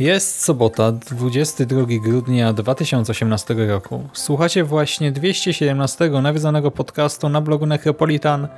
Jest 0.00 0.42
sobota, 0.42 0.92
22 0.92 1.84
grudnia 2.04 2.52
2018 2.52 3.54
roku. 3.54 4.08
Słuchacie 4.12 4.64
właśnie 4.64 5.12
217 5.12 6.10
nawiązanego 6.10 6.70
podcastu 6.70 7.28
na 7.28 7.40
blogu 7.40 7.66
Necropolitan, 7.66 8.48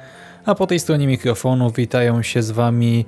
a 0.45 0.55
po 0.55 0.67
tej 0.67 0.81
stronie 0.81 1.07
mikrofonu 1.07 1.71
witają 1.71 2.23
się 2.23 2.43
z 2.43 2.51
wami... 2.51 3.07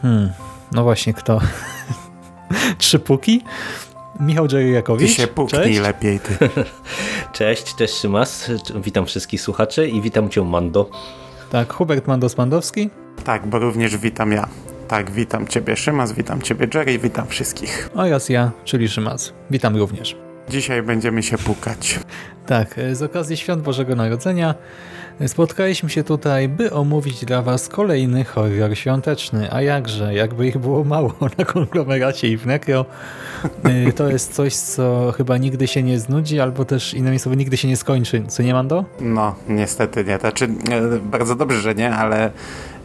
Hmm, 0.00 0.32
no 0.72 0.82
właśnie 0.82 1.14
kto? 1.14 1.40
Trzy 2.78 2.98
puki? 2.98 3.44
Michał 4.20 4.48
Dżerijakowicz. 4.48 5.08
Ty 5.08 5.14
się 5.14 5.26
puknij 5.26 5.62
Cześć. 5.62 5.80
lepiej, 5.80 6.20
ty. 6.20 6.48
Cześć, 7.38 7.74
cześć 7.74 7.94
Szymas, 7.94 8.50
witam 8.84 9.06
wszystkich 9.06 9.40
słuchaczy 9.40 9.88
i 9.88 10.00
witam 10.00 10.28
Cię 10.28 10.42
Mando. 10.42 10.90
Tak, 11.50 11.72
Hubert 11.72 12.06
Mandos-Mandowski. 12.06 12.88
Tak, 13.24 13.46
bo 13.46 13.58
również 13.58 13.96
witam 13.96 14.32
ja. 14.32 14.71
Tak, 14.92 15.10
witam 15.10 15.46
Ciebie 15.46 15.76
Szymas, 15.76 16.12
witam 16.12 16.42
Ciebie 16.42 16.68
Jerry, 16.74 16.98
witam 16.98 17.26
wszystkich. 17.26 17.90
oraz 17.94 18.28
ja, 18.28 18.50
czyli 18.64 18.88
Szymas. 18.88 19.32
Witam 19.50 19.76
również. 19.76 20.16
Dzisiaj 20.48 20.82
będziemy 20.82 21.22
się 21.22 21.38
pukać. 21.38 22.00
Tak, 22.46 22.80
z 22.92 23.02
okazji 23.02 23.36
Świąt 23.36 23.62
Bożego 23.62 23.96
Narodzenia 23.96 24.54
spotkaliśmy 25.26 25.90
się 25.90 26.04
tutaj, 26.04 26.48
by 26.48 26.72
omówić 26.72 27.24
dla 27.24 27.42
Was 27.42 27.68
kolejny 27.68 28.24
horror 28.24 28.76
świąteczny. 28.76 29.52
A 29.52 29.62
jakże, 29.62 30.14
jakby 30.14 30.46
ich 30.46 30.58
było 30.58 30.84
mało 30.84 31.14
na 31.38 31.44
konglomeracie 31.44 32.28
i 32.28 32.36
w 32.36 32.46
Necro, 32.46 32.84
y, 33.88 33.92
to 33.92 34.08
jest 34.08 34.34
coś, 34.34 34.54
co 34.54 35.12
chyba 35.16 35.36
nigdy 35.36 35.66
się 35.66 35.82
nie 35.82 35.98
znudzi, 35.98 36.40
albo 36.40 36.64
też 36.64 36.94
innymi 36.94 37.18
słowy 37.18 37.36
nigdy 37.36 37.56
się 37.56 37.68
nie 37.68 37.76
skończy. 37.76 38.22
Co 38.28 38.42
nie, 38.42 38.52
Mando? 38.52 38.84
No, 39.00 39.34
niestety 39.48 40.04
nie. 40.04 40.18
Znaczy, 40.18 40.44
e, 40.44 40.98
bardzo 40.98 41.36
dobrze, 41.36 41.60
że 41.60 41.74
nie, 41.74 41.90
ale 41.94 42.26
e, 42.26 42.30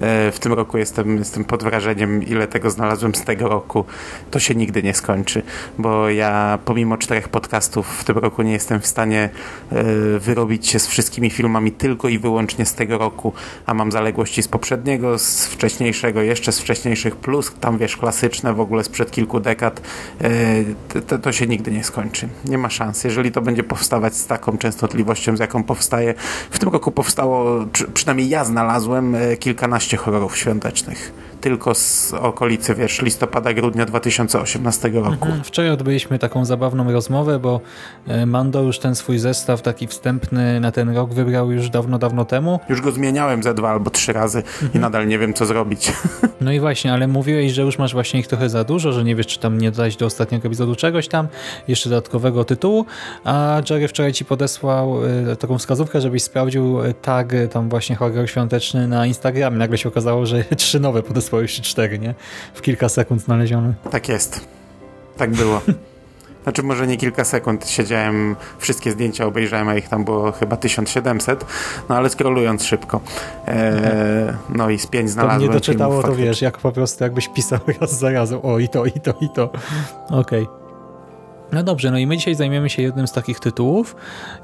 E, 0.02 0.32
w 0.32 0.40
tym 0.40 0.54
roku 0.54 0.78
jestem, 0.78 1.18
jestem 1.18 1.44
pod 1.44 1.64
wrażeniem, 1.64 2.24
ile 2.24 2.48
tego 2.48 2.70
znalazłem 2.70 3.16
z 3.16 3.24
tego 3.24 3.50
roku. 3.50 3.86
To 4.32 4.40
się 4.40 4.56
nigdy 4.56 4.84
nie 4.84 4.94
skończy, 4.94 5.42
bo 5.78 6.10
ja 6.10 6.60
pomimo 6.66 6.98
czterech 6.98 7.30
podcastów 7.30 7.88
w 7.88 8.04
tym 8.04 8.18
roku 8.18 8.42
nie 8.42 8.52
jestem 8.52 8.82
w 8.82 8.88
stanie 8.88 9.30
e, 9.72 9.84
wyrobić 10.20 10.68
się 10.68 10.80
z 10.80 10.88
wszystkimi 10.88 11.30
filmami 11.30 11.72
tylko 11.72 12.10
i 12.10 12.20
wyłącznie 12.20 12.66
z 12.66 12.74
tego 12.74 12.98
roku, 12.98 13.34
a 13.66 13.74
mam 13.74 13.92
zaległości 13.92 14.44
z 14.44 14.48
poprzedniego, 14.48 15.20
z 15.20 15.46
wcześniejszego, 15.46 16.22
jeszcze 16.22 16.52
z 16.52 16.60
wcześniejszych 16.60 17.16
plus, 17.16 17.52
tam 17.60 17.78
wiesz, 17.78 17.98
klasyczne 17.98 18.54
w 18.54 18.60
ogóle 18.60 18.84
sprzed 18.84 19.12
kilku 19.12 19.40
dekad. 19.40 19.82
E, 20.22 21.02
to, 21.08 21.20
to 21.20 21.32
się 21.32 21.48
nigdy 21.48 21.72
nie 21.72 21.84
skończy. 21.84 22.30
Nie 22.46 22.58
ma 22.58 22.70
szans. 22.70 23.04
Jeżeli 23.04 23.32
to 23.32 23.42
będzie 23.42 23.64
powstawać 23.64 24.16
z 24.16 24.28
taką 24.28 24.58
częstotliwością, 24.58 25.38
z 25.38 25.40
jaką 25.40 25.64
powstaje, 25.64 26.14
w 26.50 26.60
tym 26.60 26.70
roku 26.70 26.92
powstało, 26.92 27.66
przynajmniej 27.94 28.30
ja 28.30 28.46
znalazłem 28.46 29.16
kilkanaście 29.40 29.87
12 29.88 29.98
horrorów 29.98 30.38
świątecznych. 30.38 31.12
Tylko 31.48 31.76
z 31.76 32.14
okolicy, 32.14 32.76
wiesz, 32.76 33.02
listopada, 33.02 33.54
grudnia 33.54 33.86
2018 33.86 34.90
roku. 34.90 35.10
Mhm. 35.10 35.44
Wczoraj 35.44 35.72
odbyliśmy 35.72 36.20
taką 36.20 36.46
zabawną 36.46 36.92
rozmowę, 36.92 37.40
bo 37.40 37.62
e, 38.08 38.26
Mando 38.26 38.62
już 38.62 38.80
ten 38.80 38.96
swój 38.96 39.18
zestaw 39.18 39.62
taki 39.62 39.88
wstępny 39.88 40.60
na 40.60 40.72
ten 40.72 40.96
rok 40.96 41.14
wybrał 41.14 41.52
już 41.52 41.70
dawno, 41.70 42.00
dawno 42.00 42.26
temu. 42.26 42.60
Już 42.70 42.82
go 42.82 42.92
zmieniałem 42.92 43.44
ze 43.44 43.54
dwa 43.54 43.70
albo 43.70 43.90
trzy 43.90 44.14
razy 44.14 44.44
i 44.76 44.80
nadal 44.80 45.08
nie 45.08 45.20
wiem, 45.20 45.34
co 45.34 45.46
zrobić. 45.46 45.92
No 46.42 46.52
i 46.52 46.60
właśnie, 46.60 46.94
ale 46.94 47.08
mówiłeś, 47.08 47.52
że 47.52 47.62
już 47.62 47.78
masz 47.80 47.94
właśnie 47.94 48.20
ich 48.20 48.28
trochę 48.28 48.50
za 48.50 48.64
dużo, 48.64 48.92
że 48.92 49.04
nie 49.04 49.16
wiesz, 49.16 49.28
czy 49.28 49.40
tam 49.40 49.58
nie 49.58 49.72
dodać 49.72 49.96
do 49.96 50.06
ostatniego 50.06 50.48
epizodu 50.48 50.76
czegoś 50.76 51.08
tam, 51.08 51.28
jeszcze 51.68 51.90
dodatkowego 51.90 52.44
tytułu, 52.44 52.86
a 53.24 53.62
Jerry 53.70 53.88
wczoraj 53.88 54.14
ci 54.14 54.26
podesłał 54.26 55.06
e, 55.06 55.36
taką 55.36 55.58
wskazówkę, 55.58 56.02
żebyś 56.02 56.24
sprawdził 56.24 56.78
tag 57.02 57.34
e, 57.34 57.48
tam 57.48 57.70
właśnie 57.70 57.96
horror 57.96 58.30
świąteczny 58.30 58.88
na 58.88 59.06
Instagramie. 59.06 59.58
Nagle 59.58 59.78
się 59.78 59.90
okazało, 59.90 60.26
że 60.26 60.44
trzy 60.58 60.80
nowe 60.80 61.04
podesłałeś, 61.04 61.37
czy 61.46 61.62
cztery, 61.62 62.00
nie? 62.00 62.16
W 62.54 62.62
kilka 62.62 62.90
sekund 62.90 63.22
znalezione. 63.22 63.74
Tak 63.92 64.10
jest. 64.10 64.48
Tak 65.18 65.32
było. 65.32 65.62
Znaczy 66.44 66.64
może 66.64 66.88
nie 66.88 66.98
kilka 66.98 67.24
sekund 67.24 67.70
siedziałem, 67.70 68.36
wszystkie 68.60 68.92
zdjęcia 68.92 69.26
obejrzałem, 69.26 69.68
a 69.68 69.76
ich 69.76 69.90
tam 69.90 70.06
było 70.06 70.32
chyba 70.32 70.58
1700, 70.58 71.46
no 71.90 71.96
ale 71.96 72.10
scrollując 72.10 72.64
szybko. 72.64 73.02
E, 73.48 74.38
no 74.50 74.70
i 74.70 74.80
z 74.80 74.88
pięć 74.88 75.08
To 75.10 75.14
znalazłem 75.14 75.42
mnie 75.42 75.54
doczytało, 75.54 75.94
filmów 76.02 76.18
to 76.20 76.24
wiesz, 76.24 76.42
jak 76.42 76.58
po 76.58 76.72
prostu 76.72 77.04
jakbyś 77.04 77.28
pisał 77.28 77.60
raz 77.82 78.00
za 78.00 78.12
razem, 78.12 78.40
o 78.44 78.60
i 78.60 78.70
to, 78.70 78.86
i 78.86 78.92
to, 78.92 79.14
i 79.22 79.30
to. 79.30 79.50
Okej. 80.10 80.48
No 81.52 81.64
dobrze, 81.64 81.92
no 81.92 81.98
i 81.98 82.08
my 82.08 82.18
dzisiaj 82.18 82.36
zajmiemy 82.36 82.70
się 82.70 82.82
jednym 82.82 83.08
z 83.08 83.12
takich 83.12 83.40
tytułów 83.40 83.96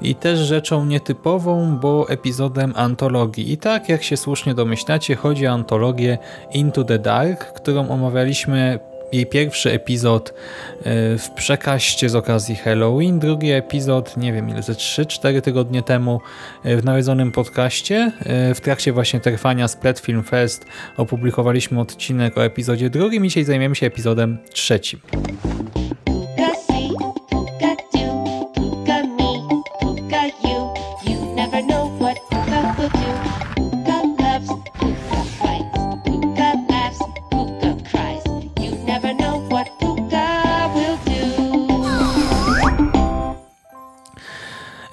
i 0.02 0.14
też 0.14 0.38
rzeczą 0.38 0.84
nietypową, 0.84 1.78
bo 1.78 2.08
epizodem 2.08 2.72
antologii. 2.76 3.52
I 3.52 3.56
tak, 3.58 3.88
jak 3.88 4.02
się 4.02 4.16
słusznie 4.16 4.54
domyślacie, 4.54 5.16
chodzi 5.16 5.46
o 5.46 5.50
antologię 5.50 6.18
Into 6.52 6.84
the 6.84 6.98
Dark, 6.98 7.44
którą 7.52 7.88
omawialiśmy 7.88 8.78
jej 9.12 9.26
pierwszy 9.26 9.72
epizod 9.72 10.30
e, 10.30 11.18
w 11.18 11.30
przekaście 11.30 12.08
z 12.08 12.14
okazji 12.14 12.56
Halloween, 12.56 13.18
drugi 13.18 13.50
epizod, 13.50 14.16
nie 14.16 14.32
wiem 14.32 14.48
ile, 14.48 14.62
ze 14.62 14.72
3-4 14.72 15.40
tygodnie 15.40 15.82
temu 15.82 16.20
e, 16.64 16.76
w 16.76 16.84
nawiedzonym 16.84 17.32
podcaście. 17.32 18.12
E, 18.20 18.54
W 18.54 18.60
trakcie 18.60 18.92
właśnie 18.92 19.20
trwania 19.20 19.68
Splat 19.68 19.98
Film 19.98 20.22
Fest 20.22 20.64
opublikowaliśmy 20.96 21.80
odcinek 21.80 22.38
o 22.38 22.44
epizodzie 22.44 22.90
drugim 22.90 23.24
i 23.24 23.28
dzisiaj 23.28 23.44
zajmiemy 23.44 23.74
się 23.74 23.86
epizodem 23.86 24.38
trzecim. 24.52 25.00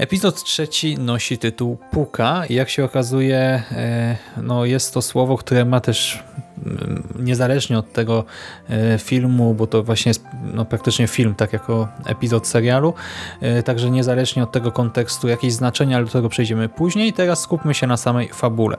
Epizod 0.02 0.44
trzeci 0.44 0.98
nosi 0.98 1.38
tytuł 1.38 1.78
Puka 1.92 2.44
jak 2.50 2.70
się 2.70 2.86
okazuje, 2.86 3.38
e, 3.72 4.18
no 4.38 4.66
jest 4.66 4.94
to 4.94 5.02
słowo, 5.02 5.38
które 5.38 5.66
ma 5.66 5.80
też 5.80 6.24
mm, 6.66 7.04
niezależnie 7.20 7.78
od 7.78 7.94
tego 7.94 8.26
e, 8.70 8.98
filmu, 8.98 9.54
bo 9.54 9.68
to 9.68 9.84
właśnie 9.84 10.10
jest 10.10 10.26
no, 10.54 10.66
praktycznie 10.66 11.08
film, 11.08 11.36
tak 11.36 11.54
jako 11.54 11.88
epizod 12.06 12.48
serialu, 12.48 12.94
e, 13.42 13.64
także 13.64 13.92
niezależnie 13.92 14.44
od 14.44 14.52
tego 14.52 14.72
kontekstu 14.72 15.28
jakieś 15.28 15.54
znaczenia, 15.54 15.98
ale 15.98 16.06
do 16.06 16.12
tego 16.12 16.30
przejdziemy 16.30 16.70
później. 16.70 17.14
Teraz 17.14 17.42
skupmy 17.42 17.74
się 17.74 17.88
na 17.88 17.98
samej 17.98 18.30
fabule. 18.30 18.78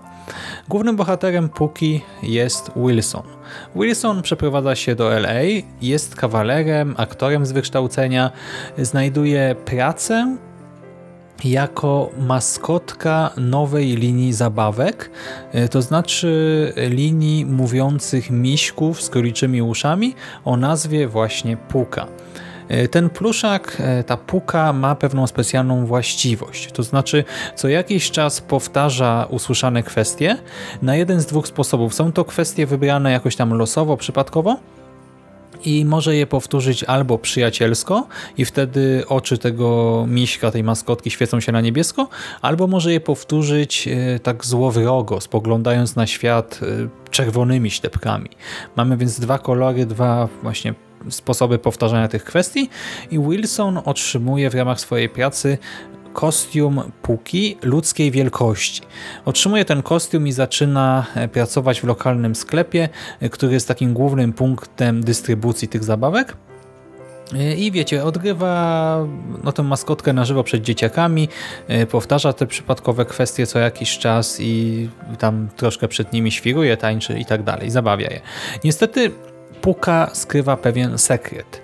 Głównym 0.69 0.97
bohaterem 0.97 1.49
Puki 1.49 2.01
jest 2.23 2.71
Wilson. 2.77 3.27
Wilson 3.77 4.23
przeprowadza 4.23 4.75
się 4.75 4.95
do 4.95 5.19
LA, 5.19 5.41
jest 5.83 6.17
kawalerem, 6.17 6.95
aktorem 6.99 7.47
z 7.47 7.53
wykształcenia, 7.53 8.31
znajduje 8.79 9.57
pracę 9.65 10.37
jako 11.45 12.11
maskotka 12.19 13.31
nowej 13.37 13.97
linii 13.97 14.33
zabawek, 14.33 15.11
e, 15.53 15.69
to 15.69 15.83
znaczy 15.83 16.73
linii 16.77 17.47
mówiących 17.47 18.31
miśków 18.31 19.03
z 19.03 19.11
króliczymi 19.11 19.63
uszami 19.63 20.15
o 20.45 20.57
nazwie 20.57 21.09
właśnie 21.09 21.57
Puka. 21.57 22.07
E, 22.69 22.89
Ten 22.89 23.11
pluszak, 23.11 23.77
e, 23.81 24.05
ta 24.05 24.17
puka 24.17 24.73
ma 24.73 24.95
pewną 24.95 25.27
specjalną 25.27 25.87
właściwość, 25.87 26.73
to 26.73 26.83
znaczy 26.83 27.25
co 27.55 27.69
jakiś 27.69 28.11
czas 28.11 28.41
powtarza 28.41 29.27
usłyszane 29.31 29.83
kwestie 29.83 30.37
na 30.83 30.97
jeden 30.97 31.21
z 31.21 31.27
dwóch 31.27 31.47
sposobów. 31.47 31.95
Są 31.95 32.13
to 32.13 32.25
kwestie 32.25 32.67
wybrane 32.67 33.13
jakoś 33.13 33.37
tam 33.37 33.55
losowo, 33.55 33.97
przypadkowo, 33.97 34.57
i 35.65 35.85
może 35.85 36.17
je 36.17 36.27
powtórzyć 36.27 36.85
albo 36.85 37.19
przyjacielsko 37.19 38.07
i 38.39 38.45
wtedy 38.45 39.05
oczy 39.09 39.39
tego 39.39 40.05
miśka, 40.09 40.51
tej 40.51 40.65
maskotki 40.65 41.11
świecą 41.11 41.41
się 41.41 41.53
na 41.53 41.61
niebiesko, 41.61 42.09
albo 42.43 42.67
może 42.67 42.93
je 42.93 43.01
powtórzyć 43.01 43.89
e, 43.89 44.19
tak 44.19 44.45
złowrogo, 44.45 45.21
spoglądając 45.21 45.97
na 45.97 46.07
świat 46.07 46.61
e, 46.63 47.11
czerwonymi 47.11 47.71
ślepkami. 47.71 48.31
Mamy 48.77 48.97
więc 48.97 49.21
dwa 49.21 49.39
kolory, 49.39 49.87
dwa 49.87 50.29
właśnie 50.43 50.75
sposoby 51.11 51.59
powtarzania 51.59 52.09
tych 52.09 52.25
kwestii 52.25 52.69
i 53.11 53.19
Wilson 53.19 53.81
otrzymuje 53.85 54.51
w 54.51 54.55
ramach 54.55 54.81
swojej 54.81 55.09
pracy 55.09 55.59
kostium 56.13 56.83
Puki 57.03 57.57
ludzkiej 57.63 58.11
wielkości. 58.11 58.83
Otrzymuje 59.25 59.65
ten 59.65 59.83
kostium 59.83 60.27
i 60.27 60.33
zaczyna 60.33 61.07
e, 61.15 61.29
pracować 61.29 61.81
w 61.81 61.85
lokalnym 61.85 62.35
sklepie, 62.35 62.89
e, 63.21 63.29
który 63.29 63.53
jest 63.53 63.69
takim 63.69 63.95
głównym 63.95 64.33
punktem 64.33 65.05
dystrybucji 65.05 65.69
tych 65.69 65.85
zabawek. 65.85 66.37
E, 67.35 67.55
I 67.55 67.73
wiecie, 67.73 68.05
odgrywa 68.05 69.07
no, 69.45 69.53
tę 69.53 69.63
maskotkę 69.63 70.13
na 70.13 70.25
żywo 70.25 70.45
przed 70.45 70.63
dzieciakami, 70.63 71.29
powtarza 71.91 72.33
te 72.33 72.47
przypadkowe 72.47 73.05
kwestie 73.05 73.47
co 73.47 73.59
jakiś 73.59 73.99
czas 73.99 74.41
i 74.41 74.89
tam 75.19 75.49
troszkę 75.57 75.89
przed 75.89 76.13
nimi 76.13 76.33
świruje, 76.33 76.77
tańczy 76.77 77.19
i 77.19 77.25
tak 77.25 77.43
dalej, 77.43 77.71
zabawia 77.71 78.11
je. 78.11 78.21
Niestety 78.65 79.11
Puka 79.61 80.11
skrywa 80.13 80.57
pewien 80.57 80.99
sekret. 80.99 81.63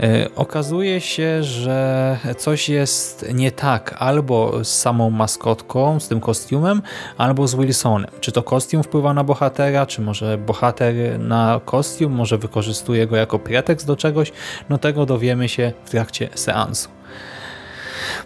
E, 0.00 0.34
okazuje 0.36 1.00
się, 1.00 1.42
że 1.42 2.18
coś 2.38 2.68
jest 2.68 3.26
nie 3.34 3.52
tak 3.52 3.94
albo 3.98 4.64
z 4.64 4.68
samą 4.68 5.10
maskotką, 5.10 6.00
z 6.00 6.08
tym 6.08 6.20
kostiumem, 6.20 6.82
albo 7.18 7.48
z 7.48 7.54
Wilsonem. 7.54 8.10
Czy 8.20 8.32
to 8.32 8.42
kostium 8.42 8.82
wpływa 8.82 9.14
na 9.14 9.24
bohatera, 9.24 9.86
czy 9.86 10.02
może 10.02 10.38
bohater 10.38 11.20
na 11.20 11.60
kostium, 11.64 12.12
może 12.12 12.38
wykorzystuje 12.38 13.06
go 13.06 13.16
jako 13.16 13.38
pretekst 13.38 13.86
do 13.86 13.96
czegoś, 13.96 14.32
no 14.68 14.78
tego 14.78 15.06
dowiemy 15.06 15.48
się 15.48 15.72
w 15.84 15.90
trakcie 15.90 16.28
seansu. 16.34 16.93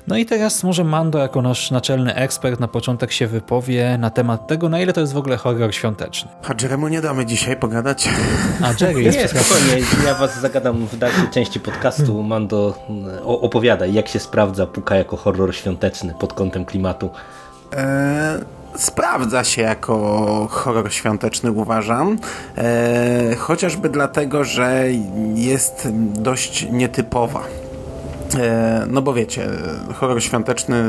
No 0.07 0.17
i 0.17 0.27
teraz 0.27 0.65
może 0.65 0.85
Mando 0.85 1.19
jako 1.19 1.43
nasz 1.43 1.71
naczelny 1.71 2.15
ekspert 2.15 2.61
na 2.61 2.69
początek 2.69 3.13
się 3.13 3.27
wypowie 3.27 3.99
na 3.99 4.11
temat 4.11 4.47
tego, 4.47 4.69
na 4.69 4.81
ile 4.81 4.93
to 4.93 5.01
jest 5.01 5.13
w 5.13 5.17
ogóle 5.17 5.37
horror 5.37 5.75
świąteczny. 5.75 6.31
A 6.49 6.63
Jeremu 6.63 6.89
nie 6.89 7.01
damy 7.01 7.27
dzisiaj 7.27 7.57
pogadać. 7.57 8.09
A 8.63 8.85
Jerry 8.85 9.03
jest 9.03 9.19
Nie, 9.19 9.29
spokojnie, 9.29 9.87
ja 10.07 10.15
was 10.15 10.41
zagadam 10.41 10.87
w 10.87 10.97
dalszej 10.99 11.29
części 11.31 11.61
podcastu. 11.61 12.23
Mando, 12.23 12.75
o- 13.25 13.41
opowiadaj, 13.41 13.93
jak 13.93 14.09
się 14.09 14.19
sprawdza 14.19 14.67
Puka 14.67 14.97
jako 14.97 15.17
horror 15.17 15.55
świąteczny 15.55 16.15
pod 16.21 16.33
kątem 16.33 16.65
klimatu. 16.65 17.11
E, 17.77 18.39
sprawdza 18.77 19.45
się 19.45 19.63
jako 19.63 20.47
horror 20.51 20.93
świąteczny, 20.93 21.53
uważam. 21.53 22.19
E, 22.59 23.35
chociażby 23.39 23.89
dlatego, 23.89 24.45
że 24.45 24.85
jest 25.35 25.89
dość 26.15 26.67
nietypowa. 26.71 27.41
E, 28.37 28.87
no 28.91 29.03
bo 29.03 29.15
wiecie, 29.15 29.47
horror 29.95 30.23
świąteczny 30.23 30.85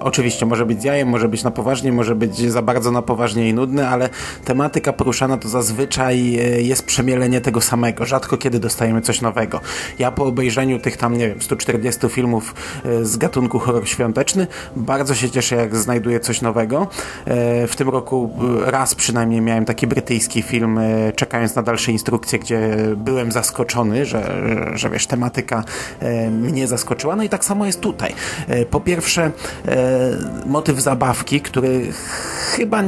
oczywiście 0.00 0.46
może 0.46 0.66
być 0.66 0.80
z 0.80 0.84
jajem, 0.84 1.08
może 1.08 1.28
być 1.28 1.42
na 1.42 1.50
poważnie, 1.50 1.92
może 1.92 2.14
być 2.14 2.36
za 2.36 2.62
bardzo 2.62 2.90
na 2.90 3.02
poważnie 3.02 3.48
i 3.48 3.54
nudny, 3.54 3.88
ale 3.88 4.08
tematyka 4.44 4.92
poruszana 4.92 5.36
to 5.36 5.48
zazwyczaj 5.48 6.38
e, 6.38 6.62
jest 6.62 6.86
przemielenie 6.86 7.40
tego 7.40 7.60
samego. 7.60 8.06
Rzadko 8.06 8.36
kiedy 8.36 8.60
dostajemy 8.60 9.00
coś 9.00 9.20
nowego. 9.20 9.60
Ja 9.98 10.10
po 10.10 10.24
obejrzeniu 10.24 10.78
tych 10.78 10.96
tam, 10.96 11.18
nie 11.18 11.28
wiem, 11.28 11.42
140 11.42 12.08
filmów 12.08 12.54
e, 12.84 13.04
z 13.04 13.16
gatunku 13.16 13.58
horror 13.58 13.88
świąteczny 13.88 14.46
bardzo 14.76 15.14
się 15.14 15.30
cieszę, 15.30 15.56
jak 15.56 15.76
znajduję 15.76 16.20
coś 16.20 16.42
nowego. 16.42 16.86
E, 17.26 17.66
W 17.66 17.76
tym 17.76 17.88
roku 17.88 18.30
raz 18.64 18.94
przynajmniej 18.94 19.40
miałem 19.40 19.64
taki 19.64 19.86
brytyjski 19.86 20.42
film, 20.42 20.80
czekając 21.16 21.54
na 21.54 21.62
dalsze 21.62 21.92
instrukcje, 21.92 22.38
gdzie 22.38 22.76
byłem 22.96 23.32
zaskoczony, 23.32 24.06
że, 24.06 24.42
że, 24.74 24.90
wiesz, 24.90 25.06
tematyka 25.06 25.64
mnie 26.30 26.66
zaskoczyła. 26.66 27.16
No 27.16 27.22
i 27.22 27.28
tak 27.28 27.44
samo 27.44 27.66
jest 27.66 27.80
tutaj. 27.80 28.14
Po 28.70 28.80
pierwsze, 28.80 29.30
motyw 30.46 30.80
zabawki, 30.80 31.40
który 31.40 31.92
chyba 32.50 32.82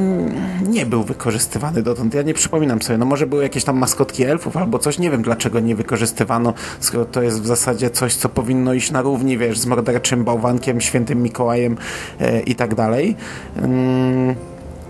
nie 0.69 0.87
był 0.87 1.05
wykorzystywany 1.05 1.83
dotąd. 1.83 2.15
Ja 2.15 2.23
nie 2.23 2.35
przypominam 2.35 2.83
sobie, 2.83 2.99
no 2.99 3.05
może 3.05 3.27
były 3.27 3.43
jakieś 3.43 3.65
tam 3.65 3.79
maskotki 3.79 4.25
elfów 4.25 4.57
albo 4.57 4.79
coś, 4.79 4.99
nie 4.99 5.11
wiem 5.11 5.23
dlaczego 5.23 5.61
nie 5.61 5.77
wykorzystywano, 5.77 6.55
skoro 6.81 7.05
to 7.05 7.23
jest 7.23 7.43
w 7.43 7.47
zasadzie 7.47 7.91
coś, 7.91 8.15
co 8.15 8.29
powinno 8.29 8.75
iść 8.75 8.91
na 8.91 9.03
równi, 9.03 9.39
wiesz, 9.39 9.59
z 9.59 9.67
morderczym 9.67 10.25
bałwankiem, 10.25 10.81
świętym 10.81 11.23
Mikołajem 11.23 11.77
e, 12.21 12.41
i 12.41 12.55
tak 12.55 12.75
dalej. 12.75 13.17
Mm. 13.57 14.35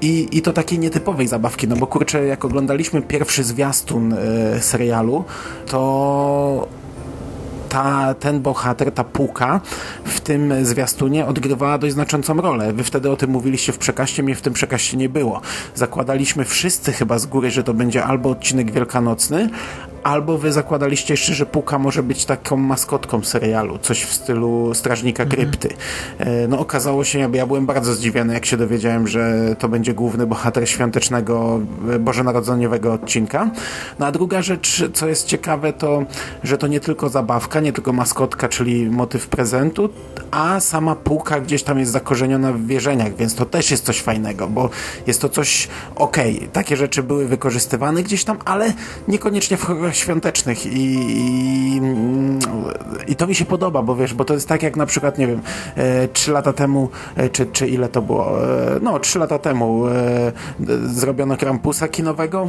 I, 0.03 0.29
I 0.33 0.43
to 0.43 0.53
takiej 0.53 0.79
nietypowej 0.79 1.29
zabawki, 1.29 1.69
no 1.69 1.77
bo 1.77 1.87
kurczę, 1.87 2.25
jak 2.25 2.45
oglądaliśmy 2.45 3.03
pierwszy 3.03 3.45
zwiastun 3.45 4.13
e, 4.13 4.17
serialu, 4.61 5.25
to 5.67 6.69
ta, 7.73 8.15
ten 8.15 8.41
bohater, 8.41 8.93
ta 8.93 9.05
puka 9.05 9.61
w 10.05 10.21
tym 10.21 10.65
zwiastunie 10.65 11.27
odgrywała 11.27 11.79
dość 11.79 11.95
znaczącą 11.95 12.41
rolę. 12.41 12.73
Wy 12.73 12.85
wtedy 12.85 13.11
o 13.11 13.17
tym 13.17 13.31
mówiliście 13.31 13.73
w 13.73 13.79
przekaście, 13.79 14.23
mnie 14.23 14.35
w 14.35 14.43
tym 14.43 14.53
przekaście 14.53 14.97
nie 14.97 15.09
było. 15.09 15.41
Zakładaliśmy 15.75 16.45
wszyscy 16.45 16.93
chyba 16.93 17.19
z 17.19 17.27
góry, 17.27 17.51
że 17.51 17.65
to 17.65 17.75
będzie 17.75 18.05
albo 18.05 18.31
odcinek 18.31 18.73
wielkanocny, 18.73 19.51
albo 20.03 20.39
wy 20.39 20.53
zakładaliście 20.53 21.15
jeszcze, 21.15 21.35
że 21.35 21.47
puka 21.47 21.79
może 21.79 22.03
być 22.03 22.25
taką 22.25 22.57
maskotką 22.57 23.25
serialu, 23.25 23.79
coś 23.79 24.05
w 24.05 24.13
stylu 24.13 24.75
Strażnika 24.75 25.25
Krypty. 25.27 25.69
E, 26.19 26.49
No 26.49 26.59
okazało 26.59 27.05
się, 27.05 27.31
ja 27.33 27.47
byłem 27.47 27.67
bardzo 27.67 27.95
zdziwiony, 27.95 28.35
jak 28.35 28.47
się 28.47 28.57
dowiedziałem, 28.57 29.09
że 29.09 29.57
to 29.59 29.69
będzie 29.69 29.95
główny 29.95 30.27
bohater 30.27 30.69
świątecznego 30.69 31.61
e, 31.95 31.99
bożonarodzeniowego 31.99 32.93
odcinka. 32.93 33.51
No 33.99 34.07
a 34.07 34.13
druga 34.13 34.43
rzecz, 34.43 34.85
co 34.95 35.09
jest 35.09 35.27
ciekawe, 35.27 35.73
to, 35.73 36.05
że 36.45 36.59
to 36.59 36.67
nie 36.67 36.81
tylko 36.81 37.09
zabawka, 37.09 37.61
nie 37.61 37.73
tylko 37.73 37.93
maskotka, 37.93 38.49
czyli 38.49 38.91
motyw 38.91 39.29
prezentu, 39.29 39.89
a 40.31 40.61
sama 40.61 40.95
puka 40.97 41.41
gdzieś 41.41 41.63
tam 41.63 41.79
jest 41.79 41.93
zakorzeniona 41.93 42.53
w 42.53 42.67
wierzeniach, 42.67 43.17
więc 43.17 43.35
to 43.35 43.47
też 43.47 43.71
jest 43.71 43.85
coś 43.85 44.01
fajnego, 44.01 44.49
bo 44.49 44.71
jest 45.07 45.21
to 45.21 45.29
coś, 45.29 45.69
okej, 45.97 46.49
takie 46.53 46.77
rzeczy 46.77 47.03
były 47.03 47.27
wykorzystywane 47.27 48.03
gdzieś 48.03 48.25
tam, 48.25 48.39
ale 48.45 48.73
niekoniecznie 49.09 49.57
w 49.57 49.92
świątecznych 49.97 50.67
i, 50.67 50.71
i, 50.73 51.81
i 53.09 53.17
to 53.17 53.27
mi 53.27 53.35
się 53.35 53.45
podoba, 53.45 53.83
bo 53.83 53.97
wiesz, 53.97 54.15
bo 54.15 54.25
to 54.25 54.35
jest 54.35 54.49
tak 54.49 54.63
jak 54.63 54.77
na 54.77 54.87
przykład, 54.87 55.19
nie 55.19 55.27
wiem, 55.27 55.41
e, 55.77 56.09
trzy 56.09 56.33
lata 56.33 56.53
temu, 56.53 56.89
e, 57.17 57.29
czy, 57.29 57.47
czy 57.47 57.69
ile 57.69 57.89
to 57.89 58.03
było, 58.03 58.45
e, 58.45 58.81
no 58.83 58.99
trzy 58.99 59.19
lata 59.19 59.39
temu 59.39 59.85
zrobiono 60.85 61.37
Krampusa 61.37 61.89
kinowego, 61.89 62.49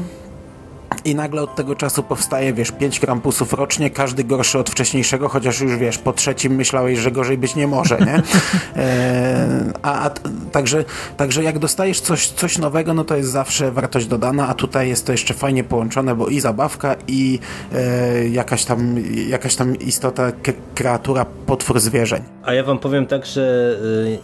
i 1.06 1.16
nagle 1.16 1.42
od 1.42 1.56
tego 1.56 1.76
czasu 1.76 2.04
powstaje, 2.04 2.54
wiesz, 2.54 2.72
pięć 2.72 3.00
krampusów 3.00 3.54
rocznie, 3.54 3.90
każdy 3.90 4.24
gorszy 4.24 4.60
od 4.60 4.70
wcześniejszego, 4.70 5.30
chociaż 5.30 5.62
już, 5.62 5.76
wiesz, 5.76 5.98
po 5.98 6.14
trzecim 6.14 6.56
myślałeś, 6.56 7.00
że 7.00 7.12
gorzej 7.12 7.38
być 7.38 7.56
nie 7.56 7.68
może, 7.68 8.00
nie? 8.00 8.22
E, 8.76 9.48
a, 9.82 10.06
a 10.06 10.10
także, 10.52 10.86
także 11.18 11.44
jak 11.44 11.60
dostajesz 11.60 12.02
coś, 12.02 12.28
coś 12.28 12.58
nowego, 12.58 12.94
no 12.94 13.04
to 13.04 13.16
jest 13.16 13.30
zawsze 13.30 13.72
wartość 13.72 14.08
dodana, 14.08 14.48
a 14.48 14.54
tutaj 14.54 14.90
jest 14.90 15.06
to 15.06 15.12
jeszcze 15.12 15.34
fajnie 15.34 15.64
połączone, 15.64 16.16
bo 16.16 16.28
i 16.28 16.40
zabawka, 16.40 16.96
i 17.08 17.40
e, 17.74 18.28
jakaś, 18.30 18.66
tam, 18.66 18.96
jakaś 19.28 19.56
tam 19.56 19.76
istota, 19.76 20.32
kreatura, 20.76 21.26
potwór 21.46 21.80
zwierzeń. 21.80 22.24
A 22.44 22.54
ja 22.54 22.64
wam 22.64 22.80
powiem 22.80 23.06
tak, 23.06 23.26
że 23.26 23.76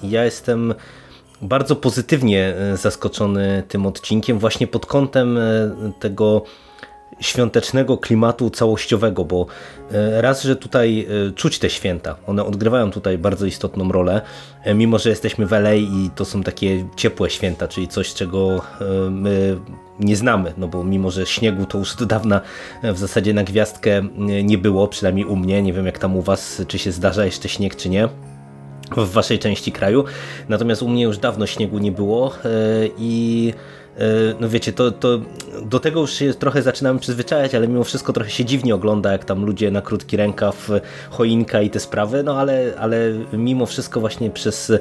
y, 0.03 0.07
ja 0.07 0.25
jestem 0.25 0.73
bardzo 1.41 1.75
pozytywnie 1.75 2.53
y, 2.73 2.77
zaskoczony 2.77 3.63
tym 3.67 3.85
odcinkiem 3.85 4.39
właśnie 4.39 4.67
pod 4.67 4.85
kątem 4.85 5.37
y, 5.37 5.71
tego 5.99 6.43
świątecznego 7.19 7.97
klimatu 7.97 8.49
całościowego, 8.49 9.25
bo 9.25 9.45
e, 9.91 10.21
raz, 10.21 10.43
że 10.43 10.55
tutaj 10.55 11.07
e, 11.27 11.31
czuć 11.31 11.59
te 11.59 11.69
święta, 11.69 12.15
one 12.27 12.45
odgrywają 12.45 12.91
tutaj 12.91 13.17
bardzo 13.17 13.45
istotną 13.45 13.91
rolę, 13.91 14.21
e, 14.63 14.73
mimo 14.73 14.99
że 14.99 15.09
jesteśmy 15.09 15.45
w 15.45 15.53
LA 15.53 15.73
i 15.73 16.09
to 16.15 16.25
są 16.25 16.43
takie 16.43 16.85
ciepłe 16.95 17.29
święta, 17.29 17.67
czyli 17.67 17.87
coś, 17.87 18.13
czego 18.13 18.61
e, 18.81 19.09
my 19.09 19.57
nie 19.99 20.15
znamy, 20.15 20.53
no 20.57 20.67
bo 20.67 20.83
mimo, 20.83 21.11
że 21.11 21.25
śniegu 21.25 21.65
to 21.65 21.77
już 21.77 21.95
do 21.95 22.05
dawna 22.05 22.41
e, 22.81 22.93
w 22.93 22.97
zasadzie 22.97 23.33
na 23.33 23.43
gwiazdkę 23.43 23.97
e, 23.97 24.03
nie 24.43 24.57
było, 24.57 24.87
przynajmniej 24.87 25.25
u 25.25 25.35
mnie, 25.35 25.61
nie 25.61 25.73
wiem 25.73 25.85
jak 25.85 25.99
tam 25.99 26.17
u 26.17 26.21
was, 26.21 26.61
czy 26.67 26.79
się 26.79 26.91
zdarza 26.91 27.25
jeszcze 27.25 27.49
śnieg, 27.49 27.75
czy 27.75 27.89
nie 27.89 28.09
w 28.97 29.11
waszej 29.11 29.39
części 29.39 29.71
kraju. 29.71 30.03
Natomiast 30.49 30.81
u 30.81 30.87
mnie 30.87 31.03
już 31.03 31.17
dawno 31.17 31.47
śniegu 31.47 31.79
nie 31.79 31.91
było 31.91 32.31
e, 32.35 32.49
i 32.97 33.53
e, 33.53 33.78
no 34.39 34.49
wiecie, 34.49 34.73
to, 34.73 34.91
to 34.91 35.19
do 35.65 35.79
tego 35.79 35.99
już 36.01 36.13
się 36.13 36.33
trochę 36.33 36.61
zaczynamy 36.61 36.99
przyzwyczajać, 36.99 37.55
ale 37.55 37.67
mimo 37.67 37.83
wszystko 37.83 38.13
trochę 38.13 38.29
się 38.29 38.45
dziwnie 38.45 38.75
ogląda, 38.75 39.11
jak 39.11 39.25
tam 39.25 39.45
ludzie 39.45 39.71
na 39.71 39.81
krótki 39.81 40.17
rękaw, 40.17 40.69
choinka 41.09 41.61
i 41.61 41.69
te 41.69 41.79
sprawy, 41.79 42.23
no 42.23 42.37
ale, 42.39 42.73
ale 42.79 42.97
mimo 43.33 43.65
wszystko 43.65 43.99
właśnie 43.99 44.29
przez 44.29 44.71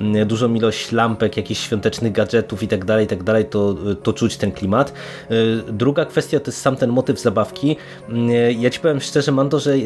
mm, 0.00 0.28
dużą 0.28 0.54
ilość 0.54 0.92
lampek, 0.92 1.36
jakichś 1.36 1.60
świątecznych 1.60 2.12
gadżetów 2.12 2.62
i 2.62 2.68
tak 2.68 2.84
dalej, 2.84 3.04
i 3.04 3.08
tak 3.08 3.22
dalej, 3.22 3.44
to, 3.44 3.76
to 4.02 4.12
czuć 4.12 4.36
ten 4.36 4.52
klimat. 4.52 4.92
E, 5.30 5.34
Druga 5.72 6.04
kwestia 6.04 6.40
to 6.40 6.50
jest 6.50 6.60
sam 6.60 6.76
ten 6.76 6.90
motyw 6.90 7.20
zabawki. 7.20 7.76
Mm, 8.08 8.30
Ja 8.60 8.70
ci 8.70 8.80
powiem 8.80 9.00
szczerze, 9.00 9.32
Mando, 9.32 9.60
że 9.60 9.78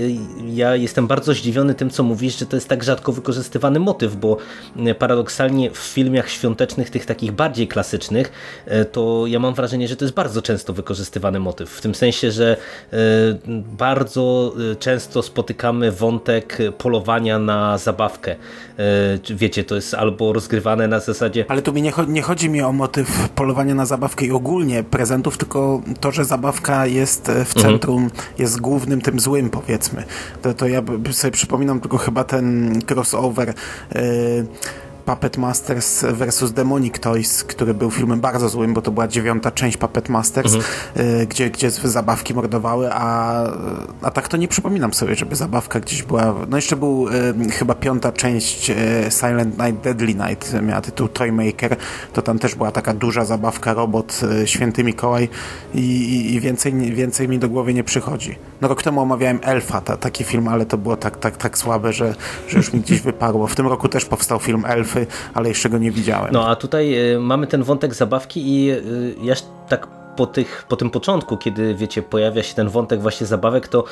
ja 0.53 0.77
jestem 0.77 1.07
bardzo 1.07 1.35
zdziwiony 1.35 1.75
tym, 1.75 1.91
co 1.91 2.03
mówisz, 2.03 2.39
że 2.39 2.47
to 2.47 2.57
jest 2.57 2.69
tak 2.69 2.85
rzadko 2.85 3.13
wykorzystywany 3.13 3.81
motyw, 3.81 4.17
bo 4.17 4.37
mm, 4.77 4.95
paradoksalnie 4.95 5.71
w 5.71 5.79
filmach 5.79 6.31
świątecznych, 6.31 6.91
tych 6.91 7.07
takich 7.07 7.33
bardziej 7.33 7.69
klasycznych, 7.69 8.33
e, 8.67 8.82
e, 8.82 8.82
to 8.85 9.25
ja 9.27 9.39
mam 9.39 9.55
wrażenie, 9.55 9.89
że 9.89 9.97
to 9.97 10.05
jest 10.05 10.15
bardzo 10.15 10.43
często 10.43 10.73
wykorzystywany 10.73 11.41
motyw. 11.41 11.71
W 11.71 11.81
tym 11.81 11.95
sensie, 11.95 12.31
że 12.31 12.57
e, 12.93 12.97
bardzo 13.79 14.55
e, 14.73 14.77
często 14.77 15.23
spotykamy 15.23 15.93
wątek 15.93 16.59
polowania 16.79 17.39
na 17.39 17.79
zabawkę. 17.79 18.37
Wiecie, 19.31 19.65
to 19.65 19.75
jest 19.75 19.95
albo 19.95 20.33
rozgrywane 20.33 20.89
na 20.89 21.01
zasadzie. 21.01 21.45
Ale 21.49 21.63
tu 21.63 21.73
mi 21.73 21.83
nie, 21.83 21.93
cho 21.93 22.05
nie 22.05 22.23
chodzi 22.23 22.51
mi 22.51 22.63
o 22.63 22.73
motyw 22.73 23.29
polowania 23.29 23.75
na 23.75 23.87
zabawkę 23.87 24.27
i 24.27 24.31
ogólnie 24.31 24.85
prezentów, 24.85 25.39
tylko 25.39 25.83
to, 26.01 26.13
że 26.13 26.25
zabawka 26.25 26.87
jest 26.87 27.31
w 27.45 27.55
centrum, 27.55 28.03
mhm. 28.03 28.23
jest 28.39 28.61
głównym 28.61 29.01
tym 29.01 29.21
złym, 29.21 29.51
powiedzmy. 29.51 30.05
To, 30.43 30.55
to 30.55 30.67
ja 30.69 30.83
sobie 31.11 31.31
przypominam 31.31 31.81
tylko 31.81 31.99
chyba 31.99 32.25
ten 32.25 32.79
crossover. 32.91 33.55
Yy, 33.95 34.47
Puppet 35.05 35.39
Masters 35.39 36.05
vs. 36.05 36.53
Demonic 36.53 37.01
Toys, 37.01 37.45
który 37.45 37.75
był 37.75 37.91
filmem 37.91 38.21
bardzo 38.21 38.49
złym, 38.49 38.75
bo 38.75 38.83
to 38.83 38.91
była 38.91 39.09
dziewiąta 39.09 39.51
część 39.51 39.77
Puppet 39.77 40.09
Masters, 40.09 40.55
mhm. 40.55 41.21
y, 41.21 41.27
gdzie, 41.27 41.51
gdzie 41.51 41.71
zabawki 41.71 42.35
mordowały, 42.35 42.93
a, 42.93 43.43
a 44.03 44.11
tak 44.11 44.29
to 44.29 44.37
nie 44.37 44.49
przypominam 44.49 44.95
sobie, 44.95 45.15
żeby 45.15 45.37
zabawka 45.37 45.81
gdzieś 45.81 46.03
była. 46.03 46.35
No 46.49 46.57
jeszcze 46.57 46.77
był 46.77 47.09
y, 47.09 47.51
chyba 47.51 47.75
piąta 47.75 48.13
część 48.13 48.71
y, 48.71 48.75
Silent 49.11 49.59
Night, 49.59 49.85
Deadly 49.85 50.15
Night, 50.15 50.63
miała 50.63 50.81
tytuł 50.81 51.09
Toymaker, 51.09 51.77
to 52.13 52.23
tam 52.23 52.39
też 52.39 52.55
była 52.55 52.71
taka 52.71 52.95
duża 52.95 53.25
zabawka, 53.25 53.75
robot 53.75 54.21
y, 54.43 54.47
Święty 54.47 54.85
Mikołaj 54.85 55.29
i, 55.75 55.79
i, 55.81 56.35
i, 56.35 56.41
więcej, 56.41 56.73
więcej 56.73 57.29
mi 57.29 57.39
do 57.39 57.49
głowy 57.49 57.75
nie 57.75 57.85
przychodzi. 57.85 58.37
No 58.61 58.69
rok 58.69 58.83
temu 58.83 59.01
omawiałem 59.01 59.39
Elfa, 59.43 59.81
ta, 59.81 59.97
taki 59.97 60.25
film, 60.25 60.49
ale 60.49 60.67
to 60.67 60.79
było 60.79 60.97
tak, 60.97 61.17
tak, 61.17 61.37
tak 61.37 61.59
słabe, 61.59 61.93
że, 61.93 62.15
że 62.49 62.57
już 62.57 62.73
mi 62.73 62.81
gdzieś 62.81 63.01
wyparło. 63.01 63.47
W 63.47 63.55
tym 63.55 63.67
roku 63.67 63.89
też 63.89 64.05
powstał 64.05 64.39
film 64.39 64.65
Elf, 64.67 64.92
ale 65.35 65.49
jeszcze 65.49 65.69
go 65.69 65.79
nie 65.79 65.91
widziałem. 65.91 66.33
No 66.33 66.49
a 66.49 66.57
tutaj 66.57 67.13
y, 67.15 67.19
mamy 67.21 67.47
ten 67.47 67.63
wątek 67.63 67.95
zabawki 67.95 68.55
i 68.55 68.71
y, 68.71 69.15
ja 69.23 69.35
tak 69.69 70.02
po, 70.23 70.27
tych, 70.27 70.67
po 70.69 70.77
tym 70.77 70.91
początku, 70.91 71.37
kiedy 71.37 71.75
wiecie, 71.75 72.03
pojawia 72.03 72.43
się 72.43 72.55
ten 72.55 72.69
wątek 72.69 73.01
właśnie 73.01 73.27
zabawek, 73.27 73.69
to 73.69 73.85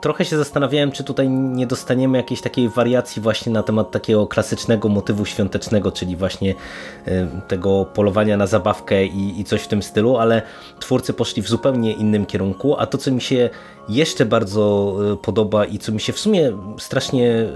trochę 0.00 0.24
się 0.24 0.36
zastanawiałem, 0.36 0.92
czy 0.92 1.04
tutaj 1.04 1.28
nie 1.28 1.66
dostaniemy 1.66 2.18
jakiejś 2.18 2.40
takiej 2.40 2.68
wariacji 2.68 3.22
właśnie 3.22 3.52
na 3.52 3.62
temat 3.62 3.90
takiego 3.90 4.26
klasycznego 4.26 4.88
motywu 4.88 5.24
świątecznego, 5.24 5.92
czyli 5.92 6.16
właśnie 6.16 6.50
y, 6.50 7.28
tego 7.48 7.84
polowania 7.84 8.36
na 8.36 8.46
zabawkę 8.46 9.06
i, 9.06 9.40
i 9.40 9.44
coś 9.44 9.62
w 9.62 9.68
tym 9.68 9.82
stylu, 9.82 10.16
ale 10.16 10.42
twórcy 10.80 11.12
poszli 11.12 11.42
w 11.42 11.48
zupełnie 11.48 11.92
innym 11.92 12.26
kierunku, 12.26 12.76
a 12.78 12.86
to, 12.86 12.98
co 12.98 13.10
mi 13.10 13.20
się 13.20 13.50
jeszcze 13.88 14.26
bardzo 14.26 14.96
y, 15.12 15.16
podoba 15.16 15.64
i 15.64 15.78
co 15.78 15.92
mi 15.92 16.00
się 16.00 16.12
w 16.12 16.18
sumie 16.18 16.52
strasznie 16.78 17.30
y, 17.30 17.46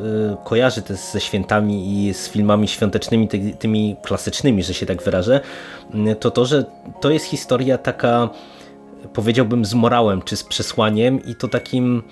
kojarzy 0.44 0.82
też 0.82 0.98
ze 0.98 1.20
świętami 1.20 2.06
i 2.06 2.14
z 2.14 2.28
filmami 2.28 2.68
świątecznymi, 2.68 3.28
tymi 3.58 3.96
klasycznymi, 4.02 4.62
że 4.62 4.74
się 4.74 4.86
tak 4.86 5.02
wyrażę, 5.02 5.40
to 6.20 6.30
to, 6.30 6.46
że 6.46 6.64
to 7.00 7.10
jest 7.10 7.26
historia 7.26 7.78
taka, 7.92 8.28
powiedziałbym, 9.14 9.64
z 9.64 9.74
morałem, 9.74 10.22
czy 10.22 10.36
z 10.36 10.44
przesłaniem 10.44 11.24
i 11.24 11.34
to 11.34 11.48
takim 11.48 12.02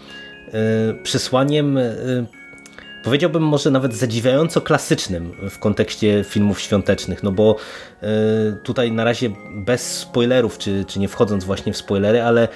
y, 0.49 1.03
przesłaniem 1.03 1.79
powiedziałbym 3.05 3.43
może 3.43 3.71
nawet 3.71 3.95
zadziwiająco 3.95 4.61
klasycznym 4.61 5.33
w 5.51 5.59
kontekście 5.59 6.25
filmów 6.25 6.61
świątecznych, 6.61 7.23
no 7.23 7.33
bo 7.33 7.57
tutaj 8.65 8.93
na 8.93 9.05
razie 9.05 9.31
bez 9.55 9.99
spoilerów, 9.99 10.59
czy, 10.59 10.85
czy 10.85 10.99
nie 10.99 11.09
wchodząc 11.09 11.45
właśnie 11.45 11.73
w 11.73 11.77
spoilery, 11.77 12.23
ale 12.23 12.49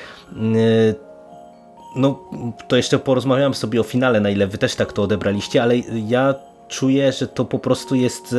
no 1.97 2.31
to 2.69 2.77
jeszcze 2.77 2.99
porozmawiam 2.99 3.55
sobie 3.55 3.81
o 3.81 3.83
finale, 3.83 4.21
na 4.21 4.31
ile 4.31 4.47
wy 4.47 4.59
też 4.59 4.75
tak 4.75 4.93
to 4.93 5.03
odebraliście, 5.03 5.63
ale 5.63 5.79
ja 6.09 6.35
czuję, 6.69 7.13
że 7.13 7.27
to 7.27 7.45
po 7.45 7.59
prostu 7.59 7.95
jest 7.95 8.37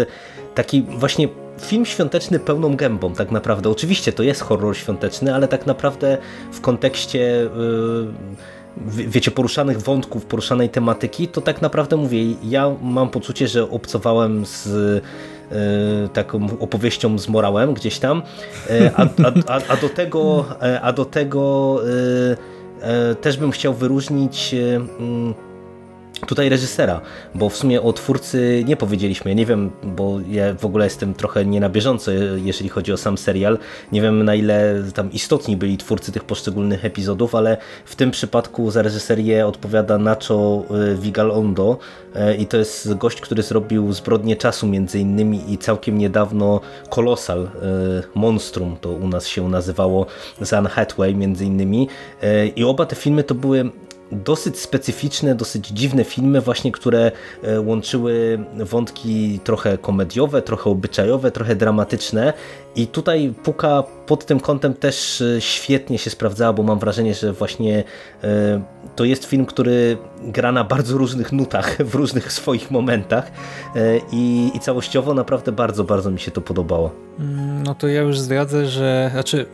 taki 0.55 0.81
właśnie 0.81 1.27
film 1.65 1.85
świąteczny 1.85 2.39
pełną 2.39 2.75
gębą 2.75 3.13
tak 3.13 3.31
naprawdę. 3.31 3.69
Oczywiście 3.69 4.13
to 4.13 4.23
jest 4.23 4.41
horror 4.41 4.77
świąteczny, 4.77 5.35
ale 5.35 5.47
tak 5.47 5.65
naprawdę 5.65 6.17
w 6.51 6.61
kontekście 6.61 7.19
yy, 8.87 9.07
wiecie, 9.07 9.31
poruszanych 9.31 9.81
wątków, 9.81 10.25
poruszanej 10.25 10.69
tematyki, 10.69 11.27
to 11.27 11.41
tak 11.41 11.61
naprawdę 11.61 11.97
mówię, 11.97 12.19
ja 12.43 12.71
mam 12.81 13.09
poczucie, 13.09 13.47
że 13.47 13.69
obcowałem 13.69 14.45
z 14.45 14.65
yy, 15.51 16.09
taką 16.13 16.47
opowieścią 16.59 17.19
z 17.19 17.27
morałem 17.27 17.73
gdzieś 17.73 17.99
tam, 17.99 18.21
yy, 18.69 18.91
a, 18.95 19.05
a, 19.47 19.59
a, 19.67 19.77
do 19.77 19.89
tego 19.89 20.45
a 20.81 20.93
do 20.93 21.05
tego 21.05 21.79
też 23.21 23.37
bym 23.37 23.51
chciał 23.51 23.73
wyróżnić 23.73 24.55
mm, 24.99 25.33
tutaj 26.27 26.49
reżysera, 26.49 27.01
bo 27.35 27.49
w 27.49 27.57
sumie 27.57 27.81
o 27.81 27.93
twórcy 27.93 28.63
nie 28.67 28.77
powiedzieliśmy. 28.77 29.35
Nie 29.35 29.45
wiem, 29.45 29.71
bo 29.83 30.19
ja 30.29 30.53
w 30.53 30.65
ogóle 30.65 30.85
jestem 30.85 31.13
trochę 31.13 31.45
nie 31.45 31.59
na 31.59 31.69
bieżąco, 31.69 32.11
jeżeli 32.35 32.69
chodzi 32.69 32.93
o 32.93 32.97
sam 32.97 33.17
serial. 33.17 33.57
Nie 33.91 34.01
wiem 34.01 34.23
na 34.23 34.35
ile 34.35 34.83
tam 34.93 35.11
istotni 35.11 35.57
byli 35.57 35.77
twórcy 35.77 36.11
tych 36.11 36.23
poszczególnych 36.23 36.85
epizodów, 36.85 37.35
ale 37.35 37.57
w 37.85 37.95
tym 37.95 38.11
przypadku 38.11 38.71
za 38.71 38.81
reżyserię 38.81 39.47
odpowiada 39.47 39.97
Nacho 39.97 40.63
e, 40.69 40.95
Vigalondo 40.95 41.77
i 42.39 42.47
to 42.47 42.57
jest 42.57 42.93
gość, 42.93 43.21
który 43.21 43.43
zrobił 43.43 43.93
Zbrodnie 43.93 44.35
Czasu 44.35 44.67
między 44.67 44.99
innymi 44.99 45.53
i 45.53 45.57
całkiem 45.57 45.97
niedawno 45.97 46.61
Colossal 46.89 47.49
Monstrum, 48.15 48.77
to 48.81 48.89
u 48.89 49.07
nas 49.07 49.27
się 49.27 49.49
nazywało 49.49 50.05
z 50.41 50.53
Anne 50.53 50.69
Hathaway 50.69 51.15
między 51.15 51.45
innymi 51.45 51.87
i 52.55 52.63
oba 52.63 52.85
te 52.85 52.95
filmy 52.95 53.23
to 53.23 53.35
były 53.35 53.71
dosyć 54.13 54.59
specyficzne, 54.59 55.35
dosyć 55.35 55.67
dziwne 55.67 56.03
filmy 56.03 56.41
właśnie, 56.41 56.71
które 56.71 57.11
e, 57.43 57.61
łączyły 57.61 58.39
wątki 58.55 59.39
trochę 59.43 59.77
komediowe, 59.77 60.41
trochę 60.41 60.69
obyczajowe, 60.69 61.31
trochę 61.31 61.55
dramatyczne 61.55 62.33
i 62.75 62.87
tutaj 62.87 63.33
Puka 63.43 63.83
pod 64.05 64.25
tym 64.25 64.39
kątem 64.39 64.73
też 64.73 65.21
e, 65.21 65.41
świetnie 65.41 65.97
się 65.97 66.09
sprawdzała, 66.09 66.53
bo 66.53 66.63
mam 66.63 66.79
wrażenie, 66.79 67.13
że 67.13 67.33
właśnie 67.33 67.83
e, 68.23 68.61
to 68.95 69.05
jest 69.05 69.25
film, 69.25 69.45
który 69.45 69.97
gra 70.23 70.51
na 70.51 70.63
bardzo 70.63 70.97
różnych 70.97 71.31
nutach, 71.31 71.77
w 71.91 71.95
różnych 71.95 72.33
swoich 72.33 72.71
momentach 72.71 73.31
i, 74.11 74.51
i 74.53 74.59
całościowo 74.59 75.13
naprawdę 75.13 75.51
bardzo, 75.51 75.83
bardzo 75.83 76.11
mi 76.11 76.19
się 76.19 76.31
to 76.31 76.41
podobało. 76.41 76.91
Mm, 77.19 77.63
no 77.63 77.75
to 77.75 77.87
ja 77.87 78.01
już 78.01 78.19
zdradzę, 78.19 78.65
że 78.65 79.09
znaczy 79.13 79.45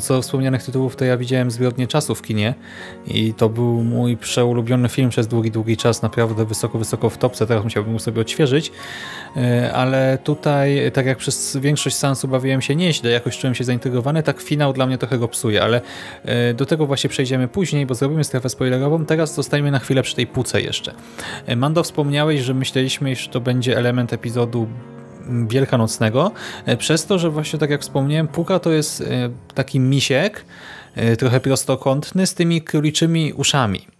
co 0.00 0.22
wspomnianych 0.22 0.62
tytułów 0.62 0.96
to 0.96 1.04
ja 1.04 1.16
widziałem 1.16 1.50
Zbrodnie 1.50 1.86
Czasu 1.86 2.14
w 2.14 2.22
kinie 2.22 2.54
i 3.06 3.34
to 3.34 3.48
był 3.48 3.84
mój 3.84 4.16
przeulubiony 4.16 4.88
film 4.88 5.10
przez 5.10 5.26
długi, 5.26 5.50
długi 5.50 5.76
czas, 5.76 6.02
naprawdę 6.02 6.44
wysoko, 6.44 6.78
wysoko 6.78 7.10
w 7.10 7.18
topce, 7.18 7.46
teraz 7.46 7.64
musiałbym 7.64 8.00
sobie 8.00 8.20
odświeżyć, 8.20 8.72
ale 9.74 10.18
tutaj, 10.24 10.92
tak 10.92 11.06
jak 11.06 11.18
przez 11.18 11.56
większość 11.56 11.96
seansu 12.04 12.28
bawiłem 12.28 12.62
się 12.62 12.76
nieźle, 12.76 13.10
jakoś 13.10 13.38
czułem 13.38 13.54
się 13.54 13.64
zaintrygowany, 13.64 14.22
tak 14.22 14.40
finał 14.40 14.72
dla 14.72 14.86
mnie 14.86 14.98
trochę 14.98 15.18
go 15.18 15.28
psuje, 15.28 15.62
ale 15.62 15.80
e, 16.24 16.54
do 16.54 16.66
tego 16.66 16.86
właśnie 16.86 17.10
przejdziemy 17.10 17.48
później, 17.48 17.86
bo 17.86 17.94
zrobimy 17.94 18.24
strefę 18.24 18.48
spoilerową. 18.48 19.04
Teraz 19.06 19.34
zostajemy 19.34 19.70
na 19.70 19.78
chwilę 19.78 20.02
przy 20.02 20.14
tej 20.14 20.26
puce 20.26 20.62
jeszcze. 20.62 20.94
E, 21.46 21.56
Mando, 21.56 21.82
wspomniałeś, 21.82 22.40
że 22.40 22.54
myśleliśmy, 22.54 23.16
że 23.16 23.28
to 23.28 23.40
będzie 23.40 23.76
element 23.78 24.12
epizodu 24.12 24.68
wielkanocnego, 25.48 26.32
e, 26.66 26.76
przez 26.76 27.06
to, 27.06 27.18
że 27.18 27.30
właśnie 27.30 27.58
tak 27.58 27.70
jak 27.70 27.80
wspomniałem, 27.80 28.28
puka 28.28 28.58
to 28.58 28.70
jest 28.70 29.04
taki 29.54 29.80
misiek, 29.80 30.44
trochę 31.18 31.40
prostokątny, 31.40 32.26
z 32.26 32.34
tymi 32.34 32.62
króliczymi 32.62 33.32
uszami 33.32 33.93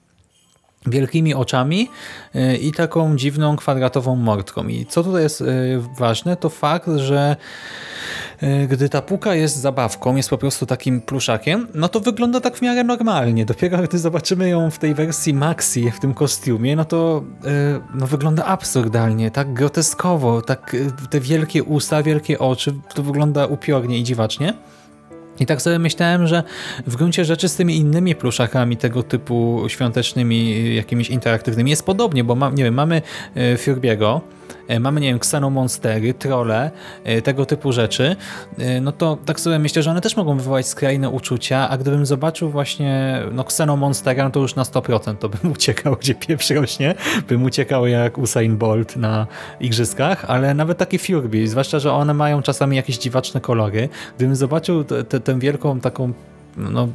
wielkimi 0.87 1.35
oczami 1.35 1.91
e, 2.35 2.57
i 2.57 2.73
taką 2.73 3.17
dziwną 3.17 3.57
kwadratową 3.57 4.17
mordką. 4.17 4.69
I 4.69 4.87
co 4.87 5.05
tutaj 5.05 5.23
jest 5.23 5.41
e, 5.41 5.45
ważne, 5.99 6.37
to 6.37 6.49
fakt, 6.49 6.89
że 6.97 7.37
e, 8.41 8.67
gdy 8.67 8.89
ta 8.89 9.03
puka 9.03 9.35
jest 9.35 9.57
zabawką, 9.57 10.17
jest 10.17 10.31
po 10.31 10.39
prostu 10.39 10.67
takim 10.67 11.01
pluszakiem, 11.01 11.69
no 11.75 11.89
to 11.89 12.01
wygląda 12.01 12.41
tak 12.41 12.57
w 12.57 12.63
miarę 12.63 12.85
normalnie. 12.85 13.47
Dopiero 13.47 13.79
gdy 13.79 13.99
zobaczymy 13.99 14.49
ją 14.49 14.71
w 14.71 14.79
tej 14.79 14.95
wersji 14.95 15.35
maxi, 15.35 15.91
w 15.91 16.01
tym 16.01 16.15
kostiumie, 16.15 16.77
no 16.77 16.85
to 16.85 17.25
no 17.95 18.07
wygląda 18.07 18.45
absurdalnie, 18.45 19.31
tak 19.31 19.55
groteskowo, 19.55 20.43
tak 20.43 20.77
te 21.11 21.21
wielkie 21.21 21.65
usta, 21.65 22.03
wielkie 22.03 22.39
oczy, 22.39 22.75
to 22.95 23.03
wygląda 23.03 23.47
upiornie 23.47 23.99
i 23.99 24.05
dziwacznie. 24.05 24.55
I 25.41 25.47
tak 25.47 25.63
sobie 25.63 25.79
myślałem, 25.79 26.27
że 26.27 26.43
w 26.87 26.97
gruncie 26.97 27.25
rzeczy 27.25 27.49
z 27.49 27.57
tymi 27.57 27.77
innymi 27.77 28.15
pluszakami 28.15 28.77
tego 28.77 29.03
typu 29.03 29.65
świątecznymi, 29.69 30.75
jakimiś 30.75 31.11
interaktywnymi 31.11 31.71
jest 31.71 31.87
podobnie, 31.87 32.25
bo 32.25 32.35
ma, 32.35 32.51
nie 32.51 32.65
wiem, 32.65 32.75
mamy 32.75 33.03
e, 33.35 33.57
Furbiego, 33.57 34.21
mamy, 34.81 35.01
nie 35.01 35.09
wiem, 35.09 35.19
ksenomonstery, 35.19 36.15
trole, 36.15 36.71
e, 37.05 37.23
tego 37.23 37.47
typu 37.47 37.73
rzeczy, 37.73 38.17
e, 38.59 38.81
no 38.81 38.93
to 38.93 39.19
tak 39.25 39.41
sobie 39.41 39.59
myślę, 39.59 39.83
że 39.83 39.91
one 39.91 40.01
też 40.01 40.17
mogą 40.17 40.37
wywołać 40.37 40.67
skrajne 40.67 41.11
uczucia, 41.11 41.69
a 41.69 41.79
gdybym 41.79 42.07
zobaczył 42.07 42.51
właśnie 42.51 43.23
no 43.33 43.45
ksenomonstera, 43.45 44.25
no 44.25 44.31
to 44.31 44.41
już 44.41 44.55
na 44.55 44.63
100% 44.63 45.15
to 45.19 45.29
bym 45.29 45.53
uciekał, 45.57 45.97
gdzie 46.01 46.15
pieprz 46.15 46.51
rośnie, 46.51 46.95
bym 47.29 47.45
uciekał 47.45 47.87
jak 47.87 48.19
Usain 48.19 48.57
Bolt 48.57 48.97
na 48.97 49.27
igrzyskach, 49.61 50.25
ale 50.29 50.55
nawet 50.55 50.79
takie 50.79 50.99
Furby, 50.99 51.49
zwłaszcza, 51.49 51.79
że 51.79 51.93
one 51.93 52.15
mają 52.15 52.43
czasami 52.43 52.77
jakieś 52.77 52.99
dziwaczne 52.99 53.41
kolory, 53.41 53.89
gdybym 54.17 54.37
zobaczył 54.37 54.85
tę 55.25 55.39
wielką 55.39 55.81
taką 55.81 56.13
no, 56.57 56.89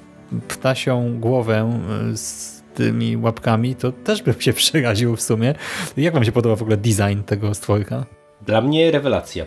ptasią 0.47 1.19
głowę 1.19 1.79
z 2.13 2.58
tymi 2.79 3.17
łapkami, 3.17 3.75
to 3.75 3.91
też 3.91 4.23
bym 4.23 4.41
się 4.41 4.53
przeraził 4.63 5.15
w 5.15 5.21
sumie. 5.21 5.55
Jak 5.97 6.13
wam 6.13 6.25
się 6.25 6.31
podoba 6.31 6.55
w 6.55 6.61
ogóle 6.61 6.77
design 6.77 7.21
tego 7.25 7.53
stworka? 7.53 8.05
Dla 8.41 8.61
mnie 8.61 8.91
rewelacja. 8.91 9.45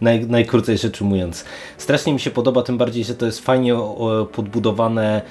naj, 0.00 0.26
najkrócej 0.26 0.78
rzecz 0.78 1.00
ujmując. 1.02 1.44
Strasznie 1.78 2.12
mi 2.12 2.20
się 2.20 2.30
podoba, 2.30 2.62
tym 2.62 2.78
bardziej, 2.78 3.04
że 3.04 3.14
to 3.14 3.26
jest 3.26 3.40
fajnie 3.40 3.76
podbudowane 4.32 5.22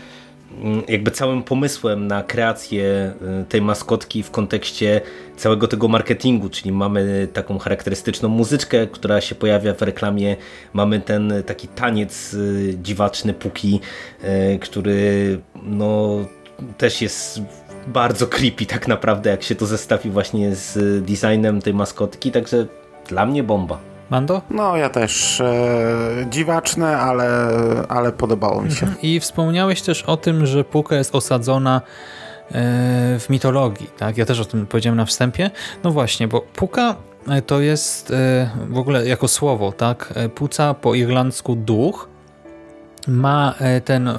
mm, 0.63 0.83
jakby 0.87 1.11
całym 1.11 1.43
pomysłem 1.43 2.07
na 2.07 2.23
kreację 2.23 3.13
y, 3.41 3.45
tej 3.45 3.61
maskotki 3.61 4.23
w 4.23 4.31
kontekście 4.31 5.01
całego 5.37 5.67
tego 5.67 5.87
marketingu, 5.87 6.49
czyli 6.49 6.71
mamy 6.71 7.27
taką 7.33 7.57
charakterystyczną 7.57 8.29
muzyczkę, 8.29 8.87
która 8.87 9.21
się 9.21 9.35
pojawia 9.35 9.73
w 9.73 9.81
reklamie, 9.81 10.35
mamy 10.73 10.99
ten 10.99 11.33
taki 11.45 11.67
taniec 11.67 12.33
y, 12.33 12.77
dziwaczny 12.83 13.33
Puki, 13.33 13.79
y, 14.23 14.59
który 14.59 15.39
no 15.63 16.17
też 16.77 17.01
jest 17.01 17.41
bardzo 17.87 18.27
creepy 18.27 18.65
tak 18.65 18.87
naprawdę, 18.87 19.29
jak 19.29 19.43
się 19.43 19.55
to 19.55 19.65
zestawi 19.65 20.09
właśnie 20.09 20.55
z 20.55 21.05
designem 21.05 21.61
tej 21.61 21.73
maskotki, 21.73 22.31
także 22.31 22.65
dla 23.07 23.25
mnie 23.25 23.43
bomba. 23.43 23.79
Mando? 24.09 24.41
No 24.49 24.77
ja 24.77 24.89
też 24.89 25.41
e, 25.41 26.25
dziwaczne, 26.29 26.97
ale, 26.97 27.49
ale 27.89 28.11
podobało 28.11 28.61
mi 28.61 28.71
się. 28.71 28.87
I 29.01 29.19
wspomniałeś 29.19 29.81
też 29.81 30.03
o 30.03 30.17
tym, 30.17 30.45
że 30.45 30.63
Puka 30.63 30.95
jest 30.95 31.15
osadzona 31.15 31.81
e, 32.51 32.51
w 33.19 33.25
mitologii, 33.29 33.89
tak? 33.97 34.17
Ja 34.17 34.25
też 34.25 34.39
o 34.39 34.45
tym 34.45 34.67
powiedziałem 34.67 34.97
na 34.97 35.05
wstępie. 35.05 35.51
No 35.83 35.91
właśnie, 35.91 36.27
bo 36.27 36.41
Puka 36.41 36.95
e, 37.29 37.41
to 37.41 37.59
jest 37.59 38.11
e, 38.11 38.49
w 38.69 38.77
ogóle 38.77 39.07
jako 39.07 39.27
słowo, 39.27 39.71
tak? 39.71 40.13
E, 40.15 40.29
Puca 40.29 40.73
po 40.73 40.95
irlandzku 40.95 41.55
duch, 41.55 42.09
ma 43.07 43.53
e, 43.59 43.81
ten 43.81 44.07
e, 44.07 44.15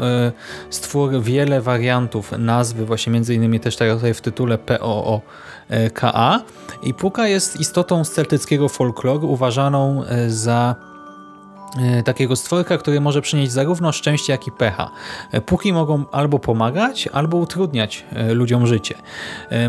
stwór 0.70 1.22
wiele 1.22 1.60
wariantów 1.60 2.32
nazwy, 2.38 2.86
właśnie 2.86 3.12
między 3.12 3.34
innymi 3.34 3.60
też 3.60 3.80
jak 3.80 3.94
tutaj 3.94 4.14
w 4.14 4.20
tytule 4.20 4.58
P-O-O-K-A 4.58 6.40
i 6.82 6.94
Puka 6.94 7.26
jest 7.26 7.60
istotą 7.60 8.04
z 8.04 8.10
celtyckiego 8.10 8.68
folkloru 8.68 9.30
uważaną 9.30 10.04
e, 10.04 10.30
za 10.30 10.74
takiego 12.04 12.36
stworka, 12.36 12.78
który 12.78 13.00
może 13.00 13.22
przynieść 13.22 13.52
zarówno 13.52 13.92
szczęście, 13.92 14.32
jak 14.32 14.46
i 14.46 14.52
pecha. 14.52 14.90
Puki 15.46 15.72
mogą 15.72 16.04
albo 16.12 16.38
pomagać, 16.38 17.08
albo 17.12 17.36
utrudniać 17.36 18.04
ludziom 18.28 18.66
życie. 18.66 18.94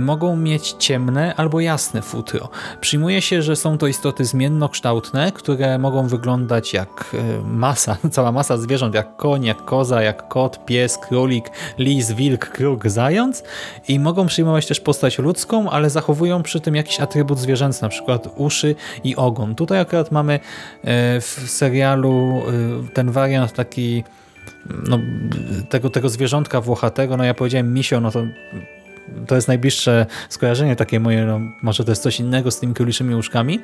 Mogą 0.01 0.35
mieć 0.35 0.75
ciemne 0.79 1.33
albo 1.35 1.59
jasne 1.59 2.01
futro. 2.01 2.49
Przyjmuje 2.81 3.21
się, 3.21 3.41
że 3.41 3.55
są 3.55 3.77
to 3.77 3.87
istoty 3.87 4.25
zmiennokształtne, 4.25 5.31
które 5.31 5.79
mogą 5.79 6.07
wyglądać 6.07 6.73
jak 6.73 7.15
masa, 7.43 7.97
cała 8.11 8.31
masa 8.31 8.57
zwierząt, 8.57 8.95
jak 8.95 9.15
koń, 9.15 9.45
jak 9.45 9.65
koza, 9.65 10.01
jak 10.01 10.27
kot, 10.27 10.65
pies, 10.65 10.97
królik, 10.97 11.51
lis, 11.77 12.11
wilk, 12.11 12.49
kruk, 12.49 12.87
zając 12.87 13.43
i 13.87 13.99
mogą 13.99 14.25
przyjmować 14.27 14.65
też 14.65 14.79
postać 14.79 15.19
ludzką, 15.19 15.69
ale 15.69 15.89
zachowują 15.89 16.43
przy 16.43 16.59
tym 16.59 16.75
jakiś 16.75 16.99
atrybut 16.99 17.39
zwierzęcy, 17.39 17.81
na 17.81 17.89
przykład 17.89 18.27
uszy 18.35 18.75
i 19.03 19.15
ogon. 19.15 19.55
Tutaj 19.55 19.79
akurat 19.79 20.11
mamy 20.11 20.39
w 21.21 21.43
serialu 21.47 21.88
serialu 21.89 22.43
y, 22.87 22.93
ten 22.93 23.11
wariant 23.11 23.53
taki 23.53 24.03
no, 24.89 24.99
tego, 25.69 25.89
tego 25.89 26.09
zwierzątka 26.09 26.61
włochatego, 26.61 27.17
no 27.17 27.23
ja 27.23 27.33
powiedziałem 27.33 27.73
misio, 27.73 28.01
no 28.01 28.11
to 28.11 28.23
to 29.27 29.35
jest 29.35 29.47
najbliższe 29.47 30.05
skojarzenie 30.29 30.75
takie 30.75 30.99
moje, 30.99 31.25
no, 31.25 31.39
może 31.61 31.83
to 31.83 31.91
jest 31.91 32.03
coś 32.03 32.19
innego 32.19 32.51
z 32.51 32.59
tymi 32.59 32.73
króliczymi 32.73 33.15
łóżkami, 33.15 33.59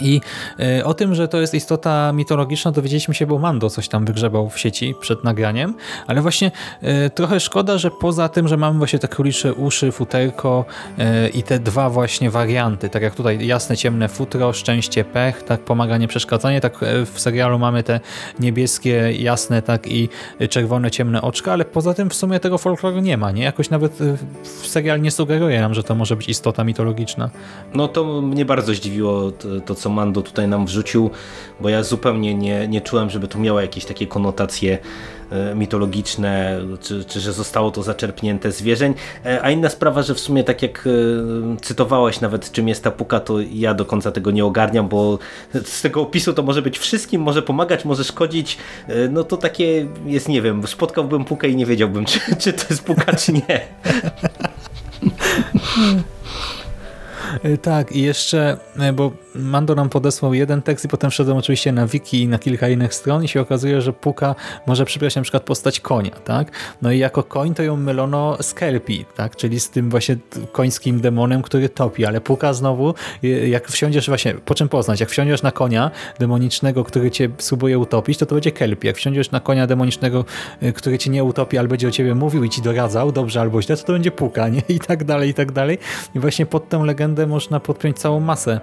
i 0.00 0.20
e, 0.60 0.84
o 0.84 0.94
tym, 0.94 1.14
że 1.14 1.28
to 1.28 1.40
jest 1.40 1.54
istota 1.54 2.12
mitologiczna 2.12 2.72
dowiedzieliśmy 2.72 3.14
się, 3.14 3.26
bo 3.26 3.38
Mando 3.38 3.70
coś 3.70 3.88
tam 3.88 4.04
wygrzebał 4.04 4.50
w 4.50 4.58
sieci 4.58 4.94
przed 5.00 5.24
nagraniem, 5.24 5.74
ale 6.06 6.22
właśnie 6.22 6.50
e, 6.82 7.10
trochę 7.10 7.40
szkoda, 7.40 7.78
że 7.78 7.90
poza 7.90 8.28
tym, 8.28 8.48
że 8.48 8.56
mamy 8.56 8.78
właśnie 8.78 8.98
te 8.98 9.08
królicze 9.08 9.54
uszy, 9.54 9.92
futerko 9.92 10.64
e, 10.98 11.28
i 11.28 11.42
te 11.42 11.58
dwa 11.58 11.90
właśnie 11.90 12.30
warianty, 12.30 12.88
tak 12.88 13.02
jak 13.02 13.14
tutaj 13.14 13.46
jasne, 13.46 13.76
ciemne 13.76 14.08
futro, 14.08 14.52
szczęście, 14.52 15.04
pech, 15.04 15.42
tak 15.42 15.60
pomaganie, 15.60 16.08
przeszkadzanie, 16.08 16.60
tak 16.60 16.78
w 17.14 17.20
serialu 17.20 17.58
mamy 17.58 17.82
te 17.82 18.00
niebieskie, 18.40 19.12
jasne, 19.12 19.62
tak 19.62 19.86
i 19.86 20.08
czerwone, 20.50 20.90
ciemne 20.90 21.22
oczka, 21.22 21.52
ale 21.52 21.64
poza 21.64 21.94
tym 21.94 22.10
w 22.10 22.14
sumie 22.14 22.40
tego 22.40 22.58
folkloru 22.58 23.00
nie 23.00 23.16
ma, 23.16 23.30
nie? 23.30 23.42
Jakoś 23.42 23.70
nawet 23.70 23.98
serial 24.62 25.00
nie 25.00 25.10
sugeruje 25.10 25.60
nam, 25.60 25.74
że 25.74 25.82
to 25.82 25.94
może 25.94 26.16
być 26.16 26.28
istota 26.28 26.64
mitologiczna. 26.64 27.30
No 27.74 27.88
to 27.88 28.22
mnie 28.22 28.44
bardzo 28.44 28.74
zdziwiło 28.74 29.32
to 29.66 29.74
co 29.74 29.87
Mando 29.90 30.22
tutaj 30.22 30.48
nam 30.48 30.66
wrzucił, 30.66 31.10
bo 31.60 31.68
ja 31.68 31.82
zupełnie 31.82 32.34
nie, 32.34 32.68
nie 32.68 32.80
czułem, 32.80 33.10
żeby 33.10 33.28
to 33.28 33.38
miało 33.38 33.60
jakieś 33.60 33.84
takie 33.84 34.06
konotacje 34.06 34.78
e, 35.30 35.54
mitologiczne, 35.54 36.60
czy, 36.80 37.04
czy 37.04 37.20
że 37.20 37.32
zostało 37.32 37.70
to 37.70 37.82
zaczerpnięte 37.82 38.52
z 38.52 38.62
wierzeń. 38.62 38.94
E, 39.26 39.42
a 39.42 39.50
inna 39.50 39.68
sprawa, 39.68 40.02
że 40.02 40.14
w 40.14 40.20
sumie 40.20 40.44
tak 40.44 40.62
jak 40.62 40.86
e, 40.86 40.90
cytowałeś 41.60 42.20
nawet 42.20 42.52
czym 42.52 42.68
jest 42.68 42.84
ta 42.84 42.90
puka, 42.90 43.20
to 43.20 43.34
ja 43.52 43.74
do 43.74 43.84
końca 43.84 44.12
tego 44.12 44.30
nie 44.30 44.44
ogarniam, 44.44 44.88
bo 44.88 45.18
z 45.64 45.82
tego 45.82 46.02
opisu 46.02 46.34
to 46.34 46.42
może 46.42 46.62
być 46.62 46.78
wszystkim, 46.78 47.22
może 47.22 47.42
pomagać, 47.42 47.84
może 47.84 48.04
szkodzić. 48.04 48.58
No 49.10 49.24
to 49.24 49.36
takie 49.36 49.86
jest, 50.06 50.28
nie 50.28 50.42
wiem, 50.42 50.66
spotkałbym 50.66 51.24
pukę 51.24 51.48
i 51.48 51.56
nie 51.56 51.66
wiedziałbym, 51.66 52.04
czy, 52.10 52.20
czy 52.38 52.52
to 52.52 52.64
jest 52.70 52.84
puka, 52.84 53.16
czy 53.16 53.32
nie. 53.32 53.60
Tak, 57.62 57.92
i 57.92 58.02
jeszcze, 58.02 58.56
bo 58.94 59.12
Mando 59.34 59.74
nam 59.74 59.88
podesłał 59.88 60.34
jeden 60.34 60.62
tekst 60.62 60.84
i 60.84 60.88
potem 60.88 61.10
wszedłem 61.10 61.36
oczywiście 61.36 61.72
na 61.72 61.86
wiki 61.86 62.22
i 62.22 62.28
na 62.28 62.38
kilka 62.38 62.68
innych 62.68 62.94
stron 62.94 63.24
i 63.24 63.28
się 63.28 63.40
okazuje, 63.40 63.80
że 63.80 63.92
Puka 63.92 64.34
może 64.66 64.84
przybrać 64.84 65.16
na 65.16 65.22
przykład 65.22 65.42
postać 65.42 65.80
konia, 65.80 66.10
tak? 66.10 66.50
No 66.82 66.92
i 66.92 66.98
jako 66.98 67.22
koń 67.22 67.54
to 67.54 67.62
ją 67.62 67.76
mylono 67.76 68.36
z 68.40 68.54
Kelpi, 68.54 69.04
tak? 69.16 69.36
Czyli 69.36 69.60
z 69.60 69.70
tym 69.70 69.90
właśnie 69.90 70.16
końskim 70.52 71.00
demonem, 71.00 71.42
który 71.42 71.68
topi, 71.68 72.06
ale 72.06 72.20
Puka 72.20 72.52
znowu, 72.52 72.94
jak 73.48 73.68
wsiądziesz 73.68 74.08
właśnie, 74.08 74.34
po 74.34 74.54
czym 74.54 74.68
poznać, 74.68 75.00
jak 75.00 75.10
wsiądziesz 75.10 75.42
na 75.42 75.52
konia 75.52 75.90
demonicznego, 76.18 76.84
który 76.84 77.10
cię 77.10 77.28
spróbuje 77.38 77.78
utopić, 77.78 78.18
to 78.18 78.26
to 78.26 78.34
będzie 78.34 78.52
Kelpi. 78.52 78.86
Jak 78.86 78.96
wsiądziesz 78.96 79.30
na 79.30 79.40
konia 79.40 79.66
demonicznego, 79.66 80.24
y, 80.62 80.72
który 80.72 80.98
cię 80.98 81.10
nie 81.10 81.24
utopi, 81.24 81.58
ale 81.58 81.68
będzie 81.68 81.88
o 81.88 81.90
ciebie 81.90 82.14
mówił 82.14 82.44
i 82.44 82.50
ci 82.50 82.62
doradzał, 82.62 83.12
dobrze 83.12 83.40
albo 83.40 83.62
źle, 83.62 83.76
to 83.76 83.84
to 83.84 83.92
będzie 83.92 84.10
Puka, 84.10 84.48
nie? 84.48 84.62
I 84.68 84.78
tak 84.80 85.04
dalej, 85.04 85.30
i 85.30 85.34
tak 85.34 85.52
dalej. 85.52 85.78
I 86.14 86.18
właśnie 86.18 86.46
pod 86.46 86.68
tę 86.68 86.78
legendę 86.78 87.17
można 87.26 87.60
podpiąć 87.60 87.98
całą 87.98 88.20
masę 88.20 88.60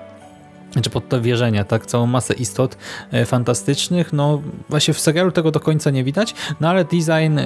czy 0.81 0.89
pod 0.89 1.09
to 1.09 1.21
wierzenia, 1.21 1.63
tak, 1.63 1.85
całą 1.85 2.05
masę 2.05 2.33
istot 2.33 2.77
e, 3.11 3.25
fantastycznych, 3.25 4.13
no 4.13 4.41
właśnie 4.69 4.93
w 4.93 4.99
serialu 4.99 5.31
tego 5.31 5.51
do 5.51 5.59
końca 5.59 5.89
nie 5.91 6.03
widać, 6.03 6.35
no 6.59 6.69
ale 6.69 6.85
design 6.85 7.39
e, 7.39 7.43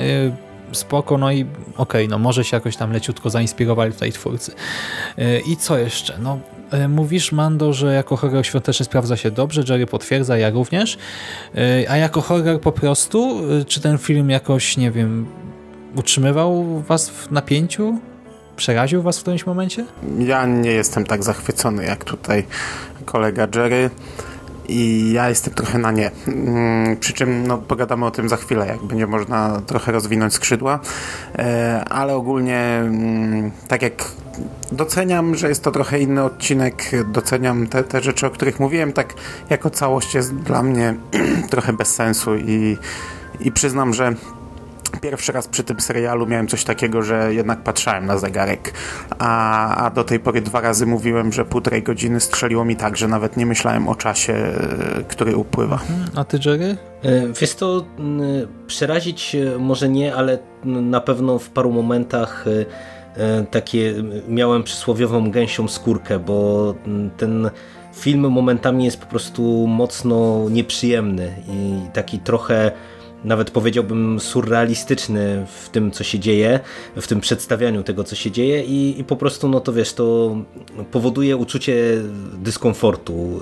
spoko, 0.71 1.17
no 1.17 1.31
i 1.31 1.43
okej, 1.43 1.75
okay, 1.77 2.07
no 2.07 2.17
może 2.19 2.43
się 2.43 2.57
jakoś 2.57 2.75
tam 2.75 2.93
leciutko 2.93 3.29
zainspirowali 3.29 3.93
tutaj 3.93 4.11
twórcy. 4.11 4.51
E, 5.17 5.39
I 5.39 5.57
co 5.57 5.77
jeszcze? 5.77 6.17
No 6.21 6.39
mówisz 6.89 7.31
Mando, 7.31 7.73
że 7.73 7.93
jako 7.93 8.15
horror 8.15 8.45
świąteczny 8.45 8.85
sprawdza 8.85 9.17
się 9.17 9.31
dobrze, 9.31 9.63
Jerry 9.69 9.87
potwierdza, 9.87 10.37
ja 10.37 10.49
również, 10.49 10.97
a 11.89 11.97
jako 11.97 12.21
horror 12.21 12.61
po 12.61 12.71
prostu, 12.71 13.41
czy 13.67 13.81
ten 13.81 13.97
film 13.97 14.29
jakoś, 14.29 14.77
nie 14.77 14.91
wiem, 14.91 15.25
utrzymywał 15.95 16.81
was 16.81 17.09
w 17.09 17.31
napięciu? 17.31 17.99
Przeraził 18.59 19.01
was 19.01 19.17
w 19.17 19.21
którymś 19.21 19.45
momencie? 19.45 19.85
Ja 20.19 20.45
nie 20.45 20.71
jestem 20.71 21.05
tak 21.05 21.23
zachwycony 21.23 21.85
jak 21.85 22.03
tutaj 22.03 22.43
kolega 23.05 23.47
Jerry 23.55 23.89
i 24.67 25.11
ja 25.13 25.29
jestem 25.29 25.53
trochę 25.53 25.77
na 25.77 25.91
nie. 25.91 26.11
Mm, 26.27 26.97
przy 26.97 27.13
czym 27.13 27.47
no, 27.47 27.57
pogadamy 27.57 28.05
o 28.05 28.11
tym 28.11 28.29
za 28.29 28.37
chwilę, 28.37 28.67
jak 28.67 28.83
będzie 28.83 29.07
można 29.07 29.61
trochę 29.61 29.91
rozwinąć 29.91 30.33
skrzydła, 30.33 30.79
e, 31.37 31.83
ale 31.89 32.15
ogólnie 32.15 32.59
mm, 32.59 33.51
tak 33.67 33.81
jak 33.81 34.05
doceniam, 34.71 35.35
że 35.35 35.49
jest 35.49 35.63
to 35.63 35.71
trochę 35.71 35.99
inny 35.99 36.23
odcinek, 36.23 36.91
doceniam 37.11 37.67
te, 37.67 37.83
te 37.83 38.01
rzeczy, 38.01 38.27
o 38.27 38.29
których 38.29 38.59
mówiłem, 38.59 38.93
tak 38.93 39.13
jako 39.49 39.69
całość 39.69 40.15
jest 40.15 40.35
dla 40.35 40.63
mnie 40.63 40.95
trochę 41.51 41.73
bez 41.73 41.95
sensu 41.95 42.35
i, 42.35 42.77
i 43.39 43.51
przyznam, 43.51 43.93
że 43.93 44.13
Pierwszy 45.01 45.31
raz 45.31 45.47
przy 45.47 45.63
tym 45.63 45.79
serialu 45.79 46.27
miałem 46.27 46.47
coś 46.47 46.63
takiego, 46.63 47.03
że 47.03 47.33
jednak 47.33 47.63
patrzałem 47.63 48.05
na 48.05 48.17
zegarek, 48.17 48.73
a, 49.19 49.85
a 49.85 49.89
do 49.89 50.03
tej 50.03 50.19
pory 50.19 50.41
dwa 50.41 50.61
razy 50.61 50.85
mówiłem, 50.85 51.33
że 51.33 51.45
półtorej 51.45 51.83
godziny 51.83 52.19
strzeliło 52.19 52.65
mi 52.65 52.75
tak, 52.75 52.97
że 52.97 53.07
nawet 53.07 53.37
nie 53.37 53.45
myślałem 53.45 53.87
o 53.87 53.95
czasie, 53.95 54.33
e, 54.33 55.03
który 55.07 55.35
upływa. 55.35 55.79
A 56.15 56.23
ty, 56.23 56.39
Jerry? 56.45 56.77
E, 57.03 57.33
wiesz 57.41 57.55
to 57.55 57.85
przerazić 58.67 59.35
e, 59.35 59.57
może 59.57 59.89
nie, 59.89 60.15
ale 60.15 60.39
na 60.65 61.01
pewno 61.01 61.39
w 61.39 61.49
paru 61.49 61.71
momentach 61.71 62.45
takie 63.51 63.93
miałem 64.27 64.63
przysłowiową 64.63 65.31
gęsią 65.31 65.67
skórkę, 65.67 66.19
bo 66.19 66.75
ten 67.17 67.49
film 67.95 68.31
momentami 68.31 68.85
jest 68.85 68.97
po 69.01 69.05
prostu 69.05 69.67
mocno 69.67 70.49
nieprzyjemny 70.49 71.35
i 71.49 71.79
taki 71.93 72.19
trochę 72.19 72.71
nawet 73.23 73.51
powiedziałbym 73.51 74.19
surrealistyczny 74.19 75.45
w 75.63 75.69
tym, 75.69 75.91
co 75.91 76.03
się 76.03 76.19
dzieje, 76.19 76.59
w 76.95 77.07
tym 77.07 77.19
przedstawianiu 77.19 77.83
tego, 77.83 78.03
co 78.03 78.15
się 78.15 78.31
dzieje 78.31 78.63
i, 78.63 78.99
i 78.99 79.03
po 79.03 79.15
prostu, 79.15 79.49
no 79.49 79.59
to 79.59 79.73
wiesz, 79.73 79.93
to 79.93 80.37
powoduje 80.91 81.37
uczucie 81.37 81.75
dyskomfortu 82.33 83.39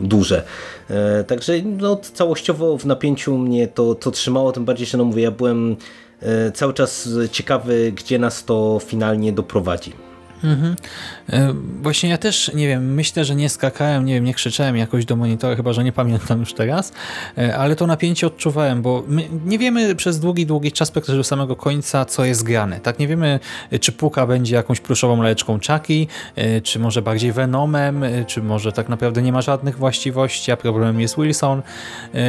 y, 0.00 0.04
duże. 0.06 0.44
E, 0.90 1.24
także 1.24 1.52
no, 1.62 1.96
całościowo 1.96 2.78
w 2.78 2.86
napięciu 2.86 3.38
mnie 3.38 3.68
to, 3.68 3.94
to 3.94 4.10
trzymało, 4.10 4.52
tym 4.52 4.64
bardziej, 4.64 4.86
że 4.86 4.98
no 4.98 5.04
mówię, 5.04 5.22
ja 5.22 5.30
byłem 5.30 5.76
e, 6.20 6.52
cały 6.52 6.74
czas 6.74 7.08
ciekawy, 7.32 7.92
gdzie 7.92 8.18
nas 8.18 8.44
to 8.44 8.80
finalnie 8.86 9.32
doprowadzi. 9.32 10.05
E, 10.44 11.54
Właśnie 11.82 12.10
ja 12.10 12.18
też, 12.18 12.50
nie 12.54 12.68
wiem, 12.68 12.94
myślę, 12.94 13.24
że 13.24 13.34
nie 13.34 13.48
skakałem, 13.48 14.04
nie 14.04 14.14
wiem, 14.14 14.24
nie 14.24 14.34
krzyczałem 14.34 14.76
jakoś 14.76 15.04
do 15.04 15.16
monitora, 15.16 15.56
chyba, 15.56 15.72
że 15.72 15.84
nie 15.84 15.92
pamiętam 15.92 16.40
już 16.40 16.54
teraz, 16.54 16.92
e, 17.38 17.56
ale 17.56 17.76
to 17.76 17.86
napięcie 17.86 18.26
odczuwałem, 18.26 18.82
bo 18.82 19.02
nie 19.46 19.58
wiemy 19.58 19.94
przez 19.94 20.20
długi, 20.20 20.46
długi 20.46 20.72
czas, 20.72 20.90
praktycznie 20.90 21.16
do 21.16 21.24
samego 21.24 21.56
końca, 21.56 22.04
co 22.04 22.24
jest 22.24 22.42
grane. 22.42 22.80
Tak, 22.80 22.98
nie 22.98 23.08
wiemy, 23.08 23.40
e, 23.70 23.78
czy 23.78 23.92
Puka 23.92 24.26
będzie 24.26 24.56
jakąś 24.56 24.80
pluszową 24.80 25.22
laleczką 25.22 25.58
Chucky, 25.66 26.06
e, 26.36 26.60
czy 26.60 26.78
może 26.78 27.02
bardziej 27.02 27.32
Venomem, 27.32 28.04
czy 28.26 28.42
może 28.42 28.72
tak 28.72 28.88
naprawdę 28.88 29.22
nie 29.22 29.32
ma 29.32 29.42
żadnych 29.42 29.78
właściwości, 29.78 30.52
a 30.52 30.56
problemem 30.56 31.00
jest 31.00 31.16
Wilson. 31.16 31.62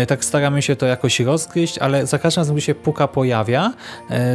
Tak 0.07 0.25
staramy 0.25 0.61
się 0.61 0.75
to 0.75 0.85
jakoś 0.85 1.19
rozgryźć, 1.19 1.77
ale 1.77 2.07
za 2.07 2.19
każdym 2.19 2.41
razem, 2.41 2.55
gdy 2.55 2.61
się 2.61 2.75
Puka 2.75 3.07
pojawia, 3.07 3.73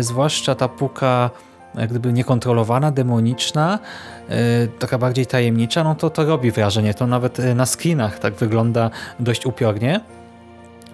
zwłaszcza 0.00 0.54
ta 0.54 0.68
Puka 0.68 1.30
jak 1.74 1.90
gdyby 1.90 2.12
niekontrolowana, 2.12 2.90
demoniczna, 2.90 3.78
e, 4.28 4.66
taka 4.78 4.98
bardziej 4.98 5.26
tajemnicza, 5.26 5.84
no 5.84 5.94
to 5.94 6.10
to 6.10 6.24
robi 6.24 6.50
wrażenie. 6.50 6.94
To 6.94 7.06
nawet 7.06 7.40
e, 7.40 7.54
na 7.54 7.66
skinach 7.66 8.18
tak 8.18 8.34
wygląda 8.34 8.90
dość 9.20 9.46
upiornie. 9.46 10.00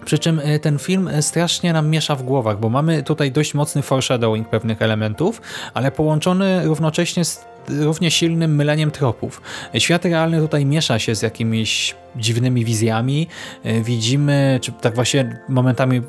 Przy 0.09 0.19
czym 0.19 0.41
e, 0.43 0.59
ten 0.59 0.79
film 0.79 1.07
e, 1.07 1.21
strasznie 1.21 1.73
nam 1.73 1.89
miesza 1.89 2.15
w 2.15 2.23
głowach, 2.23 2.59
bo 2.59 2.69
mamy 2.69 3.03
tutaj 3.03 3.31
dość 3.31 3.53
mocny 3.53 3.81
foreshadowing 3.81 4.49
pewnych 4.49 4.81
elementów, 4.81 5.41
ale 5.73 5.91
połączony 5.91 6.65
równocześnie 6.65 7.25
z 7.25 7.45
równie 7.67 8.11
silnym 8.11 8.55
myleniem 8.55 8.91
tropów. 8.91 9.41
Świat 9.77 10.05
realny 10.05 10.41
tutaj 10.41 10.65
miesza 10.65 10.99
się 10.99 11.15
z 11.15 11.21
jakimiś 11.21 11.95
dziwnymi 12.15 12.65
wizjami. 12.65 13.27
E, 13.63 13.81
Widzimy, 13.81 14.59
czy 14.61 14.71
tak 14.71 14.95
właśnie 14.95 15.39
momentami 15.49 16.01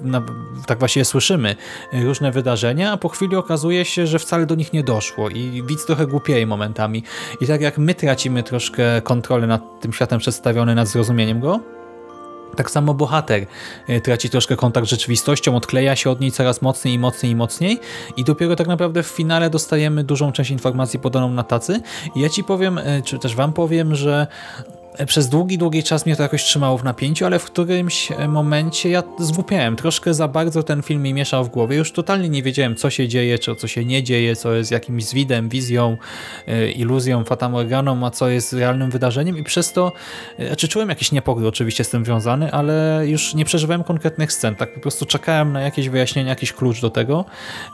tak 0.67 0.79
właśnie 0.79 1.05
słyszymy 1.05 1.57
różne 1.93 2.33
wydarzenia, 2.33 2.93
a 2.93 2.97
po 2.97 3.09
chwili 3.09 3.37
okazuje 3.37 3.85
się, 3.85 4.07
że 4.07 4.19
wcale 4.19 4.47
do 4.47 4.55
nich 4.55 4.73
nie 4.73 4.85
doszło 4.85 5.29
i 5.29 5.63
widz 5.67 5.87
trochę 5.87 6.07
głupieje 6.07 6.47
momentami. 6.47 7.03
I 7.41 7.47
tak 7.47 7.61
jak 7.61 7.79
my 7.79 7.95
tracimy 7.95 8.43
troszkę 8.43 9.03
kontrolę 9.03 9.47
nad 9.47 9.81
tym 9.81 9.93
światem 9.93 10.19
przedstawiony, 10.19 10.75
nad 10.75 10.89
zrozumieniem 10.89 11.41
go, 11.41 11.61
tak 12.57 12.71
samo 12.71 12.95
bohater 12.95 13.47
e, 13.89 14.01
traci 14.01 14.31
troszkę 14.31 14.57
kontakt 14.57 14.87
z 14.87 14.91
rzeczywistością, 14.91 15.57
odkleja 15.57 15.97
się 15.97 16.11
od 16.11 16.21
niej 16.21 16.33
coraz 16.33 16.63
mocniej 16.63 16.95
i 16.95 16.99
mocniej 16.99 17.33
i 17.33 17.37
mocniej 17.37 17.81
i 18.17 18.25
dopiero 18.25 18.57
tak 18.57 18.67
naprawdę 18.67 19.03
w 19.03 19.07
finale 19.07 19.51
dostajemy 19.51 20.05
dużą 20.05 20.33
część 20.33 20.51
informacji 20.51 20.99
podaną 20.99 21.31
na 21.31 21.43
tacy. 21.43 21.81
I 22.15 22.21
ja 22.21 22.29
ci 22.29 22.45
powiem, 22.45 22.79
e, 22.79 23.03
czy 23.03 23.19
też 23.19 23.35
wam 23.35 23.53
powiem, 23.53 23.95
że 23.95 24.27
przez 25.07 25.29
długi, 25.29 25.59
długi 25.59 25.83
czas 25.83 26.07
mnie 26.07 26.17
to 26.17 26.23
jakoś 26.23 26.45
trzymało 26.45 26.79
w 26.79 26.85
napięciu, 26.85 27.27
ale 27.27 27.39
w 27.39 27.45
którymś 27.45 28.13
e, 28.13 28.29
momencie 28.29 28.91
ja 28.91 29.03
zgłupiałem. 29.19 29.77
Troszkę 29.77 30.15
za 30.15 30.29
bardzo 30.29 30.63
ten 30.63 30.83
film 30.83 31.03
mi 31.03 31.15
mieszał 31.15 31.45
w 31.45 31.49
głowie. 31.49 31.77
Już 31.77 31.93
totalnie 31.93 32.29
nie 32.29 32.43
wiedziałem, 32.43 32.77
co 32.77 32.91
się 32.91 33.09
dzieje, 33.09 33.39
czy 33.39 33.57
co 33.57 33.69
się 33.69 33.85
nie 33.85 34.03
dzieje, 34.03 34.37
co 34.37 34.53
jest 34.53 34.71
jakimś 34.71 35.05
zwidem, 35.05 35.49
wizją, 35.49 35.97
e, 36.47 36.71
iluzją, 36.71 37.25
fatamorganą, 37.25 38.07
a 38.07 38.11
co 38.11 38.29
jest 38.29 38.53
realnym 38.53 38.91
wydarzeniem 38.91 39.39
i 39.39 39.45
przez 39.45 39.73
to, 39.73 39.93
e, 40.39 40.47
znaczy 40.47 40.69
czułem 40.69 40.89
jakiś 40.89 41.13
niepokój 41.13 41.47
oczywiście 41.47 41.85
z 41.85 41.91
tym 41.91 42.05
związany, 42.05 42.53
ale 42.53 43.03
już 43.07 43.35
nie 43.35 43.45
przeżywałem 43.45 43.85
konkretnych 43.85 44.33
scen, 44.33 44.55
tak 44.57 44.75
po 44.75 44.81
prostu 44.81 45.07
czekałem 45.07 45.53
na 45.53 45.61
jakieś 45.61 45.89
wyjaśnienie, 45.89 46.29
jakiś 46.29 46.53
klucz 46.53 46.81
do 46.81 46.91
tego. 46.91 47.25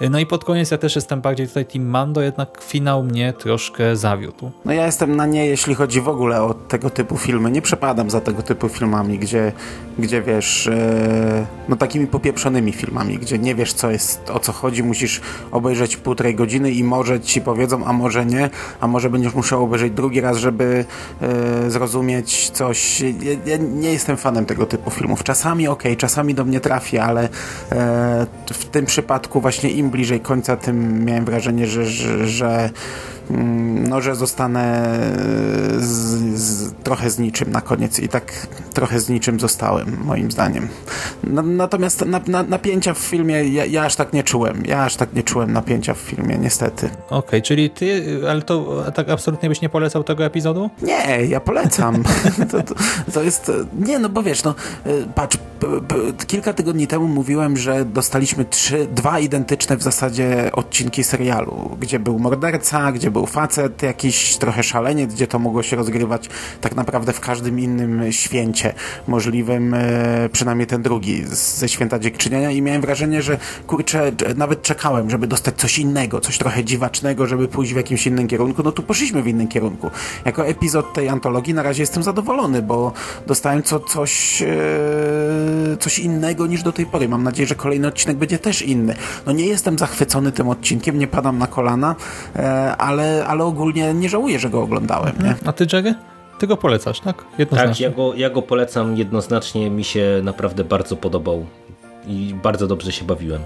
E, 0.01 0.11
No 0.11 0.19
i 0.19 0.27
pod 0.27 0.45
koniec 0.45 0.71
ja 0.71 0.79
też 0.79 0.97
jestem 0.97 1.21
bardziej 1.21 1.49
tutaj 1.49 1.67
Team 1.67 1.85
Mando, 1.85 2.21
jednak 2.21 2.59
finał 2.63 3.03
mnie 3.03 3.33
troszkę 3.33 3.97
zawiódł. 3.97 4.51
No 4.65 4.73
ja 4.73 4.87
jestem 4.87 5.17
na 5.17 5.27
nie, 5.27 5.47
jeśli 5.47 5.75
chodzi 5.75 6.01
w 6.01 6.09
ogóle 6.09 6.43
o 6.43 6.55
tego 6.55 6.91
typu 6.91 7.16
filmy. 7.17 7.51
Nie 7.51 7.63
przepadam 7.63 8.11
za 8.11 8.21
tego 8.21 8.43
typu 8.43 8.69
filmami, 8.69 9.19
gdzie, 9.19 9.53
gdzie 9.99 10.23
wiesz, 10.23 10.67
e, 10.67 11.47
no 11.69 11.77
takimi 11.77 12.07
popieprzonymi 12.07 12.73
filmami, 12.73 13.19
gdzie 13.19 13.39
nie 13.39 13.55
wiesz, 13.55 13.73
co 13.73 13.91
jest, 13.91 14.31
o 14.31 14.39
co 14.39 14.53
chodzi, 14.53 14.83
musisz 14.83 15.21
obejrzeć 15.51 15.97
półtorej 15.97 16.35
godziny 16.35 16.71
i 16.71 16.85
może 16.85 17.21
ci 17.21 17.41
powiedzą, 17.41 17.85
a 17.85 17.93
może 17.93 18.27
nie, 18.27 18.51
a 18.81 18.87
może 18.87 19.11
będziesz 19.11 19.35
musiał 19.35 19.65
obejrzeć 19.65 19.93
drugi 19.93 20.21
raz, 20.21 20.37
żeby 20.37 20.85
e, 21.21 21.71
zrozumieć 21.71 22.51
coś. 22.51 23.01
Ja, 23.01 23.07
ja 23.47 23.57
nie 23.57 23.93
jestem 23.93 24.17
fanem 24.17 24.47
tego 24.47 24.67
typu 24.67 24.91
filmów. 24.91 25.25
Czasami 25.25 25.69
okej, 25.69 25.97
czasami 25.97 26.35
do 26.35 26.45
mnie 26.45 26.61
trafi, 26.61 26.99
ale 26.99 27.29
e, 27.73 28.27
w 28.53 28.65
tym 28.65 28.87
przypadku 28.87 29.41
właśnie 29.41 29.71
im 29.71 29.91
bliżej 29.91 30.21
końca, 30.21 30.57
tym 30.57 31.05
miałem 31.05 31.25
wrażenie, 31.25 31.67
że, 31.67 31.87
że, 31.87 32.29
że 32.29 32.71
no, 33.89 34.01
że 34.01 34.15
zostanę 34.15 34.89
z, 35.79 36.39
z, 36.41 36.73
trochę 36.83 37.11
z 37.11 37.19
niczym 37.19 37.53
na 37.53 37.61
koniec 37.61 37.99
i 37.99 38.09
tak 38.09 38.47
trochę 38.75 39.01
z 39.01 39.09
niczym 39.09 39.41
zostałem, 39.41 39.99
moim 40.05 40.31
zdaniem. 40.31 40.69
Na, 41.25 41.43
natomiast 41.43 42.07
na, 42.07 42.21
na, 42.27 42.43
napięcia 42.43 42.95
w 42.95 42.99
filmie 42.99 43.45
ja, 43.45 43.65
ja 43.65 43.85
aż 43.85 43.97
tak 43.97 44.13
nie 44.13 44.23
czułem. 44.23 44.63
Ja 44.67 44.85
aż 44.85 44.97
tak 44.97 45.15
nie 45.15 45.23
czułem 45.23 45.53
napięcia 45.53 45.95
w 45.95 45.99
filmie, 45.99 46.39
niestety. 46.39 46.91
Okej, 47.11 47.43
czyli 47.43 47.71
ty, 47.71 48.21
ale 48.31 48.43
to 48.43 48.85
tak 48.95 49.09
absolutnie 49.09 49.49
byś 49.49 49.61
nie 49.61 49.69
polecał 49.69 50.05
tego 50.05 50.25
epizodu? 50.25 50.71
Nie, 50.83 51.27
ja 51.27 51.41
polecam. 51.41 52.03
to, 52.51 52.63
to, 52.63 52.75
to 53.13 53.23
jest. 53.23 53.53
Nie, 53.79 53.99
no 53.99 54.09
bo 54.09 54.23
wiesz, 54.23 54.45
no 54.45 54.55
y, 54.87 55.07
patrz, 55.15 55.37
p, 55.61 55.67
p, 55.89 55.97
kilka 56.27 56.53
tygodni 56.53 56.87
temu 56.87 57.09
mówiłem, 57.09 57.57
że 57.57 57.85
dostaliśmy 57.85 58.45
trzy, 58.45 58.87
dwa 58.95 59.19
identyczne 59.19 59.77
w 59.77 59.83
zasadzie 59.83 60.51
odcinki 60.53 61.05
serialu, 61.05 61.77
gdzie 61.81 61.99
był 61.99 62.19
morderca, 62.19 62.93
gdzie 62.93 63.11
był 63.17 63.27
facet, 63.27 63.83
jakiś 63.83 64.37
trochę 64.37 64.63
szaleniec, 64.63 65.15
gdzie 65.15 65.27
to 65.27 65.39
mogło 65.39 65.63
się 65.63 65.77
rozgrywać 65.77 66.29
tak 66.61 66.77
naprawdę 66.77 67.13
w 67.13 67.21
każdym 67.21 67.61
innym 67.61 68.13
święcie 68.13 68.75
możliwym, 69.09 69.75
e, 69.75 70.29
przynajmniej 70.33 70.67
ten 70.67 70.83
drugi 70.83 71.25
ze 71.27 71.69
święta 71.69 71.99
dziękczynienia 71.99 72.51
i 72.51 72.63
miałem 72.63 72.81
wrażenie, 72.81 73.23
że 73.23 73.39
kurczę, 73.67 74.13
nawet 74.37 74.63
czekałem, 74.63 75.11
żeby 75.11 75.27
dostać 75.27 75.55
coś 75.57 75.79
innego, 75.79 76.21
coś 76.21 76.39
trochę 76.39 76.65
dziwacznego, 76.65 77.27
żeby 77.27 77.49
pójść 77.49 77.73
w 77.73 77.77
jakimś 77.77 78.07
innym 78.07 78.29
kierunku, 78.29 78.63
no 78.63 78.73
tu 78.73 78.83
poszliśmy 78.83 79.23
w 79.23 79.27
innym 79.27 79.49
kierunku. 79.49 79.91
Jako 80.25 80.47
epizod 80.47 80.93
tej 80.93 81.09
antologii 81.09 81.55
na 81.55 81.63
razie 81.63 81.83
jestem 81.83 82.03
zadowolony, 82.03 82.63
bo 82.63 82.93
dostałem 83.27 83.63
co, 83.63 83.81
coś, 83.81 84.43
e, 84.43 84.47
coś 85.81 85.99
innego 85.99 86.47
niż 86.47 86.63
do 86.63 86.73
tej 86.73 86.87
pory. 86.87 87.09
Mam 87.09 87.23
nadzieję, 87.23 87.47
że 87.47 87.55
kolejny 87.55 87.89
odcinek 87.89 88.17
będzie 88.17 88.39
też 88.39 88.63
inny. 88.63 88.95
No 89.27 89.33
nie 89.33 89.47
jestem 89.47 89.79
zachwycony 89.79 90.33
tym 90.33 90.49
odcinkiem, 90.49 90.99
nie 90.99 91.07
padam 91.07 91.39
na 91.39 91.47
kolana, 91.47 91.97
e, 92.37 92.77
ale, 92.77 93.06
ale 93.27 93.45
ogólnie 93.45 93.95
nie 93.95 94.09
żałuję, 94.09 94.39
że 94.39 94.51
go 94.51 94.63
oglądałem, 94.63 95.13
nie? 95.25 95.35
A 95.47 95.53
ty, 95.53 95.67
Jerry? 95.73 95.95
Ty 96.39 96.47
go 96.47 96.57
polecasz, 96.57 97.01
tak? 97.01 97.17
Tak, 97.17 97.39
Jednoznacznie. 97.39 97.87
ja 97.87 97.93
go, 97.93 98.15
ja 98.15 98.31
go 98.31 98.43
polecam 98.43 98.97
jednoznacznie, 98.97 99.71
mi 99.71 99.85
się 99.85 100.21
naprawdę 100.23 100.65
bardzo 100.65 100.97
podobał 100.97 101.47
i 102.07 102.35
bardzo 102.43 102.67
dobrze 102.67 102.93
się 102.93 103.05
bawiłem. 103.05 103.41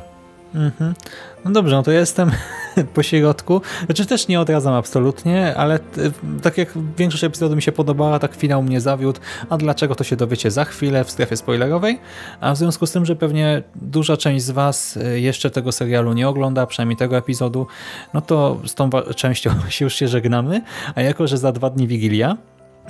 No 1.45 1.51
dobrze, 1.51 1.77
no 1.77 1.83
to 1.83 1.91
jestem 1.91 2.31
po 2.95 3.03
środku. 3.03 3.63
Znaczy 3.87 4.07
też 4.07 4.29
nie 4.29 4.41
odradzam 4.41 4.75
absolutnie, 4.75 5.57
ale 5.57 5.79
t- 5.79 6.11
tak 6.43 6.59
jak 6.59 6.69
większość 6.99 7.25
epizodu 7.25 7.57
mi 7.57 7.63
się 7.63 7.73
podobała, 7.73 8.19
tak 8.19 8.35
finał 8.35 8.63
mnie 8.63 8.81
zawiódł. 8.81 9.21
A 9.51 9.57
dlaczego 9.57 9.95
to 9.95 10.05
się 10.05 10.17
dowiecie 10.17 10.51
za 10.51 10.65
chwilę 10.65 11.05
w 11.05 11.11
strefie 11.11 11.37
spoilerowej? 11.37 12.01
A 12.41 12.55
w 12.55 12.59
związku 12.59 12.87
z 12.87 12.93
tym, 12.93 13.07
że 13.07 13.17
pewnie 13.17 13.63
duża 13.75 14.17
część 14.17 14.45
z 14.45 14.51
Was 14.51 14.97
y, 14.97 15.21
jeszcze 15.21 15.51
tego 15.51 15.73
serialu 15.73 16.13
nie 16.13 16.29
ogląda, 16.29 16.67
przynajmniej 16.67 16.97
tego 16.97 17.17
epizodu, 17.17 17.67
no 18.15 18.21
to 18.21 18.61
z 18.67 18.75
tą 18.75 18.91
częścią 19.17 19.51
się 19.69 19.85
już 19.85 19.95
się 19.95 20.09
żegnamy. 20.09 20.63
A 20.95 21.03
jako, 21.03 21.27
że 21.27 21.39
za 21.39 21.53
dwa 21.53 21.71
dni 21.71 21.87
Wigilia, 21.87 22.37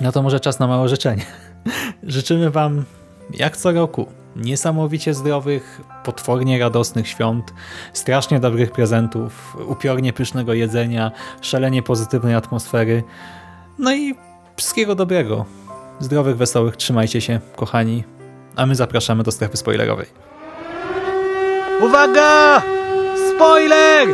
no 0.01 0.11
to 0.11 0.21
może 0.21 0.39
czas 0.39 0.59
na 0.59 0.67
małe 0.67 0.89
życzenie. 0.89 1.25
Życzymy 2.03 2.49
Wam, 2.49 2.83
jak 3.33 3.57
co 3.57 3.71
roku, 3.71 4.07
niesamowicie 4.35 5.13
zdrowych, 5.13 5.81
potwornie 6.03 6.59
radosnych 6.59 7.07
świąt, 7.07 7.53
strasznie 7.93 8.39
dobrych 8.39 8.71
prezentów, 8.71 9.57
upiornie 9.67 10.13
pysznego 10.13 10.53
jedzenia, 10.53 11.11
szalenie 11.41 11.83
pozytywnej 11.83 12.35
atmosfery. 12.35 13.03
No 13.79 13.93
i 13.93 14.15
wszystkiego 14.57 14.95
dobrego. 14.95 15.45
Zdrowych, 15.99 16.37
wesołych, 16.37 16.77
trzymajcie 16.77 17.21
się, 17.21 17.39
kochani. 17.55 18.03
A 18.55 18.65
my 18.65 18.75
zapraszamy 18.75 19.23
do 19.23 19.31
strefy 19.31 19.57
spoilerowej. 19.57 20.07
Uwaga! 21.81 22.61
Spoiler! 23.35 24.07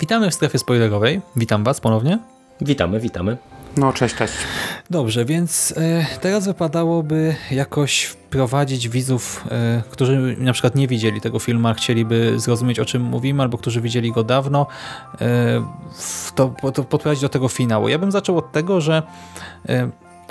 Witamy 0.00 0.30
w 0.30 0.34
strefie 0.34 0.58
spoilerowej. 0.58 1.20
Witam 1.36 1.64
Was 1.64 1.80
ponownie. 1.80 2.18
Witamy, 2.60 3.00
witamy. 3.00 3.36
No, 3.76 3.92
cześć, 3.92 4.14
cześć. 4.14 4.34
Dobrze, 4.90 5.24
więc 5.24 5.74
e, 5.76 6.06
teraz 6.20 6.46
wypadałoby 6.46 7.34
jakoś 7.50 8.02
wprowadzić 8.02 8.88
widzów, 8.88 9.44
e, 9.50 9.82
którzy 9.90 10.36
na 10.38 10.52
przykład 10.52 10.74
nie 10.74 10.88
widzieli 10.88 11.20
tego 11.20 11.38
filmu, 11.38 11.68
a 11.68 11.74
chcieliby 11.74 12.40
zrozumieć 12.40 12.80
o 12.80 12.84
czym 12.84 13.02
mówimy, 13.02 13.42
albo 13.42 13.58
którzy 13.58 13.80
widzieli 13.80 14.12
go 14.12 14.24
dawno, 14.24 14.66
e, 15.20 15.64
to, 16.34 16.54
to 16.74 16.84
podprowadzić 16.84 17.22
do 17.22 17.28
tego 17.28 17.48
finału. 17.48 17.88
Ja 17.88 17.98
bym 17.98 18.12
zaczął 18.12 18.38
od 18.38 18.52
tego, 18.52 18.80
że 18.80 19.02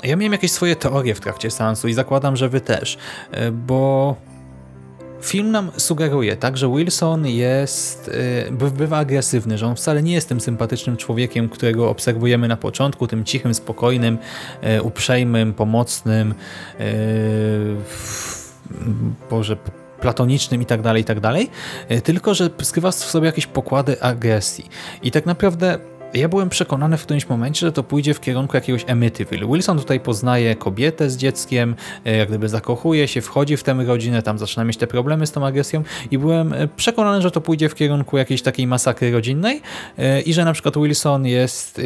ja 0.02 0.16
miałem 0.16 0.32
jakieś 0.32 0.52
swoje 0.52 0.76
teorie 0.76 1.14
w 1.14 1.20
trakcie 1.20 1.50
seansu 1.50 1.88
i 1.88 1.92
zakładam, 1.92 2.36
że 2.36 2.48
wy 2.48 2.60
też, 2.60 2.98
bo 3.52 4.16
Film 5.24 5.50
nam 5.50 5.70
sugeruje, 5.76 6.36
tak, 6.36 6.56
że 6.56 6.68
Wilson 6.68 7.26
jest, 7.26 8.08
y, 8.08 8.52
by- 8.52 8.70
bywa 8.70 8.98
agresywny, 8.98 9.58
że 9.58 9.66
on 9.66 9.76
wcale 9.76 10.02
nie 10.02 10.12
jest 10.12 10.28
tym 10.28 10.40
sympatycznym 10.40 10.96
człowiekiem, 10.96 11.48
którego 11.48 11.90
obserwujemy 11.90 12.48
na 12.48 12.56
początku, 12.56 13.06
tym 13.06 13.24
cichym, 13.24 13.54
spokojnym, 13.54 14.18
y, 14.78 14.82
uprzejmym, 14.82 15.54
pomocnym, 15.54 16.34
y, 16.80 17.76
Boże, 19.30 19.56
platonicznym 20.00 20.62
i 20.62 20.66
tak 20.66 20.82
dalej, 20.82 21.02
i 21.02 21.04
tak 21.04 21.20
dalej, 21.20 21.50
tylko 22.04 22.34
że 22.34 22.50
skrywa 22.62 22.90
w 22.90 22.94
sobie 22.94 23.26
jakieś 23.26 23.46
pokłady 23.46 24.02
agresji. 24.02 24.68
I 25.02 25.10
tak 25.10 25.26
naprawdę 25.26 25.78
ja 26.14 26.28
byłem 26.28 26.48
przekonany 26.48 26.96
w 26.96 27.02
którymś 27.02 27.28
momencie, 27.28 27.66
że 27.66 27.72
to 27.72 27.82
pójdzie 27.82 28.14
w 28.14 28.20
kierunku 28.20 28.56
jakiegoś 28.56 28.84
Amityville. 28.84 29.46
Wilson 29.46 29.78
tutaj 29.78 30.00
poznaje 30.00 30.56
kobietę 30.56 31.10
z 31.10 31.16
dzieckiem, 31.16 31.74
e, 32.04 32.16
jak 32.16 32.28
gdyby 32.28 32.48
zakochuje 32.48 33.08
się, 33.08 33.20
wchodzi 33.20 33.56
w 33.56 33.62
tę 33.62 33.74
rodzinę, 33.86 34.22
tam 34.22 34.38
zaczyna 34.38 34.64
mieć 34.64 34.76
te 34.76 34.86
problemy 34.86 35.26
z 35.26 35.32
tą 35.32 35.46
agresją 35.46 35.82
i 36.10 36.18
byłem 36.18 36.52
e, 36.52 36.68
przekonany, 36.68 37.22
że 37.22 37.30
to 37.30 37.40
pójdzie 37.40 37.68
w 37.68 37.74
kierunku 37.74 38.18
jakiejś 38.18 38.42
takiej 38.42 38.66
masakry 38.66 39.12
rodzinnej 39.12 39.62
e, 39.98 40.20
i 40.20 40.34
że 40.34 40.44
na 40.44 40.52
przykład 40.52 40.74
Wilson 40.78 41.26
jest 41.26 41.80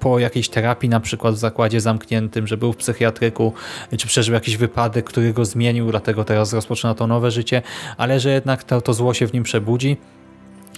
po 0.00 0.18
jakiejś 0.18 0.48
terapii, 0.48 0.88
na 0.88 1.00
przykład 1.00 1.34
w 1.34 1.38
zakładzie 1.38 1.80
zamkniętym, 1.80 2.46
że 2.46 2.56
był 2.56 2.72
w 2.72 2.76
psychiatryku, 2.76 3.52
czy 3.98 4.06
przeżył 4.06 4.34
jakiś 4.34 4.56
wypadek, 4.56 5.04
który 5.04 5.32
go 5.32 5.44
zmienił, 5.44 5.90
dlatego 5.90 6.24
teraz 6.24 6.52
rozpoczyna 6.52 6.94
to 6.94 7.06
nowe 7.06 7.30
życie, 7.30 7.62
ale 7.96 8.20
że 8.20 8.30
jednak 8.30 8.64
to, 8.64 8.80
to 8.80 8.94
zło 8.94 9.14
się 9.14 9.26
w 9.26 9.32
nim 9.32 9.42
przebudzi 9.42 9.96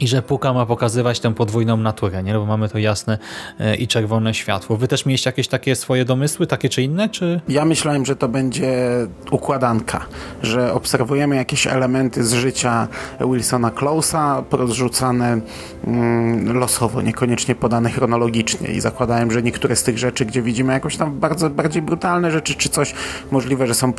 i 0.01 0.09
że 0.09 0.23
Puka 0.23 0.53
ma 0.53 0.67
pokazywać 0.67 1.21
tę 1.21 1.35
podwójną 1.35 1.77
naturę, 1.77 2.23
nie? 2.23 2.35
Bo 2.35 2.47
mamy 2.47 2.69
to 2.69 2.79
jasne 2.79 3.19
e, 3.61 3.77
i 3.77 3.89
czerwone 3.89 4.35
światło. 4.35 4.77
Wy 4.77 4.89
też 4.89 5.07
mieliście 5.07 5.29
jakieś 5.29 5.49
takie 5.49 5.77
swoje 5.77 6.05
domysły, 6.05 6.47
takie 6.47 6.69
czy 6.69 6.83
inne, 6.83 7.09
czy... 7.09 7.41
Ja 7.49 7.65
myślałem, 7.65 8.07
że 8.07 8.17
to 8.17 8.29
będzie 8.29 8.73
układanka, 9.31 10.07
że 10.43 10.73
obserwujemy 10.73 11.37
jakieś 11.37 11.67
elementy 11.67 12.25
z 12.25 12.33
życia 12.33 12.89
Wilsona 13.21 13.71
Close'a, 13.71 14.43
porozrzucane 14.43 15.41
mm, 15.87 16.59
losowo, 16.59 17.03
niekoniecznie 17.03 17.55
podane 17.55 17.91
chronologicznie 17.91 18.69
i 18.69 18.81
zakładałem, 18.81 19.33
że 19.33 19.43
niektóre 19.43 19.77
z 19.77 19.83
tych 19.83 19.99
rzeczy, 19.99 20.25
gdzie 20.25 20.43
widzimy 20.43 20.73
jakoś 20.73 20.97
tam 20.97 21.21
bardzo 21.21 21.51
bardziej 21.51 21.83
brutalne 21.83 22.31
rzeczy, 22.31 22.55
czy 22.55 22.69
coś 22.69 22.95
możliwe, 23.31 23.67
że 23.67 23.75
są 23.75 23.93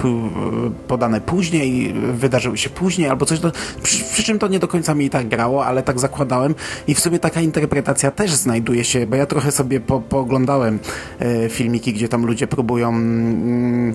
podane 0.87 1.21
później, 1.21 1.93
wydarzyły 1.93 2.57
się 2.57 2.69
później, 2.69 3.09
albo 3.09 3.25
coś, 3.25 3.39
do, 3.39 3.51
przy, 3.83 4.03
przy 4.03 4.23
czym 4.23 4.39
to 4.39 4.47
nie 4.47 4.59
do 4.59 4.67
końca 4.67 4.93
mi 4.93 5.05
i 5.05 5.09
tak 5.09 5.27
grało, 5.27 5.65
ale 5.65 5.83
tak 5.83 5.90
zakładałem. 5.99 6.55
I 6.87 6.95
w 6.95 6.99
sobie 6.99 7.19
taka 7.19 7.41
interpretacja 7.41 8.11
też 8.11 8.31
znajduje 8.31 8.83
się, 8.83 9.07
bo 9.07 9.15
ja 9.15 9.25
trochę 9.25 9.51
sobie 9.51 9.79
po, 9.79 9.99
pooglądałem 9.99 10.79
e, 11.19 11.49
filmiki, 11.49 11.93
gdzie 11.93 12.09
tam 12.09 12.25
ludzie 12.25 12.47
próbują 12.47 12.89
mm, 12.89 13.93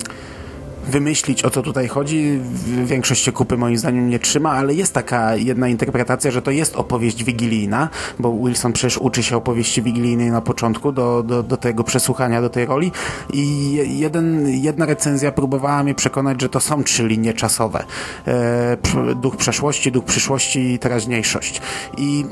wymyślić, 0.87 1.45
o 1.45 1.49
co 1.49 1.61
tutaj 1.61 1.87
chodzi. 1.87 2.39
Większość 2.85 3.23
się 3.23 3.31
kupy 3.31 3.57
moim 3.57 3.77
zdaniem 3.77 4.09
nie 4.09 4.19
trzyma, 4.19 4.51
ale 4.51 4.73
jest 4.73 4.93
taka 4.93 5.35
jedna 5.35 5.67
interpretacja, 5.67 6.31
że 6.31 6.41
to 6.41 6.51
jest 6.51 6.75
opowieść 6.75 7.23
wigilijna, 7.23 7.89
bo 8.19 8.33
Wilson 8.33 8.73
przecież 8.73 8.97
uczy 8.97 9.23
się 9.23 9.37
opowieści 9.37 9.81
wigilijnej 9.81 10.31
na 10.31 10.41
początku 10.41 10.91
do, 10.91 11.23
do, 11.23 11.43
do 11.43 11.57
tego 11.57 11.83
przesłuchania, 11.83 12.41
do 12.41 12.49
tej 12.49 12.65
roli 12.65 12.91
i 13.33 13.73
jeden, 13.99 14.49
jedna 14.49 14.85
recenzja 14.85 15.31
próbowała 15.31 15.83
mnie 15.83 15.95
przekonać, 15.95 16.41
że 16.41 16.49
to 16.49 16.59
są 16.59 16.83
trzy 16.83 17.07
linie 17.07 17.33
czasowe. 17.33 17.83
E, 18.27 18.77
duch 19.15 19.37
przeszłości, 19.37 19.91
duch 19.91 20.05
przyszłości 20.05 20.59
i 20.73 20.79
teraźniejszość. 20.79 21.61
I 21.97 22.25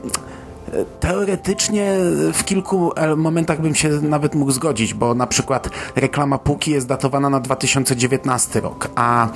Teoretycznie 0.99 1.97
w 2.33 2.43
kilku 2.43 2.91
momentach 3.17 3.61
bym 3.61 3.75
się 3.75 3.89
nawet 3.89 4.35
mógł 4.35 4.51
zgodzić, 4.51 4.93
bo 4.93 5.13
na 5.13 5.27
przykład 5.27 5.69
reklama 5.95 6.37
Puki 6.37 6.71
jest 6.71 6.87
datowana 6.87 7.29
na 7.29 7.39
2019 7.39 8.61
rok, 8.61 8.89
a 8.95 9.27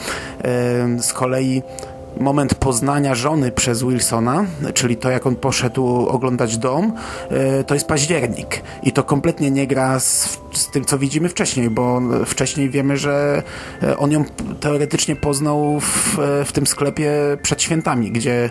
z 1.00 1.14
kolei 1.14 1.64
moment 2.20 2.56
poznania 2.56 3.16
żony 3.16 3.52
przez 3.52 3.84
Wilsona, 3.84 4.46
czyli 4.74 4.98
to 4.98 5.10
jak 5.10 5.28
on 5.28 5.36
poszedł 5.36 6.08
oglądać 6.08 6.58
dom, 6.58 6.94
e, 7.30 7.64
to 7.64 7.74
jest 7.74 7.88
październik 7.88 8.62
i 8.84 8.92
to 8.92 9.04
kompletnie 9.04 9.52
nie 9.52 9.68
gra 9.68 10.00
z, 10.00 10.40
z, 10.52 10.68
tym, 10.68 10.86
co 10.86 10.98
widzimy 10.98 11.30
wcześniej, 11.30 11.70
bo 11.70 12.02
wcześniej 12.26 12.70
wiemy, 12.70 12.98
że 12.98 13.44
e, 13.84 13.98
on 13.98 14.12
ją 14.12 14.24
teoretycznie 14.60 15.16
poznał 15.16 15.80
w, 15.80 16.20
e, 16.20 16.46
w 16.46 16.52
tym 16.52 16.68
sklepie 16.68 17.12
przed 17.42 17.62
świętami, 17.62 18.12
gdzie 18.12 18.50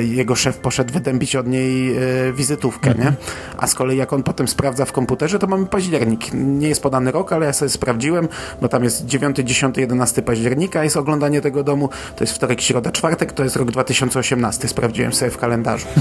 jego 0.00 0.34
szef 0.34 0.58
poszedł 0.58 0.92
wydębić 0.92 1.36
od 1.36 1.46
niej 1.46 1.96
wizytówkę, 2.32 2.94
nie? 2.98 3.12
A 3.56 3.66
z 3.66 3.74
kolei 3.74 3.98
jak 3.98 4.12
on 4.12 4.22
potem 4.22 4.48
sprawdza 4.48 4.84
w 4.84 4.92
komputerze, 4.92 5.38
to 5.38 5.46
mamy 5.46 5.66
październik. 5.66 6.20
Nie 6.34 6.68
jest 6.68 6.82
podany 6.82 7.12
rok, 7.12 7.32
ale 7.32 7.46
ja 7.46 7.52
sobie 7.52 7.68
sprawdziłem, 7.68 8.28
bo 8.60 8.68
tam 8.68 8.84
jest 8.84 9.06
9, 9.06 9.36
10, 9.36 9.76
11 9.76 10.22
października 10.22 10.84
jest 10.84 10.96
oglądanie 10.96 11.40
tego 11.40 11.64
domu, 11.64 11.88
to 12.16 12.24
jest 12.24 12.34
wtorek, 12.34 12.60
środa, 12.60 12.92
czwartek 12.92 13.32
to 13.32 13.44
jest 13.44 13.56
rok 13.56 13.70
2018, 13.70 14.68
sprawdziłem 14.68 15.12
sobie 15.12 15.30
w 15.30 15.38
kalendarzu. 15.38 15.86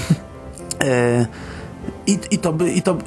e, 2.07 2.11
i, 2.11 2.19
i, 2.31 2.37
to 2.37 2.53
by, 2.53 2.71
i 2.71 2.81
to 2.81 2.97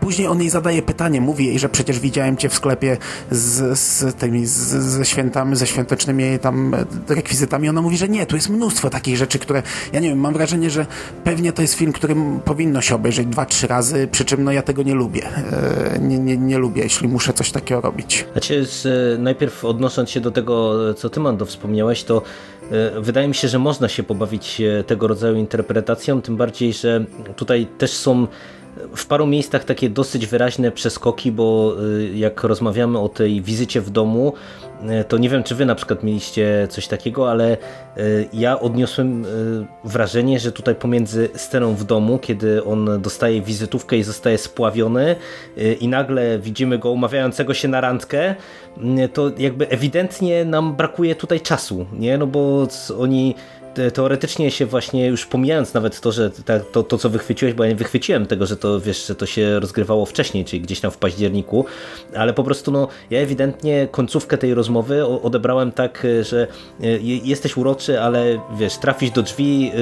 później 0.00 0.28
on 0.28 0.40
jej 0.40 0.50
zadaje 0.50 0.82
pytanie, 0.82 1.20
mówi 1.20 1.46
jej, 1.46 1.58
że 1.58 1.68
przecież 1.68 2.00
widziałem 2.00 2.36
cię 2.36 2.48
w 2.48 2.54
sklepie 2.54 2.96
z, 3.30 3.78
z 3.78 4.14
tymi 4.14 4.46
z, 4.46 4.56
ze 4.74 5.04
świętami, 5.04 5.56
ze 5.56 5.66
świątecznymi 5.66 6.38
tam 6.38 6.74
rekwizytami. 7.08 7.68
Ona 7.68 7.82
mówi, 7.82 7.96
że 7.96 8.08
nie, 8.08 8.26
tu 8.26 8.36
jest 8.36 8.48
mnóstwo 8.48 8.90
takich 8.90 9.16
rzeczy, 9.16 9.38
które 9.38 9.62
ja 9.92 10.00
nie 10.00 10.08
wiem, 10.08 10.18
mam 10.18 10.32
wrażenie, 10.32 10.70
że 10.70 10.86
pewnie 11.24 11.52
to 11.52 11.62
jest 11.62 11.74
film, 11.74 11.92
który 11.92 12.14
powinno 12.44 12.80
się 12.80 12.94
obejrzeć 12.94 13.26
dwa, 13.26 13.46
trzy 13.46 13.66
razy, 13.66 14.08
przy 14.12 14.24
czym 14.24 14.44
no 14.44 14.52
ja 14.52 14.62
tego 14.62 14.82
nie 14.82 14.94
lubię. 14.94 15.26
E, 15.26 15.98
nie, 15.98 16.18
nie, 16.18 16.36
nie 16.36 16.58
lubię, 16.58 16.82
jeśli 16.82 17.08
muszę 17.08 17.32
coś 17.32 17.50
takiego 17.50 17.80
robić. 17.80 18.26
Znaczy, 18.32 18.66
z, 18.66 19.20
najpierw 19.20 19.64
odnosząc 19.64 20.10
się 20.10 20.20
do 20.20 20.30
tego, 20.30 20.74
co 20.94 21.10
ty 21.10 21.20
Mando 21.20 21.46
wspomniałeś, 21.46 22.04
to 22.04 22.22
e, 22.70 23.00
wydaje 23.00 23.28
mi 23.28 23.34
się, 23.34 23.48
że 23.48 23.58
można 23.58 23.88
się 23.88 24.02
pobawić 24.02 24.60
e, 24.60 24.84
tego 24.84 25.08
rodzaju 25.08 25.36
interpretacją, 25.36 26.22
tym 26.22 26.36
bardziej, 26.36 26.72
że 26.72 27.04
tutaj 27.36 27.66
też 27.78 27.90
są 27.90 28.26
w 28.96 29.06
paru 29.06 29.26
miejscach 29.26 29.64
takie 29.64 29.90
dosyć 29.90 30.26
wyraźne 30.26 30.72
przeskoki, 30.72 31.32
bo 31.32 31.76
y, 31.82 32.10
jak 32.14 32.44
rozmawiamy 32.44 32.98
o 32.98 33.08
tej 33.08 33.42
wizycie 33.42 33.80
w 33.80 33.90
domu, 33.90 34.32
y, 35.00 35.04
to 35.04 35.18
nie 35.18 35.28
wiem, 35.28 35.42
czy 35.42 35.54
wy 35.54 35.66
na 35.66 35.74
przykład 35.74 36.02
mieliście 36.02 36.68
coś 36.70 36.88
takiego, 36.88 37.30
ale 37.30 37.56
y, 37.96 38.28
ja 38.32 38.60
odniosłem 38.60 39.24
wrażenie, 39.84 40.38
że 40.38 40.52
tutaj 40.52 40.74
pomiędzy 40.74 41.28
sceną 41.34 41.74
w 41.74 41.84
domu, 41.84 42.18
kiedy 42.18 42.64
on 42.64 43.02
dostaje 43.02 43.42
wizytówkę 43.42 43.96
i 43.96 44.02
zostaje 44.02 44.38
spławiony 44.38 45.16
i 45.80 45.88
nagle 45.88 46.38
widzimy 46.38 46.78
go 46.78 46.90
umawiającego 46.90 47.54
się 47.54 47.68
na 47.68 47.80
randkę, 47.80 48.34
to 49.12 49.30
jakby 49.38 49.68
ewidentnie 49.68 50.44
nam 50.44 50.76
brakuje 50.76 51.14
tutaj 51.14 51.40
czasu, 51.40 51.86
nie? 51.92 52.18
No 52.18 52.26
bo 52.26 52.66
oni 52.98 53.34
teoretycznie 53.94 54.50
się 54.50 54.66
właśnie, 54.66 55.06
już 55.06 55.26
pomijając 55.26 55.74
nawet 55.74 56.00
to, 56.00 56.12
że 56.12 56.30
to, 56.72 56.82
to 56.82 56.98
co 56.98 57.10
wychwyciłeś, 57.10 57.54
bo 57.54 57.64
ja 57.64 57.70
nie 57.70 57.76
wychwyciłem 57.76 58.26
tego, 58.26 58.46
że 58.46 58.56
to 58.56 58.80
wiesz, 58.80 59.06
że 59.06 59.14
to 59.14 59.26
się 59.26 59.60
rozgrywało 59.60 60.06
wcześniej, 60.06 60.44
czyli 60.44 60.62
gdzieś 60.62 60.80
tam 60.80 60.90
w 60.90 60.96
październiku, 60.96 61.64
ale 62.16 62.32
po 62.32 62.44
prostu 62.44 62.70
no, 62.70 62.88
ja 63.10 63.20
ewidentnie 63.20 63.88
końcówkę 63.90 64.38
tej 64.38 64.54
rozmowy 64.54 65.06
odebrałem 65.06 65.72
tak, 65.72 66.06
że 66.22 66.46
e, 66.82 66.86
jesteś 67.02 67.56
uroczy, 67.56 68.00
ale 68.00 68.40
wiesz, 68.56 68.76
trafisz 68.76 69.10
do 69.10 69.22
drzwi 69.22 69.72
e, 69.74 69.78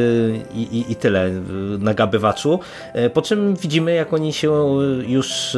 i, 0.55 0.79
i, 0.79 0.93
i 0.93 0.97
tyle 0.97 1.31
na 1.79 1.95
gabywaczu, 1.95 2.61
e, 2.93 3.11
po 3.11 3.23
czym 3.23 3.57
widzimy 3.57 3.95
jak 3.95 4.13
oni 4.13 4.33
się 4.33 4.53
już 5.07 5.57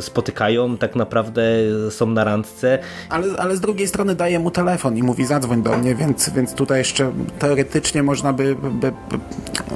spotykają, 0.00 0.76
tak 0.76 0.96
naprawdę 0.96 1.42
są 1.90 2.06
na 2.06 2.24
randce. 2.24 2.78
Ale, 3.08 3.26
ale 3.38 3.56
z 3.56 3.60
drugiej 3.60 3.88
strony 3.88 4.14
daje 4.14 4.38
mu 4.38 4.50
telefon 4.50 4.96
i 4.96 5.02
mówi 5.02 5.26
zadzwoń 5.26 5.62
do 5.62 5.76
mnie, 5.76 5.94
więc, 5.94 6.30
więc 6.30 6.54
tutaj 6.54 6.78
jeszcze 6.78 7.12
teoretycznie 7.38 7.65
teoretycznie 7.66 8.02
można 8.02 8.32
by, 8.32 8.54
by, 8.54 8.92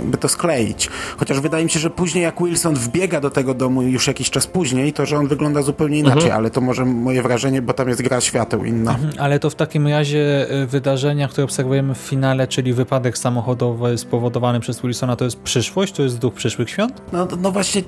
by, 0.05 0.19
to 0.19 0.29
skleić. 0.29 0.89
Chociaż 1.17 1.41
wydaje 1.41 1.65
mi 1.65 1.71
się, 1.71 1.81
że 1.81 1.91
później 1.91 2.25
jak 2.25 2.43
Wilson 2.43 2.75
wbiega 2.75 3.21
do 3.21 3.31
tego 3.31 3.55
domu 3.55 3.83
już 3.83 4.07
jakiś 4.07 4.31
czas 4.31 4.47
później, 4.47 4.93
to 4.93 5.07
że 5.07 5.17
on 5.17 5.29
wygląda 5.29 5.63
zupełnie 5.63 5.99
inaczej, 5.99 6.23
mhm. 6.23 6.37
ale 6.37 6.51
to 6.51 6.61
może 6.61 6.85
moje 6.85 7.23
wrażenie, 7.23 7.63
bo 7.63 7.73
tam 7.73 7.89
jest 7.89 8.03
gra 8.03 8.21
świateł 8.21 8.65
inna. 8.65 8.91
Mhm, 8.91 9.13
ale 9.19 9.39
to 9.39 9.51
w 9.51 9.55
takim 9.55 9.87
razie 9.87 10.47
y, 10.63 10.67
wydarzenia, 10.67 11.29
które 11.29 11.45
obserwujemy 11.45 11.95
w 11.95 11.99
finale, 11.99 12.49
czyli 12.49 12.73
wypadek 12.73 13.19
samochodowy 13.19 13.99
spowodowany 13.99 14.61
przez 14.61 14.83
Wilsona, 14.83 15.17
to 15.17 15.25
jest 15.25 15.41
przyszłość, 15.41 15.93
to 15.93 16.03
jest 16.03 16.19
duch 16.19 16.35
przyszłych 16.35 16.71
świąt? 16.71 17.03
No, 17.13 17.29
no 17.39 17.53
właśnie 17.53 17.83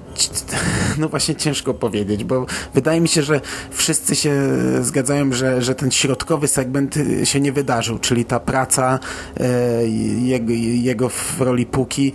no 0.98 1.08
właśnie 1.08 1.34
ciężko 1.34 1.74
powiedzieć, 1.74 2.24
bo 2.24 2.46
wydaje 2.74 3.00
mi 3.00 3.08
się, 3.08 3.22
że 3.22 3.40
wszyscy 3.70 4.16
się 4.16 4.32
zgadzają, 4.80 5.32
że, 5.32 5.62
że 5.62 5.74
ten 5.74 5.90
środkowy 5.90 6.48
segment 6.48 6.94
się 7.24 7.40
nie 7.40 7.52
wydarzył, 7.52 7.98
czyli 7.98 8.24
ta 8.24 8.40
praca 8.40 8.98
e, 9.40 9.88
jego, 10.22 10.52
jego 10.83 11.09
w 11.09 11.40
roli 11.40 11.66
Puki, 11.66 12.12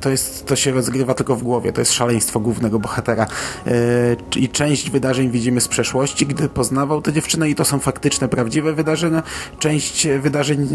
to, 0.00 0.10
jest, 0.10 0.46
to 0.46 0.56
się 0.56 0.72
rozgrywa 0.72 1.14
tylko 1.14 1.36
w 1.36 1.42
głowie, 1.42 1.72
to 1.72 1.80
jest 1.80 1.92
szaleństwo 1.92 2.40
głównego 2.40 2.78
bohatera. 2.78 3.26
E, 3.66 3.72
I 4.36 4.48
część 4.48 4.90
wydarzeń 4.90 5.30
widzimy 5.30 5.60
z 5.60 5.68
przeszłości, 5.68 6.26
gdy 6.26 6.48
poznawał 6.48 7.02
tę 7.02 7.12
dziewczynę 7.12 7.50
i 7.50 7.54
to 7.54 7.64
są 7.64 7.78
faktyczne, 7.78 8.28
prawdziwe 8.28 8.72
wydarzenia. 8.72 9.22
Część 9.58 10.08
wydarzeń 10.20 10.68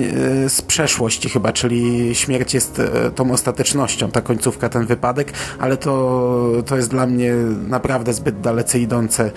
e, 0.45 0.49
z 0.49 0.61
przeszłości 0.61 1.29
chyba, 1.29 1.53
czyli 1.53 2.15
śmierć 2.15 2.53
jest 2.53 2.79
e, 2.79 3.11
tą 3.11 3.31
ostatecznością, 3.31 4.11
ta 4.11 4.21
końcówka, 4.21 4.69
ten 4.69 4.85
wypadek, 4.85 5.33
ale 5.59 5.77
to, 5.77 6.51
to 6.65 6.75
jest 6.75 6.89
dla 6.89 7.07
mnie 7.07 7.33
naprawdę 7.67 8.13
zbyt 8.13 8.41
dalece 8.41 8.79
idące. 8.79 9.31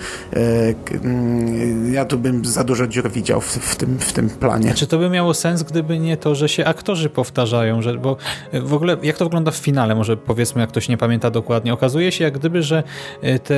Ja 1.91 2.05
tu 2.05 2.19
bym 2.19 2.45
za 2.45 2.63
dużo 2.63 2.87
dziur 2.87 3.11
widział 3.11 3.41
w, 3.41 3.47
w 3.47 3.75
tym, 3.75 3.97
w 3.99 4.13
tym 4.13 4.29
planie. 4.29 4.73
Czy 4.73 4.87
to 4.87 4.97
by 4.97 5.09
miało 5.09 5.33
sens, 5.33 5.63
gdyby 5.63 5.99
nie 5.99 6.17
to, 6.17 6.35
że 6.35 6.49
się 6.49 6.65
aktorzy 6.75 7.09
powtarzają, 7.09 7.81
że, 7.81 7.93
bo 7.93 8.17
w 8.53 8.73
ogóle 8.73 8.97
jak 9.03 9.17
to 9.17 9.25
wygląda 9.25 9.51
w 9.51 9.55
finale, 9.55 9.95
może 9.95 10.17
powiedzmy, 10.17 10.61
jak 10.61 10.69
ktoś 10.69 10.89
nie 10.89 10.97
pamięta 10.97 11.31
dokładnie. 11.31 11.73
Okazuje 11.73 12.11
się 12.11 12.23
jak 12.23 12.37
gdyby, 12.37 12.63
że 12.63 12.83
e, 13.21 13.39
te 13.39 13.55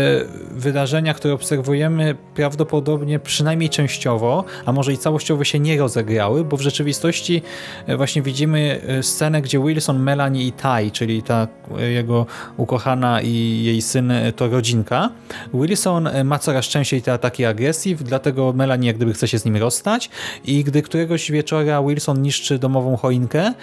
wydarzenia, 0.51 1.13
które 1.13 1.33
obserwujemy 1.33 2.15
prawdopodobnie 2.35 3.19
przynajmniej 3.19 3.69
częściowo, 3.69 4.43
a 4.65 4.71
może 4.71 4.93
i 4.93 4.97
całościowo 4.97 5.43
się 5.43 5.59
nie 5.59 5.77
rozegrały, 5.77 6.43
bo 6.43 6.57
w 6.57 6.61
rzeczywistości 6.61 7.41
e, 7.87 7.97
właśnie 7.97 8.21
widzimy 8.21 8.81
e, 8.87 9.03
scenę, 9.03 9.41
gdzie 9.41 9.59
Wilson, 9.59 9.99
Melanie 9.99 10.43
i 10.43 10.51
Ty, 10.51 10.91
czyli 10.91 11.23
ta 11.23 11.47
jego 11.79 12.25
ukochana 12.57 13.21
i 13.21 13.63
jej 13.63 13.81
syn 13.81 14.13
to 14.35 14.47
rodzinka. 14.47 15.09
Wilson 15.53 16.09
ma 16.23 16.39
coraz 16.39 16.65
częściej 16.65 17.01
te 17.01 17.13
ataki 17.13 17.45
agresji, 17.45 17.95
dlatego 17.95 18.53
Melanie 18.53 18.87
jak 18.87 18.95
gdyby 18.95 19.13
chce 19.13 19.27
się 19.27 19.39
z 19.39 19.45
nim 19.45 19.57
rozstać 19.57 20.09
i 20.45 20.63
gdy 20.63 20.81
któregoś 20.81 21.31
wieczora 21.31 21.81
Wilson 21.83 22.21
niszczy 22.21 22.59
domową 22.59 22.97
choinkę, 23.07 23.53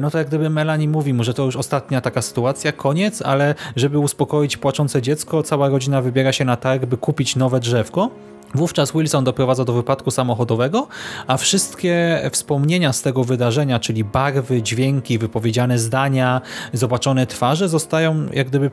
no 0.00 0.10
to 0.10 0.18
jak 0.18 0.26
gdyby 0.28 0.50
Melanie 0.50 0.88
mówi 0.88 1.14
mu, 1.14 1.24
że 1.24 1.34
to 1.34 1.44
już 1.44 1.56
ostatnia 1.56 2.00
taka 2.00 2.22
sytuacja, 2.22 2.72
koniec, 2.72 3.22
ale 3.22 3.54
żeby 3.76 3.98
uspokoić 3.98 4.56
płaczące 4.56 5.02
dziecko, 5.02 5.42
cała 5.42 5.68
rodzina 5.68 6.02
wybiera 6.02 6.32
się 6.32 6.44
na 6.44 6.56
targ, 6.56 6.86
by 6.86 6.96
kupić 6.96 7.36
nowe 7.36 7.60
drzewko. 7.60 8.10
Wówczas 8.54 8.92
Wilson 8.92 9.24
doprowadza 9.24 9.64
do 9.64 9.72
wypadku 9.72 10.10
samochodowego, 10.10 10.88
a 11.26 11.36
wszystkie 11.36 12.22
wspomnienia 12.32 12.92
z 12.92 13.02
tego 13.02 13.24
wydarzenia, 13.24 13.80
czyli 13.80 14.04
barwy, 14.04 14.62
dźwięki, 14.62 15.18
wypowiedziane 15.18 15.78
zdania, 15.78 16.40
zobaczone 16.72 17.26
twarze 17.26 17.68
zostają 17.68 18.26
jak 18.32 18.48
gdyby 18.48 18.70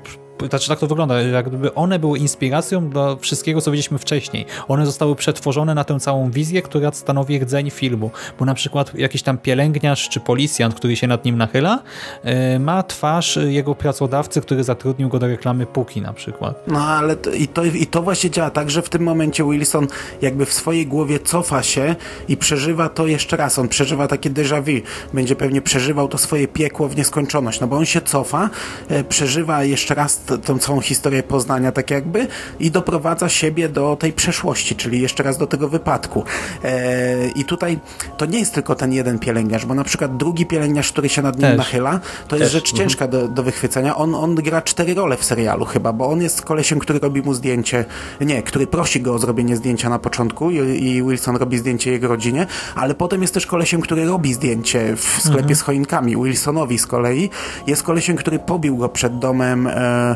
znaczy 0.49 0.67
tak 0.67 0.79
to 0.79 0.87
wygląda, 0.87 1.21
jak 1.21 1.45
one 1.75 1.99
były 1.99 2.19
inspiracją 2.19 2.89
do 2.89 3.17
wszystkiego, 3.21 3.61
co 3.61 3.71
widzieliśmy 3.71 3.97
wcześniej. 3.97 4.45
One 4.67 4.85
zostały 4.85 5.15
przetworzone 5.15 5.75
na 5.75 5.83
tę 5.83 5.99
całą 5.99 6.31
wizję, 6.31 6.61
która 6.61 6.91
stanowi 6.91 7.39
rdzeń 7.39 7.69
filmu, 7.69 8.11
bo 8.39 8.45
na 8.45 8.53
przykład 8.53 8.95
jakiś 8.95 9.23
tam 9.23 9.37
pielęgniarz 9.37 10.09
czy 10.09 10.19
policjant, 10.19 10.75
który 10.75 10.95
się 10.95 11.07
nad 11.07 11.25
nim 11.25 11.37
nachyla, 11.37 11.79
yy, 12.23 12.59
ma 12.59 12.83
twarz 12.83 13.39
jego 13.47 13.75
pracodawcy, 13.75 14.41
który 14.41 14.63
zatrudnił 14.63 15.09
go 15.09 15.19
do 15.19 15.27
reklamy 15.27 15.65
Puki 15.65 16.01
na 16.01 16.13
przykład. 16.13 16.63
No 16.67 16.79
ale 16.79 17.15
to, 17.15 17.31
i, 17.31 17.47
to, 17.47 17.63
i 17.63 17.87
to 17.87 18.01
właśnie 18.01 18.29
działa 18.29 18.49
tak, 18.49 18.71
że 18.71 18.81
w 18.81 18.89
tym 18.89 19.03
momencie 19.03 19.43
Wilson 19.43 19.87
jakby 20.21 20.45
w 20.45 20.53
swojej 20.53 20.87
głowie 20.87 21.19
cofa 21.19 21.63
się 21.63 21.95
i 22.27 22.37
przeżywa 22.37 22.89
to 22.89 23.07
jeszcze 23.07 23.37
raz. 23.37 23.59
On 23.59 23.67
przeżywa 23.67 24.07
takie 24.07 24.29
déjà 24.29 24.61
vu. 24.63 24.87
Będzie 25.13 25.35
pewnie 25.35 25.61
przeżywał 25.61 26.07
to 26.07 26.17
swoje 26.17 26.47
piekło 26.47 26.87
w 26.87 26.95
nieskończoność, 26.95 27.59
no 27.59 27.67
bo 27.67 27.77
on 27.77 27.85
się 27.85 28.01
cofa, 28.01 28.49
e, 28.89 29.03
przeżywa 29.03 29.63
jeszcze 29.63 29.95
raz 29.95 30.23
tą 30.37 30.59
całą 30.59 30.81
historię 30.81 31.23
Poznania 31.23 31.71
tak 31.71 31.91
jakby 31.91 32.27
i 32.59 32.71
doprowadza 32.71 33.29
siebie 33.29 33.69
do 33.69 33.95
tej 33.95 34.13
przeszłości, 34.13 34.75
czyli 34.75 35.01
jeszcze 35.01 35.23
raz 35.23 35.37
do 35.37 35.47
tego 35.47 35.69
wypadku. 35.69 36.23
E, 36.63 37.27
I 37.27 37.45
tutaj 37.45 37.79
to 38.17 38.25
nie 38.25 38.39
jest 38.39 38.53
tylko 38.53 38.75
ten 38.75 38.93
jeden 38.93 39.19
pielęgniarz, 39.19 39.65
bo 39.65 39.73
na 39.73 39.83
przykład 39.83 40.17
drugi 40.17 40.45
pielęgniarz, 40.45 40.91
który 40.91 41.09
się 41.09 41.21
nad 41.21 41.35
nim 41.35 41.41
Też. 41.47 41.57
nachyla, 41.57 41.99
to 42.27 42.35
jest 42.35 42.45
Też, 42.45 42.53
rzecz 42.53 42.71
mhm. 42.71 42.89
ciężka 42.89 43.07
do, 43.07 43.27
do 43.27 43.43
wychwycenia. 43.43 43.95
On, 43.95 44.15
on 44.15 44.35
gra 44.35 44.61
cztery 44.61 44.93
role 44.93 45.17
w 45.17 45.23
serialu 45.23 45.65
chyba, 45.65 45.93
bo 45.93 46.09
on 46.09 46.21
jest 46.21 46.41
kolesiem, 46.41 46.79
który 46.79 46.99
robi 46.99 47.21
mu 47.21 47.33
zdjęcie, 47.33 47.85
nie, 48.21 48.43
który 48.43 48.67
prosi 48.67 49.01
go 49.01 49.13
o 49.13 49.19
zrobienie 49.19 49.55
zdjęcia 49.55 49.89
na 49.89 49.99
początku 49.99 50.51
i, 50.51 50.57
i 50.85 51.03
Wilson 51.03 51.35
robi 51.35 51.57
zdjęcie 51.57 51.91
jego 51.91 52.07
rodzinie, 52.07 52.47
ale 52.75 52.95
potem 52.95 53.21
jest 53.21 53.33
też 53.33 53.45
kolesiem, 53.45 53.81
który 53.81 54.05
robi 54.05 54.33
zdjęcie 54.33 54.95
w 54.95 55.17
sklepie 55.19 55.41
Mhm. 55.41 55.55
z 55.55 55.61
choinkami. 55.61 56.23
Wilsonowi 56.23 56.77
z 56.79 56.87
kolei 56.87 57.29
jest 57.67 57.83
kolesiem, 57.83 58.15
który 58.15 58.39
pobił 58.39 58.77
go 58.77 58.89
przed 58.89 59.19
domem 59.19 59.67
e, 59.67 60.10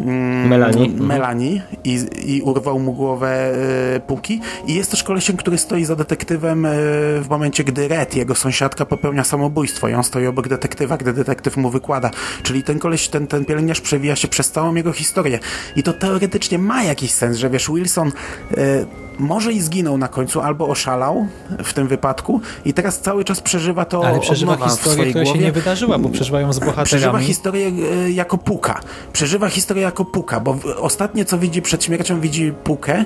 mm, 0.00 0.48
Melanie. 0.48 0.84
Mhm. 0.84 1.06
Melanie 1.06 1.62
i, 1.84 2.06
i 2.24 2.42
urwał 2.42 2.78
mu 2.78 2.92
głowę 2.92 3.52
Puki. 4.06 4.40
I 4.66 4.74
jest 4.74 4.90
też 4.90 5.02
kolesiem, 5.02 5.36
który 5.36 5.58
stoi 5.58 5.84
za 5.84 5.96
detektywem 5.96 6.66
e, 6.66 6.70
w 7.20 7.26
momencie, 7.30 7.64
gdy 7.64 7.88
Red, 7.88 8.16
jego 8.16 8.34
sąsiadka, 8.34 8.86
popełnia 8.86 9.24
samobójstwo 9.24 9.88
i 9.88 9.94
on 9.94 10.04
stoi 10.04 10.26
obok 10.26 10.48
detektywa, 10.48 10.96
gdy 10.96 11.12
detektyw 11.12 11.56
mu 11.56 11.70
wykłada. 11.70 12.10
Czyli 12.42 12.62
ten 12.62 12.78
koleś, 12.78 13.08
ten, 13.08 13.26
ten 13.26 13.44
pielęgniarz 13.44 13.80
przewija 13.80 14.16
się 14.16 14.28
przez 14.28 14.50
całą 14.50 14.74
jego 14.74 14.92
historię. 14.92 15.38
I 15.76 15.82
to 15.82 15.92
teoretycznie 15.92 16.58
ma 16.58 16.82
jakiś 16.82 17.10
sens, 17.10 17.36
że 17.36 17.50
wiesz, 17.50 17.70
Wilson 17.70 18.12
e, 18.56 19.03
może 19.18 19.52
i 19.52 19.60
zginął 19.60 19.98
na 19.98 20.08
końcu, 20.08 20.40
albo 20.40 20.68
oszalał 20.68 21.26
w 21.64 21.72
tym 21.72 21.88
wypadku 21.88 22.40
i 22.64 22.74
teraz 22.74 23.00
cały 23.00 23.24
czas 23.24 23.40
przeżywa 23.40 23.84
to 23.84 24.06
Ale 24.06 24.20
przeżywa 24.20 24.56
historię, 24.56 24.94
swojej 24.94 25.10
która 25.10 25.24
się 25.24 25.30
głowie. 25.32 25.46
nie 25.46 25.52
wydarzyła, 25.52 25.98
bo 25.98 26.08
przeżywają 26.08 26.52
z 26.52 26.58
Przeżywa 26.58 26.72
bohaterami. 26.82 27.24
historię 27.24 27.72
e, 28.06 28.10
jako 28.10 28.38
puka. 28.38 28.80
Przeżywa 29.12 29.48
historię 29.48 29.82
jako 29.82 30.04
puka, 30.04 30.40
bo 30.40 30.56
ostatnie 30.80 31.24
co 31.24 31.38
widzi 31.38 31.62
przed 31.62 31.84
śmiercią 31.84 32.20
widzi 32.20 32.52
pukę, 32.64 33.04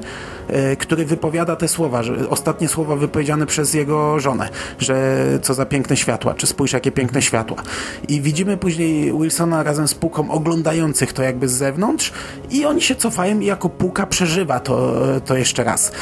e, 0.49 0.77
który 0.77 1.05
wypowiada 1.07 1.57
te 1.57 1.69
słowa, 1.69 2.03
że 2.03 2.29
ostatnie 2.31 2.69
słowa 2.69 2.97
wypowiedziane 2.97 3.47
przez 3.47 3.75
jego 3.75 4.21
żonę, 4.21 4.49
że 4.79 5.25
co 5.43 5.55
za 5.55 5.67
piękne 5.67 5.97
światła, 5.97 6.35
czy 6.35 6.47
spójrz 6.47 6.73
jakie 6.73 6.93
piękne 6.93 7.23
światła. 7.23 7.57
I 8.09 8.21
widzimy 8.21 8.57
później 8.57 9.13
Wilsona 9.21 9.63
razem 9.63 9.89
z 9.89 9.95
puką 9.95 10.31
oglądających 10.31 11.13
to 11.13 11.23
jakby 11.23 11.49
z 11.49 11.53
zewnątrz 11.53 12.13
i 12.51 12.65
oni 12.65 12.83
się 12.83 12.95
cofają 12.95 13.41
i 13.41 13.47
jako 13.47 13.69
puka 13.69 14.07
przeżywa 14.07 14.61
to, 14.61 14.93
to 15.27 15.37
jeszcze 15.37 15.65
raz. 15.65 15.93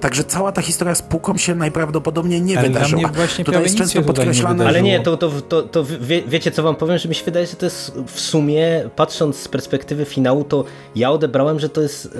Także 0.00 0.24
cała 0.24 0.52
ta 0.52 0.62
historia 0.62 0.94
z 0.94 1.02
puką 1.02 1.36
się 1.36 1.54
najprawdopodobniej 1.54 2.42
nie 2.42 2.58
Ale 2.58 2.68
dla 2.68 2.80
wydarzyła. 2.80 3.02
mnie 3.02 3.12
właśnie 3.16 3.44
Tutaj 3.44 3.62
jest 3.62 3.78
często 3.78 4.02
podkreślane. 4.02 4.68
Ale 4.68 4.82
nie, 4.82 5.00
to, 5.00 5.16
to, 5.16 5.30
to, 5.30 5.62
to 5.62 5.84
wie, 5.84 6.22
wiecie 6.22 6.50
co 6.50 6.62
wam 6.62 6.76
powiem, 6.76 6.98
że 6.98 7.08
mi 7.08 7.14
się 7.14 7.24
wydaje, 7.24 7.46
że 7.46 7.56
to 7.56 7.66
jest 7.66 7.92
w 8.06 8.20
sumie, 8.20 8.90
patrząc 8.96 9.36
z 9.36 9.48
perspektywy 9.48 10.04
finału, 10.04 10.44
to 10.44 10.64
ja 10.96 11.10
odebrałem, 11.10 11.60
że 11.60 11.68
to 11.68 11.80
jest 11.80 12.18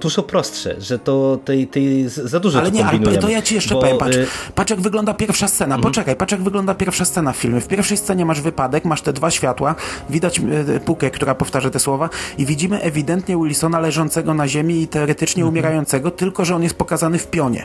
dużo 0.00 0.22
prostsze, 0.22 0.80
że 0.80 0.98
to 0.98 1.38
tej, 1.44 1.66
tej 1.66 2.08
za 2.08 2.40
dużo 2.40 2.58
Ale 2.58 2.70
nie, 2.70 2.84
ale 2.84 3.18
to 3.18 3.28
ja 3.28 3.42
ci 3.42 3.54
jeszcze 3.54 3.74
Bo, 3.74 3.80
powiem, 3.80 3.98
patrz, 3.98 4.16
y, 4.16 4.26
patrz 4.54 4.70
jak 4.70 4.80
wygląda 4.80 5.14
pierwsza 5.14 5.48
scena, 5.48 5.78
poczekaj, 5.78 6.16
patrz 6.16 6.32
jak 6.32 6.42
wygląda 6.42 6.74
pierwsza 6.74 7.04
scena 7.04 7.32
w 7.32 7.36
filmie. 7.36 7.60
W 7.60 7.68
pierwszej 7.68 7.96
scenie 7.96 8.24
masz 8.24 8.40
wypadek, 8.40 8.84
masz 8.84 9.02
te 9.02 9.12
dwa 9.12 9.30
światła, 9.30 9.74
widać 10.10 10.38
e, 10.38 10.80
Pukę, 10.80 11.10
która 11.10 11.34
powtarza 11.34 11.70
te 11.70 11.78
słowa 11.78 12.08
i 12.38 12.46
widzimy 12.46 12.80
ewidentnie 12.80 13.36
Wilsona 13.36 13.80
leżącego 13.80 14.34
na 14.34 14.48
ziemi 14.48 14.82
i 14.82 14.88
teoretycznie 14.88 15.46
umierającego, 15.50 16.10
tylko 16.10 16.44
że 16.44 16.54
on 16.56 16.62
jest 16.62 16.74
pokazany 16.74 17.18
w 17.18 17.26
pionie. 17.26 17.64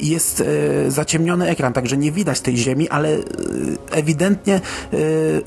I 0.00 0.08
jest 0.08 0.40
e, 0.40 0.90
zaciemniony 0.90 1.48
ekran, 1.48 1.72
także 1.72 1.96
nie 1.96 2.12
widać 2.12 2.40
tej 2.40 2.56
ziemi, 2.56 2.88
ale 2.88 3.08
e, 3.08 3.20
ewidentnie 3.90 4.60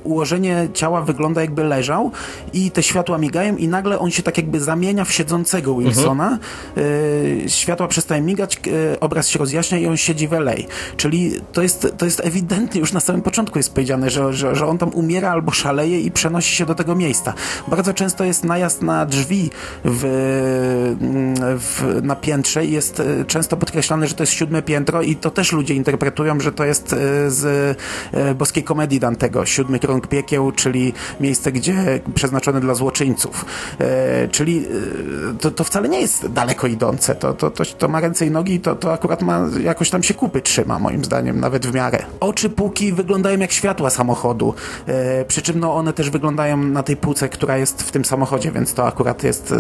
ułożenie 0.04 0.70
ciała 0.74 1.02
wygląda 1.02 1.42
jakby 1.42 1.64
leżał 1.64 2.12
i 2.54 2.72
te 2.72 2.84
światła 2.84 3.18
migają 3.18 3.56
i 3.56 3.68
nagle 3.68 4.00
on 4.00 4.12
się 4.12 4.24
tak 4.24 4.38
jakby 4.38 4.60
zamienia 4.60 5.06
w 5.06 5.12
siedzącego 5.12 5.76
Wilsona. 5.76 6.40
E, 7.46 7.50
światła 7.50 7.88
przestają 7.88 8.24
migać, 8.24 8.62
obraz 9.00 9.28
się 9.28 9.40
rozjaśnia 9.40 9.78
i 9.78 9.86
on 9.86 9.98
siedzi 9.98 10.28
w 10.28 10.34
LA. 10.34 10.54
Czyli 10.98 11.42
to 11.54 11.62
jest, 11.62 11.94
to 11.98 12.06
jest 12.06 12.22
ewidentnie, 12.26 12.82
już 12.82 12.94
na 12.94 13.00
samym 13.00 13.22
początku 13.22 13.60
jest 13.60 13.74
powiedziane, 13.74 14.10
że, 14.10 14.34
że, 14.34 14.56
że 14.56 14.68
on 14.68 14.78
tam 14.78 14.90
umiera 14.90 15.32
albo 15.32 15.52
szaleje 15.52 16.02
i 16.02 16.12
przenosi 16.12 16.56
się 16.56 16.66
do 16.66 16.76
tego 16.76 16.96
miejsca. 16.96 17.34
Bardzo 17.68 17.94
często 17.94 18.24
jest 18.24 18.44
najazd 18.44 18.82
na 18.82 19.06
drzwi 19.06 19.50
w, 19.86 20.06
mm, 21.02 21.59
w, 21.60 22.00
na 22.04 22.16
piętrze 22.16 22.66
i 22.66 22.72
jest 22.72 23.00
e, 23.00 23.26
często 23.26 23.58
podkreślane, 23.58 24.08
że 24.08 24.16
to 24.16 24.24
jest 24.24 24.34
siódme 24.34 24.62
piętro 24.62 25.02
i 25.02 25.16
to 25.16 25.32
też 25.32 25.52
ludzie 25.52 25.74
interpretują, 25.74 26.40
że 26.40 26.52
to 26.52 26.66
jest 26.66 26.94
e, 26.94 26.98
z 27.32 27.78
e, 28.14 28.36
boskiej 28.36 28.64
komedii 28.64 29.00
Dantego, 29.00 29.46
siódmy 29.46 29.80
krąg 29.80 30.08
piekieł, 30.08 30.52
czyli 30.52 30.94
miejsce, 31.20 31.52
gdzie 31.52 32.00
przeznaczone 32.16 32.62
dla 32.62 32.74
złoczyńców. 32.74 33.46
Czyli 34.32 34.66
to, 35.40 35.52
to 35.52 35.64
wcale 35.64 35.90
nie 35.90 36.02
jest 36.02 36.28
daleko 36.28 36.68
idące. 36.68 37.16
To, 37.16 37.34
to, 37.34 37.52
to, 37.52 37.64
to 37.66 37.88
ma 37.88 38.00
ręce 38.00 38.26
i 38.26 38.32
nogi 38.32 38.54
i 38.54 38.60
to, 38.60 38.76
to 38.76 38.94
akurat 38.94 39.22
ma 39.22 39.48
jakoś 39.64 39.90
tam 39.90 40.04
się 40.04 40.14
kupy 40.14 40.42
trzyma, 40.42 40.80
moim 40.80 41.06
zdaniem, 41.06 41.40
nawet 41.40 41.68
w 41.68 41.74
miarę. 41.74 42.06
Oczy 42.20 42.50
póki 42.50 42.94
wyglądają 42.94 43.40
jak 43.40 43.52
światła 43.52 43.90
samochodu, 43.90 44.54
przy 45.28 45.42
czym 45.42 45.60
no, 45.60 45.76
one 45.76 45.94
też 45.94 46.10
wyglądają 46.10 46.58
na 46.58 46.84
tej 46.84 46.98
półce, 46.98 47.30
która 47.30 47.58
jest 47.58 47.84
w 47.84 47.92
tym 47.92 48.06
samochodzie, 48.06 48.52
więc 48.52 48.74
to 48.74 48.88
akurat 48.88 49.24
jest, 49.24 49.54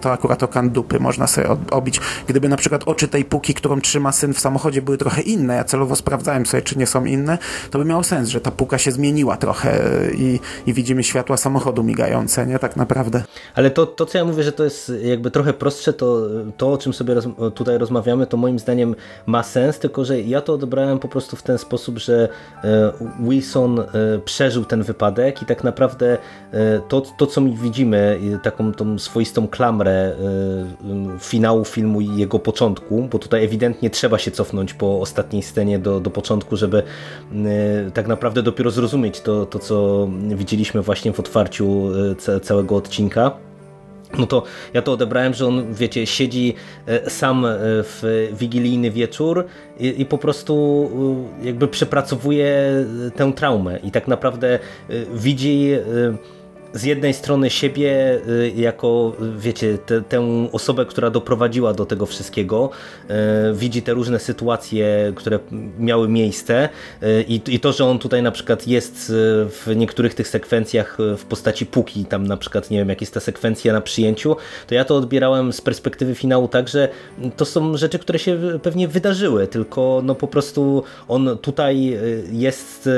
to 0.00 0.12
akurat 0.12 0.42
okan 0.42 0.70
dupy 0.70 1.00
można 1.00 1.26
sobie 1.34 1.48
obić. 1.70 2.00
Gdyby 2.26 2.48
na 2.48 2.56
przykład 2.56 2.82
oczy 2.86 3.08
tej 3.08 3.24
póki, 3.24 3.54
którą 3.54 3.80
trzyma 3.80 4.12
syn 4.12 4.34
w 4.34 4.40
samochodzie 4.40 4.82
były 4.82 4.98
trochę 4.98 5.22
inne, 5.22 5.54
ja 5.54 5.64
celowo 5.64 5.96
sprawdzałem 5.96 6.46
sobie, 6.46 6.62
czy 6.62 6.78
nie 6.78 6.86
są 6.86 7.04
inne, 7.04 7.38
to 7.70 7.78
by 7.78 7.84
miało 7.84 8.02
sens, 8.04 8.28
że 8.28 8.40
ta 8.40 8.50
półka 8.50 8.78
się 8.78 8.92
zmieniła 8.92 9.36
trochę 9.36 9.70
e, 9.84 10.10
i, 10.14 10.40
i 10.66 10.72
widzimy 10.72 11.04
światła 11.04 11.36
samochodu 11.36 11.82
migające, 11.82 12.46
nie? 12.46 12.58
Tak 12.58 12.76
naprawdę. 12.76 13.24
Ale 13.54 13.70
to, 13.70 13.86
to, 13.86 14.06
co 14.06 14.18
ja 14.18 14.24
mówię, 14.24 14.42
że 14.42 14.52
to 14.52 14.64
jest 14.64 14.92
jakby 15.02 15.30
trochę 15.30 15.52
prostsze, 15.52 15.92
to, 15.92 16.20
to 16.56 16.72
o 16.72 16.78
czym 16.78 16.92
sobie 16.92 17.14
roz, 17.14 17.26
tutaj 17.54 17.78
rozmawiamy, 17.78 18.26
to 18.26 18.36
moim 18.36 18.58
zdaniem 18.58 18.94
ma 19.26 19.42
sens, 19.42 19.78
tylko 19.78 20.04
że 20.04 20.20
ja 20.20 20.40
to 20.40 20.54
odebrałem 20.54 20.98
po 20.98 21.08
prostu 21.08 21.36
w 21.36 21.42
ten 21.42 21.58
sposób, 21.58 21.98
że 21.98 22.28
e, 22.64 22.92
Wilson 23.20 23.80
e, 23.80 23.84
przeżył 24.24 24.64
ten 24.64 24.82
wypadek 24.82 25.42
i 25.42 25.46
tak 25.46 25.64
naprawdę 25.64 26.18
to, 26.88 27.00
to 27.00 27.26
co 27.26 27.40
mi 27.40 27.56
widzimy, 27.56 28.20
taką 28.42 28.72
tą 28.72 28.98
swoistą 28.98 29.48
klamrę 29.48 30.16
finału 31.24 31.64
filmu 31.64 32.00
i 32.00 32.16
jego 32.16 32.38
początku, 32.38 33.08
bo 33.12 33.18
tutaj 33.18 33.44
ewidentnie 33.44 33.90
trzeba 33.90 34.18
się 34.18 34.30
cofnąć 34.30 34.74
po 34.74 35.00
ostatniej 35.00 35.42
scenie 35.42 35.78
do, 35.78 36.00
do 36.00 36.10
początku, 36.10 36.56
żeby 36.56 36.82
e, 37.32 37.90
tak 37.90 38.06
naprawdę 38.08 38.42
dopiero 38.42 38.70
zrozumieć 38.70 39.20
to, 39.20 39.46
to, 39.46 39.58
co 39.58 40.08
widzieliśmy 40.28 40.82
właśnie 40.82 41.12
w 41.12 41.20
otwarciu 41.20 41.88
e, 42.12 42.14
ca- 42.14 42.40
całego 42.40 42.76
odcinka. 42.76 43.30
No 44.18 44.26
to 44.26 44.42
ja 44.74 44.82
to 44.82 44.92
odebrałem, 44.92 45.34
że 45.34 45.46
on, 45.46 45.74
wiecie, 45.74 46.06
siedzi 46.06 46.54
e, 46.86 47.10
sam 47.10 47.46
w 47.58 48.28
wigilijny 48.38 48.90
wieczór 48.90 49.44
i, 49.78 50.00
i 50.00 50.06
po 50.06 50.18
prostu 50.18 50.90
jakby 51.42 51.68
przepracowuje 51.68 52.72
tę 53.16 53.32
traumę. 53.32 53.78
I 53.78 53.90
tak 53.90 54.08
naprawdę 54.08 54.58
widzi 55.14 55.70
z 56.74 56.82
jednej 56.82 57.14
strony 57.14 57.50
siebie 57.50 58.20
y, 58.28 58.52
jako, 58.56 59.12
wiecie, 59.36 59.78
te, 59.78 60.02
tę 60.02 60.48
osobę, 60.52 60.86
która 60.86 61.10
doprowadziła 61.10 61.74
do 61.74 61.86
tego 61.86 62.06
wszystkiego, 62.06 62.70
y, 63.50 63.54
widzi 63.54 63.82
te 63.82 63.92
różne 63.92 64.18
sytuacje, 64.18 65.12
które 65.16 65.38
miały 65.78 66.08
miejsce 66.08 66.68
y, 67.02 67.24
i, 67.28 67.40
i 67.54 67.60
to, 67.60 67.72
że 67.72 67.84
on 67.84 67.98
tutaj 67.98 68.22
na 68.22 68.30
przykład 68.30 68.66
jest 68.66 69.12
w 69.48 69.72
niektórych 69.76 70.14
tych 70.14 70.28
sekwencjach 70.28 70.98
w 71.18 71.24
postaci 71.24 71.66
puki, 71.66 72.04
tam 72.04 72.26
na 72.26 72.36
przykład, 72.36 72.70
nie 72.70 72.78
wiem, 72.78 72.88
jak 72.88 73.00
jest 73.00 73.14
ta 73.14 73.20
sekwencja 73.20 73.72
na 73.72 73.80
przyjęciu, 73.80 74.36
to 74.66 74.74
ja 74.74 74.84
to 74.84 74.96
odbierałem 74.96 75.52
z 75.52 75.60
perspektywy 75.60 76.14
finału 76.14 76.48
tak, 76.48 76.68
że 76.68 76.88
to 77.36 77.44
są 77.44 77.76
rzeczy, 77.76 77.98
które 77.98 78.18
się 78.18 78.38
pewnie 78.62 78.88
wydarzyły, 78.88 79.46
tylko 79.46 80.00
no 80.04 80.14
po 80.14 80.26
prostu 80.26 80.82
on 81.08 81.38
tutaj 81.38 81.98
jest 82.32 82.88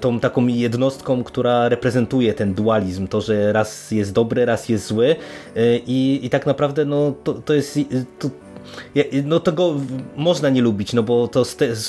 tą 0.00 0.20
taką 0.20 0.46
jednostką, 0.46 1.24
która 1.24 1.68
reprezentuje 1.68 2.34
ten 2.34 2.54
dualizm, 2.54 2.99
to, 3.08 3.20
że 3.20 3.52
raz 3.52 3.90
jest 3.90 4.12
dobry, 4.12 4.44
raz 4.44 4.68
jest 4.68 4.86
zły 4.86 5.16
y, 5.56 5.80
i, 5.86 6.20
i 6.22 6.30
tak 6.30 6.46
naprawdę 6.46 6.84
no, 6.84 7.14
to, 7.24 7.34
to 7.34 7.54
jest... 7.54 7.78
To, 8.18 8.30
no 9.24 9.40
tego 9.40 9.74
można 10.16 10.48
nie 10.50 10.62
lubić, 10.62 10.92
no 10.92 11.02
bo 11.02 11.28
to 11.28 11.44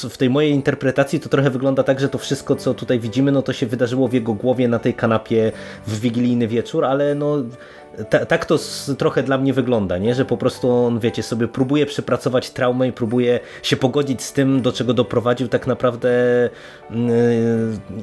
w 0.09 0.17
tej 0.17 0.29
mojej 0.29 0.51
interpretacji 0.51 1.19
to 1.19 1.29
trochę 1.29 1.49
wygląda 1.49 1.83
tak, 1.83 1.99
że 1.99 2.09
to 2.09 2.17
wszystko, 2.17 2.55
co 2.55 2.73
tutaj 2.73 2.99
widzimy, 2.99 3.31
no 3.31 3.41
to 3.41 3.53
się 3.53 3.65
wydarzyło 3.67 4.07
w 4.07 4.13
jego 4.13 4.33
głowie 4.33 4.67
na 4.67 4.79
tej 4.79 4.93
kanapie 4.93 5.51
w 5.87 5.99
wigilijny 5.99 6.47
wieczór, 6.47 6.85
ale 6.85 7.15
no 7.15 7.37
ta, 8.09 8.25
tak 8.25 8.45
to 8.45 8.59
trochę 8.97 9.23
dla 9.23 9.37
mnie 9.37 9.53
wygląda, 9.53 9.97
nie? 9.97 10.15
że 10.15 10.25
po 10.25 10.37
prostu 10.37 10.71
on, 10.71 10.99
wiecie, 10.99 11.23
sobie 11.23 11.47
próbuje 11.47 11.85
przepracować 11.85 12.49
traumę 12.49 12.87
i 12.87 12.91
próbuje 12.91 13.39
się 13.63 13.77
pogodzić 13.77 14.21
z 14.21 14.33
tym, 14.33 14.61
do 14.61 14.71
czego 14.71 14.93
doprowadził 14.93 15.47
tak 15.47 15.67
naprawdę 15.67 16.09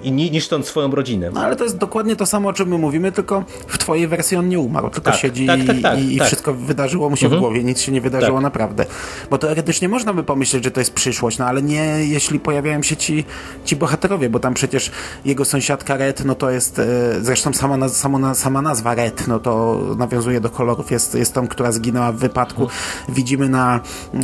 yy, 0.05 0.11
niszcząc 0.11 0.67
swoją 0.67 0.91
rodzinę. 0.91 1.31
No 1.35 1.41
ale 1.41 1.57
to 1.57 1.65
jest 1.65 1.79
dokładnie 1.79 2.17
to 2.17 2.27
samo, 2.27 2.49
o 2.49 2.53
czym 2.53 2.69
my 2.69 2.79
mówimy, 2.79 3.13
tylko 3.13 3.45
w 3.69 3.79
twojej 3.79 4.09
wersji 4.09 4.37
on 4.37 4.49
nie 4.49 4.59
umarł, 4.59 4.91
tylko 4.91 5.11
tak, 5.11 5.21
siedzi 5.21 5.47
tak, 5.47 5.61
tak, 5.67 5.77
tak, 5.83 5.99
i, 5.99 6.15
i 6.15 6.19
tak. 6.19 6.27
wszystko 6.27 6.55
wydarzyło 6.55 7.11
mu 7.11 7.17
się 7.17 7.27
mhm. 7.27 7.41
w 7.41 7.43
głowie, 7.43 7.65
nic 7.65 7.81
się 7.81 7.93
nie 7.93 8.01
wydarzyło 8.01 8.39
tak. 8.39 8.43
naprawdę. 8.43 8.87
Bo 9.31 9.39
teoretycznie 9.39 9.89
można 9.89 10.15
by 10.15 10.25
pomyśleć, 10.25 10.65
że 10.65 10.71
to 10.71 10.81
jest 10.81 10.95
przyszłość, 10.95 11.39
no 11.39 11.47
ale 11.47 11.63
nie 11.63 11.85
jeśli 12.07 12.41
pojawiają 12.41 12.83
się 12.83 12.97
ci, 12.97 13.25
ci 13.65 13.77
bohaterowie, 13.77 14.31
bo 14.31 14.41
tam 14.41 14.55
przecież 14.55 14.91
jego 15.25 15.45
sąsiadka 15.45 15.97
Red, 15.97 16.25
no 16.25 16.35
to 16.35 16.51
jest, 16.51 16.79
e, 16.79 16.85
zresztą 17.21 17.53
sama, 17.53 17.89
sama, 17.89 18.35
sama 18.35 18.63
nazwa 18.63 18.95
Red, 18.95 19.29
no 19.29 19.39
to 19.39 19.78
nawiązuje 19.97 20.41
do 20.41 20.51
kolorów, 20.51 20.91
jest, 20.91 21.15
jest 21.15 21.35
tą, 21.35 21.49
która 21.49 21.73
zginęła 21.73 22.13
w 22.13 22.17
wypadku. 22.17 22.69
Widzimy 23.09 23.49
na 23.49 23.81
e, 24.15 24.21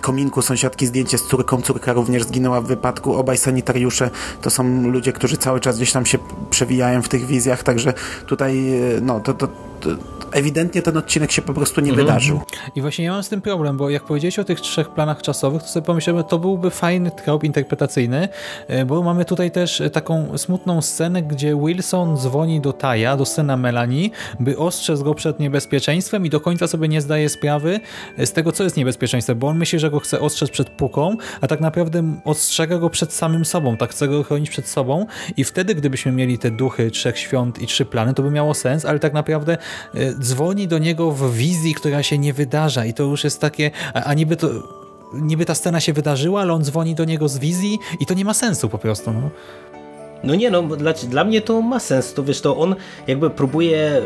kominku 0.00 0.42
sąsiadki 0.42 0.86
zdjęcie 0.86 1.18
z 1.18 1.26
córką, 1.26 1.62
córka 1.62 1.92
również 1.92 2.22
zginęła 2.22 2.60
w 2.60 2.66
wypadku. 2.66 3.16
Obaj 3.16 3.38
sanitariusze 3.38 4.10
to 4.42 4.50
są 4.50 4.90
ludzie, 4.90 5.12
którzy 5.12 5.36
cały 5.36 5.60
czas 5.60 5.76
gdzieś 5.76 5.92
tam 5.92 6.06
się 6.06 6.18
przewijają 6.50 7.02
w 7.02 7.08
tych 7.08 7.26
wizjach, 7.26 7.62
także 7.62 7.94
tutaj 8.26 8.80
e, 8.96 9.00
no, 9.00 9.20
to, 9.20 9.34
to, 9.34 9.48
to 9.80 9.90
ewidentnie 10.32 10.82
ten 10.82 10.96
odcinek 10.96 11.32
się 11.32 11.42
po 11.42 11.54
prostu 11.54 11.80
nie 11.80 11.90
mhm. 11.90 12.06
wydarzył. 12.06 12.40
I 12.76 12.80
właśnie 12.80 13.04
ja 13.04 13.12
mam 13.12 13.22
z 13.22 13.28
tym 13.28 13.42
problem, 13.42 13.76
bo 13.76 13.90
jak 13.90 14.04
powiedziałeś 14.04 14.38
o 14.38 14.44
tych 14.44 14.60
trzech 14.60 14.88
planach 14.88 15.22
czasowych, 15.22 15.62
to 15.62 15.68
sobie 15.68 15.86
pomyślałem, 15.86 16.24
to 16.24 16.38
byłby 16.38 16.70
fajny 16.70 17.10
trop 17.10 17.44
interpretacyjny, 17.44 18.28
e, 18.68 18.84
bo 18.84 19.02
mamy 19.02 19.24
tutaj 19.24 19.50
też 19.50 19.82
taką 19.92 20.38
smutną 20.38 20.82
scenę, 20.82 21.22
gdzie 21.22 21.56
Wilson 21.56 22.16
dzwoni 22.16 22.60
do 22.60 22.72
Taja, 22.72 23.16
do 23.16 23.24
syna 23.24 23.56
Melanie, 23.56 24.10
by 24.40 24.58
ostrzec 24.58 25.02
go 25.02 25.14
przed 25.14 25.40
niebezpieczeństwem 25.40 26.26
i 26.26 26.30
do 26.30 26.40
końca 26.40 26.66
sobie 26.66 26.88
nie 26.88 27.00
zdaje 27.00 27.28
sprawy 27.28 27.80
z 28.18 28.32
tego, 28.32 28.52
co 28.52 28.64
jest 28.64 28.76
niebezpieczeństwem, 28.76 29.38
bo 29.38 29.48
on 29.48 29.58
myśli, 29.58 29.78
że 29.78 29.90
go 29.90 30.00
chce 30.00 30.20
ostrzec 30.20 30.50
przed 30.50 30.70
puką, 30.70 31.16
a 31.40 31.48
tak 31.48 31.60
naprawdę 31.60 32.02
ostrzega 32.24 32.78
go 32.78 32.90
przed 32.90 33.12
samym 33.12 33.44
sobą, 33.44 33.76
tak 33.76 33.90
chce 33.90 34.08
go 34.08 34.22
chronić 34.22 34.50
przed 34.50 34.68
sobą 34.68 35.06
i 35.36 35.44
wtedy, 35.44 35.74
gdybyśmy 35.74 36.12
mieli 36.12 36.38
te 36.38 36.50
duchy 36.50 36.90
trzech 36.90 37.18
świąt 37.18 37.62
i 37.62 37.66
trzy 37.66 37.84
plany, 37.84 38.14
to 38.14 38.22
by 38.22 38.30
miało 38.30 38.54
sens, 38.54 38.84
ale 38.84 38.98
tak 38.98 39.12
naprawdę 39.12 39.58
e, 39.94 40.12
dzwoni 40.22 40.68
do 40.68 40.78
niego 40.78 41.10
w 41.10 41.34
wizji, 41.34 41.74
która 41.74 42.02
się 42.02 42.18
nie 42.18 42.32
wydarza 42.32 42.84
i 42.84 42.94
to 42.94 43.02
już 43.02 43.24
jest 43.24 43.40
takie, 43.40 43.70
a, 43.94 44.02
a 44.02 44.14
niby 44.14 44.36
to 44.36 44.48
niby 45.14 45.44
ta 45.44 45.54
scena 45.54 45.80
się 45.80 45.92
wydarzyła, 45.92 46.40
ale 46.40 46.52
on 46.52 46.64
dzwoni 46.64 46.94
do 46.94 47.04
niego 47.04 47.28
z 47.28 47.38
wizji 47.38 47.78
i 48.00 48.06
to 48.06 48.14
nie 48.14 48.24
ma 48.24 48.34
sensu 48.34 48.68
po 48.68 48.78
prostu. 48.78 49.12
No. 49.12 49.30
No 50.24 50.34
nie, 50.34 50.50
no 50.50 50.62
dla, 50.62 50.92
dla 50.92 51.24
mnie 51.24 51.40
to 51.40 51.62
ma 51.62 51.80
sens, 51.80 52.14
to 52.14 52.24
wiesz, 52.24 52.40
to 52.40 52.56
on 52.56 52.74
jakby 53.06 53.30
próbuje 53.30 53.98
y, 53.98 54.02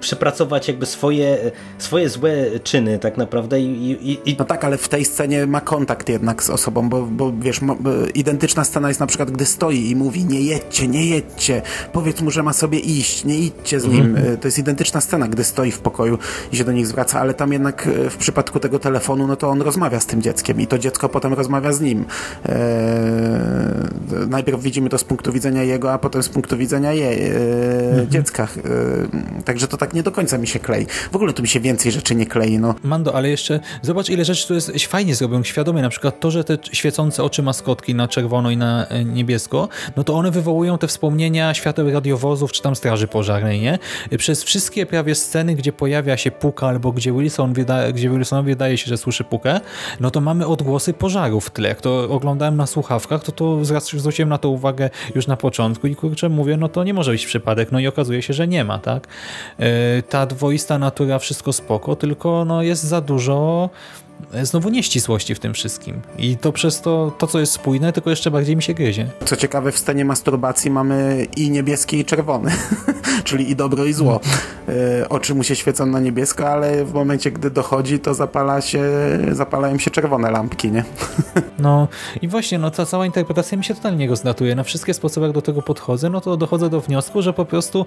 przepracować 0.00 0.68
jakby 0.68 0.86
swoje, 0.86 1.38
swoje 1.78 2.08
złe 2.08 2.34
czyny 2.64 2.98
tak 2.98 3.16
naprawdę 3.16 3.60
i, 3.60 3.90
i, 3.92 4.30
i... 4.30 4.36
No 4.38 4.44
tak, 4.44 4.64
ale 4.64 4.78
w 4.78 4.88
tej 4.88 5.04
scenie 5.04 5.46
ma 5.46 5.60
kontakt 5.60 6.08
jednak 6.08 6.42
z 6.42 6.50
osobą, 6.50 6.88
bo, 6.88 7.02
bo 7.02 7.32
wiesz, 7.38 7.60
mo, 7.60 7.76
identyczna 8.14 8.64
scena 8.64 8.88
jest 8.88 9.00
na 9.00 9.06
przykład, 9.06 9.30
gdy 9.30 9.46
stoi 9.46 9.90
i 9.90 9.96
mówi 9.96 10.24
nie 10.24 10.40
jedźcie, 10.40 10.88
nie 10.88 11.06
jedźcie, 11.06 11.62
powiedz 11.92 12.20
mu, 12.20 12.30
że 12.30 12.42
ma 12.42 12.52
sobie 12.52 12.78
iść, 12.78 13.24
nie 13.24 13.38
idźcie 13.38 13.80
z 13.80 13.86
nim. 13.86 14.16
Mm. 14.16 14.36
To 14.36 14.48
jest 14.48 14.58
identyczna 14.58 15.00
scena, 15.00 15.28
gdy 15.28 15.44
stoi 15.44 15.70
w 15.70 15.78
pokoju 15.78 16.18
i 16.52 16.56
się 16.56 16.64
do 16.64 16.72
nich 16.72 16.86
zwraca, 16.86 17.20
ale 17.20 17.34
tam 17.34 17.52
jednak 17.52 17.86
e, 17.86 18.10
w 18.10 18.16
przypadku 18.16 18.60
tego 18.60 18.78
telefonu, 18.78 19.26
no 19.26 19.36
to 19.36 19.48
on 19.48 19.62
rozmawia 19.62 20.00
z 20.00 20.06
tym 20.06 20.22
dzieckiem 20.22 20.60
i 20.60 20.66
to 20.66 20.78
dziecko 20.78 21.08
potem 21.08 21.32
rozmawia 21.34 21.72
z 21.72 21.80
nim. 21.80 22.04
Eee, 22.44 22.52
najpierw 24.28 24.62
widzimy 24.62 24.88
to 24.88 24.98
z 24.98 25.04
punktu 25.04 25.21
punktu 25.22 25.32
widzenia 25.32 25.62
jego, 25.62 25.92
a 25.92 25.98
potem 25.98 26.22
z 26.22 26.28
punktu 26.28 26.56
widzenia 26.56 26.92
je, 26.92 27.08
e, 27.08 27.90
mhm. 27.90 28.10
dziecka. 28.10 28.48
E, 29.38 29.42
także 29.44 29.68
to 29.68 29.76
tak 29.76 29.94
nie 29.94 30.02
do 30.02 30.12
końca 30.12 30.38
mi 30.38 30.46
się 30.46 30.58
klei. 30.58 30.86
W 31.12 31.16
ogóle 31.16 31.32
tu 31.32 31.42
mi 31.42 31.48
się 31.48 31.60
więcej 31.60 31.92
rzeczy 31.92 32.14
nie 32.14 32.26
klei. 32.26 32.58
No. 32.58 32.74
Mando, 32.82 33.14
ale 33.14 33.28
jeszcze 33.28 33.60
zobacz 33.82 34.10
ile 34.10 34.24
rzeczy 34.24 34.48
tu 34.48 34.54
jest 34.54 34.86
fajnie 34.86 35.14
zrobią, 35.14 35.42
świadomie. 35.42 35.82
Na 35.82 35.88
przykład 35.88 36.20
to, 36.20 36.30
że 36.30 36.44
te 36.44 36.58
świecące 36.72 37.22
oczy 37.22 37.42
maskotki 37.42 37.94
na 37.94 38.08
czerwono 38.08 38.50
i 38.50 38.56
na 38.56 38.86
e, 38.86 39.04
niebiesko, 39.04 39.68
no 39.96 40.04
to 40.04 40.14
one 40.14 40.30
wywołują 40.30 40.78
te 40.78 40.86
wspomnienia 40.86 41.54
świateł 41.54 41.90
radiowozów 41.90 42.52
czy 42.52 42.62
tam 42.62 42.76
straży 42.76 43.08
pożarnej, 43.08 43.60
nie? 43.60 43.78
Przez 44.18 44.44
wszystkie 44.44 44.86
prawie 44.86 45.14
sceny, 45.14 45.54
gdzie 45.54 45.72
pojawia 45.72 46.16
się 46.16 46.30
puka 46.30 46.66
albo 46.66 46.92
gdzie, 46.92 47.12
Wilson 47.12 47.52
wyda, 47.52 47.92
gdzie 47.92 48.10
Wilsonowi 48.10 48.48
wydaje 48.48 48.78
się, 48.78 48.86
że 48.86 48.96
słyszy 48.96 49.24
pukę, 49.24 49.60
no 50.00 50.10
to 50.10 50.20
mamy 50.20 50.46
odgłosy 50.46 50.92
pożarów 50.92 51.46
w 51.46 51.50
tle. 51.50 51.68
Jak 51.68 51.80
to 51.80 52.08
oglądałem 52.10 52.56
na 52.56 52.66
słuchawkach, 52.66 53.24
to 53.24 53.32
to 53.32 53.64
zwróciłem 53.80 54.28
na 54.28 54.38
to 54.38 54.48
uwagę 54.48 54.90
już 55.14 55.26
na 55.26 55.36
początku 55.36 55.86
i 55.86 55.96
kurczę 55.96 56.28
mówię, 56.28 56.56
no 56.56 56.68
to 56.68 56.84
nie 56.84 56.94
może 56.94 57.12
być 57.12 57.26
przypadek, 57.26 57.72
no 57.72 57.80
i 57.80 57.86
okazuje 57.86 58.22
się, 58.22 58.34
że 58.34 58.48
nie 58.48 58.64
ma, 58.64 58.78
tak? 58.78 59.06
E, 59.58 60.02
ta 60.02 60.26
dwoista 60.26 60.78
natura, 60.78 61.18
wszystko 61.18 61.52
spoko, 61.52 61.96
tylko 61.96 62.44
no 62.44 62.62
jest 62.62 62.82
za 62.82 63.00
dużo 63.00 63.70
znowu 64.42 64.68
nieścisłości 64.68 65.34
w 65.34 65.38
tym 65.38 65.54
wszystkim. 65.54 66.00
I 66.18 66.36
to 66.36 66.52
przez 66.52 66.80
to, 66.80 67.12
to 67.18 67.26
co 67.26 67.40
jest 67.40 67.52
spójne, 67.52 67.92
tylko 67.92 68.10
jeszcze 68.10 68.30
bardziej 68.30 68.56
mi 68.56 68.62
się 68.62 68.74
gryzie. 68.74 69.10
Co 69.24 69.36
ciekawe, 69.36 69.72
w 69.72 69.78
scenie 69.78 70.04
masturbacji 70.04 70.70
mamy 70.70 71.26
i 71.36 71.50
niebieskie, 71.50 71.98
i 71.98 72.04
czerwone, 72.04 72.52
czyli 73.24 73.50
i 73.50 73.56
dobro, 73.56 73.84
i 73.84 73.92
zło. 73.92 74.20
E, 74.68 75.08
oczy 75.08 75.34
mu 75.34 75.42
się 75.42 75.56
świecą 75.56 75.86
na 75.86 76.00
niebiesko, 76.00 76.48
ale 76.48 76.84
w 76.84 76.92
momencie, 76.92 77.30
gdy 77.30 77.50
dochodzi, 77.50 77.98
to 77.98 78.14
zapala 78.14 78.60
się, 78.60 78.82
zapalają 79.32 79.78
się 79.78 79.90
czerwone 79.90 80.30
lampki, 80.30 80.72
nie? 80.72 80.84
no 81.58 81.88
i 82.22 82.28
właśnie, 82.28 82.58
no 82.58 82.70
ta 82.70 82.86
cała 82.86 83.06
interpretacja 83.06 83.58
mi 83.58 83.64
się 83.64 83.74
totalnie 83.74 84.08
rozlatuje. 84.08 84.54
Na 84.54 84.62
wszystkie 84.62 84.94
sposoby, 84.94 85.26
jak 85.26 85.34
do 85.34 85.42
tego 85.42 85.62
podchodzę, 85.62 86.10
no 86.10 86.20
to 86.20 86.36
dochodzę 86.36 86.70
do 86.70 86.80
wniosku, 86.80 87.22
że 87.22 87.32
po 87.32 87.44
prostu 87.44 87.86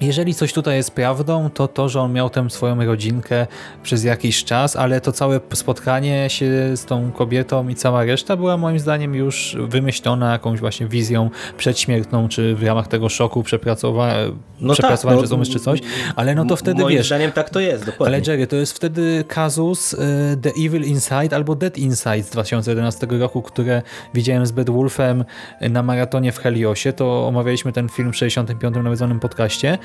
jeżeli 0.00 0.34
coś 0.34 0.52
tutaj 0.52 0.76
jest 0.76 0.90
prawdą, 0.90 1.50
to 1.50 1.68
to, 1.68 1.88
że 1.88 2.00
on 2.00 2.12
miał 2.12 2.30
tę 2.30 2.50
swoją 2.50 2.84
rodzinkę 2.84 3.46
przez 3.82 4.04
jakiś 4.04 4.44
czas, 4.44 4.76
ale 4.76 5.00
to 5.00 5.12
całe 5.12 5.40
spotkanie 5.54 6.30
się 6.30 6.76
z 6.76 6.84
tą 6.84 7.12
kobietą 7.12 7.68
i 7.68 7.74
cała 7.74 8.04
reszta 8.04 8.36
była 8.36 8.56
moim 8.56 8.78
zdaniem 8.78 9.14
już 9.14 9.56
wymyślona 9.60 10.32
jakąś 10.32 10.60
właśnie 10.60 10.86
wizją 10.86 11.30
przedśmiertną, 11.56 12.28
czy 12.28 12.54
w 12.54 12.62
ramach 12.62 12.88
tego 12.88 13.08
szoku 13.08 13.42
przepracowa 13.42 14.14
no 14.60 14.72
przepracowania 14.72 15.16
tak, 15.16 15.22
przez 15.22 15.30
no, 15.30 15.36
umysł, 15.36 15.52
czy 15.52 15.60
coś, 15.60 15.80
ale 16.16 16.34
no 16.34 16.44
to 16.44 16.56
wtedy 16.56 16.82
moim 16.82 16.96
wiesz... 16.96 17.06
zdaniem 17.06 17.32
tak 17.32 17.50
to 17.50 17.60
jest, 17.60 17.86
dokładnie. 17.86 18.16
Ale 18.16 18.24
Jerry, 18.26 18.46
to 18.46 18.56
jest 18.56 18.72
wtedy 18.72 19.24
kazus 19.28 19.92
y, 19.92 19.96
The 20.42 20.50
Evil 20.50 20.82
Inside 20.82 21.36
albo 21.36 21.54
Dead 21.54 21.78
Inside 21.78 22.22
z 22.22 22.30
2011 22.30 23.06
roku, 23.10 23.42
które 23.42 23.82
widziałem 24.14 24.46
z 24.46 24.52
Bad 24.52 24.70
Wolfem 24.70 25.24
na 25.60 25.82
maratonie 25.82 26.32
w 26.32 26.38
Heliosie, 26.38 26.92
to 26.92 27.26
omawialiśmy 27.26 27.72
ten 27.72 27.88
film 27.88 28.12
w 28.12 28.16
65. 28.16 28.76
nawiedzonym 28.82 29.20
podcaście 29.20 29.78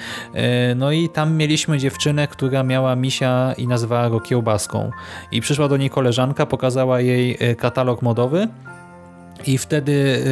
no 0.75 0.91
i 0.91 1.09
tam 1.09 1.37
mieliśmy 1.37 1.77
dziewczynę, 1.77 2.27
która 2.27 2.63
miała 2.63 2.95
misia 2.95 3.53
i 3.57 3.67
nazywała 3.67 4.09
go 4.09 4.19
kiełbaską. 4.19 4.91
I 5.31 5.41
przyszła 5.41 5.67
do 5.67 5.77
niej 5.77 5.89
koleżanka, 5.89 6.45
pokazała 6.45 7.01
jej 7.01 7.37
e, 7.39 7.55
katalog 7.55 8.01
modowy 8.01 8.47
i 9.47 9.57
wtedy 9.57 10.23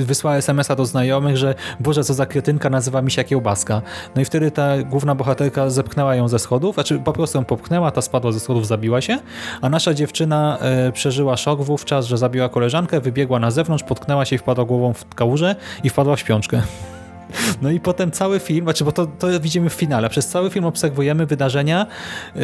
e, 0.00 0.04
wysłała 0.04 0.36
smsa 0.36 0.76
do 0.76 0.86
znajomych, 0.86 1.36
że 1.36 1.54
Boże, 1.80 2.04
co 2.04 2.14
za 2.14 2.26
kretynka 2.26 2.70
nazywa 2.70 3.02
mi 3.02 3.10
się 3.10 3.24
kiełbaska. 3.24 3.82
No 4.14 4.22
i 4.22 4.24
wtedy 4.24 4.50
ta 4.50 4.82
główna 4.82 5.14
bohaterka 5.14 5.70
zepchnęła 5.70 6.14
ją 6.14 6.28
ze 6.28 6.38
schodów, 6.38 6.74
znaczy 6.74 6.98
po 6.98 7.12
prostu 7.12 7.38
ją 7.38 7.44
popchnęła, 7.44 7.90
ta 7.90 8.02
spadła 8.02 8.32
ze 8.32 8.40
schodów, 8.40 8.66
zabiła 8.66 9.00
się, 9.00 9.18
a 9.60 9.68
nasza 9.68 9.94
dziewczyna 9.94 10.58
przeżyła 10.92 11.36
szok 11.36 11.62
wówczas, 11.62 12.06
że 12.06 12.18
zabiła 12.18 12.48
koleżankę, 12.48 13.00
wybiegła 13.00 13.38
na 13.38 13.50
zewnątrz, 13.50 13.84
potknęła 13.84 14.24
się 14.24 14.36
i 14.36 14.38
wpadła 14.38 14.64
głową 14.64 14.92
w 14.92 15.14
kałużę 15.14 15.56
i 15.84 15.90
wpadła 15.90 16.16
w 16.16 16.20
śpiączkę. 16.20 16.62
No 17.62 17.70
i 17.70 17.80
potem 17.80 18.10
cały 18.10 18.40
film, 18.40 18.64
znaczy, 18.64 18.84
bo 18.84 18.92
to, 18.92 19.06
to 19.06 19.40
widzimy 19.40 19.70
w 19.70 19.72
finale, 19.72 20.10
przez 20.10 20.26
cały 20.26 20.50
film 20.50 20.64
obserwujemy 20.64 21.26
wydarzenia, 21.26 21.86
yy, 22.34 22.42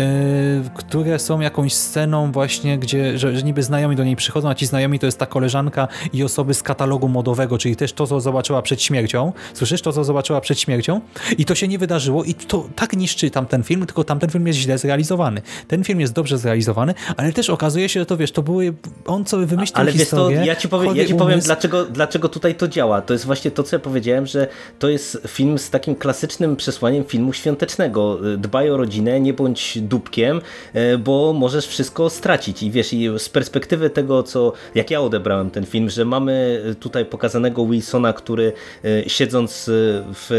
które 0.75 1.19
są 1.19 1.41
jakąś 1.41 1.75
sceną 1.75 2.33
właśnie, 2.33 2.79
gdzie, 2.79 3.19
że, 3.19 3.37
że 3.37 3.43
niby 3.43 3.63
znajomi 3.63 3.97
do 3.97 4.05
niej 4.05 4.17
przychodzą, 4.17 4.49
a 4.49 4.55
ci 4.55 4.67
znajomi 4.67 4.99
to 4.99 5.07
jest 5.07 5.19
ta 5.19 5.27
koleżanka 5.27 5.89
i 6.13 6.25
osoby 6.25 6.55
z 6.55 6.63
katalogu 6.63 7.09
modowego, 7.09 7.59
czyli 7.59 7.77
też 7.77 7.93
to, 7.93 8.07
co 8.07 8.21
zobaczyła 8.21 8.63
przed 8.63 8.83
śmiercią. 8.83 9.33
Słyszysz? 9.55 9.83
To, 9.83 9.93
co 9.93 10.05
zobaczyła 10.05 10.41
przed 10.41 10.61
śmiercią 10.61 11.01
i 11.39 11.45
to 11.45 11.55
się 11.55 11.69
nie 11.69 11.79
wydarzyło 11.79 12.25
i 12.25 12.35
to 12.35 12.69
tak 12.77 12.97
niszczy 12.97 13.31
tamten 13.31 13.63
film, 13.63 13.87
tylko 13.87 14.05
tamten 14.05 14.31
film 14.31 14.47
jest 14.47 14.59
źle 14.59 14.79
zrealizowany. 14.79 15.43
Ten 15.69 15.85
film 15.85 16.01
jest 16.01 16.13
dobrze 16.13 16.39
zrealizowany, 16.39 16.95
ale 17.17 17.33
też 17.33 17.51
okazuje 17.51 17.89
się, 17.89 18.01
że 18.01 18.07
to 18.07 18.17
wiesz, 18.17 18.33
to 18.33 18.43
były, 18.43 18.75
on 19.07 19.25
co 19.25 19.39
wymyślił 19.47 19.81
Ale 19.81 19.93
wiesz 19.93 20.09
to, 20.09 20.17
historię, 20.17 20.43
ja 20.47 20.57
ci 20.57 20.69
powiem, 20.69 20.97
ja 20.97 21.05
ci 21.05 21.15
powiem 21.15 21.33
umysł. 21.33 21.47
dlaczego, 21.47 21.85
dlaczego 21.85 22.29
tutaj 22.29 22.55
to 22.55 22.69
działa. 22.69 23.03
To 23.03 23.13
jest 23.13 23.27
właśnie 23.27 23.51
to, 23.51 23.63
co 23.63 23.77
ja 23.77 23.81
powiedziałem, 23.81 24.27
że 24.27 24.49
to 24.79 24.89
jest 24.89 25.23
film 25.27 25.59
z 25.59 25.71
takim 25.71 25.95
klasycznym 25.95 26.57
przesłaniem 26.57 27.05
filmu 27.05 27.33
świątecznego. 27.33 28.19
Dbaj 28.39 28.71
o 28.71 28.77
rodzinę, 28.77 29.21
nie 29.21 29.35
bądź 29.35 29.79
dupkiem, 29.81 30.41
e, 30.73 30.99
bo 30.99 31.33
możesz 31.33 31.67
wszystko 31.67 32.11
stracić. 32.11 32.63
I 32.63 32.71
wiesz, 32.71 32.93
i 32.93 33.09
z 33.19 33.29
perspektywy 33.29 33.91
tego, 33.91 34.23
co 34.23 34.53
jak 34.75 34.91
ja 34.91 35.01
odebrałem 35.01 35.51
ten 35.51 35.67
film, 35.67 35.91
że 35.91 36.05
mamy 36.05 36.63
tutaj 36.81 37.05
pokazanego 37.05 37.67
Wilsona, 37.67 38.13
który 38.13 38.53
e, 38.85 39.09
siedząc 39.09 39.69
e, 39.69 39.73
w 40.15 40.31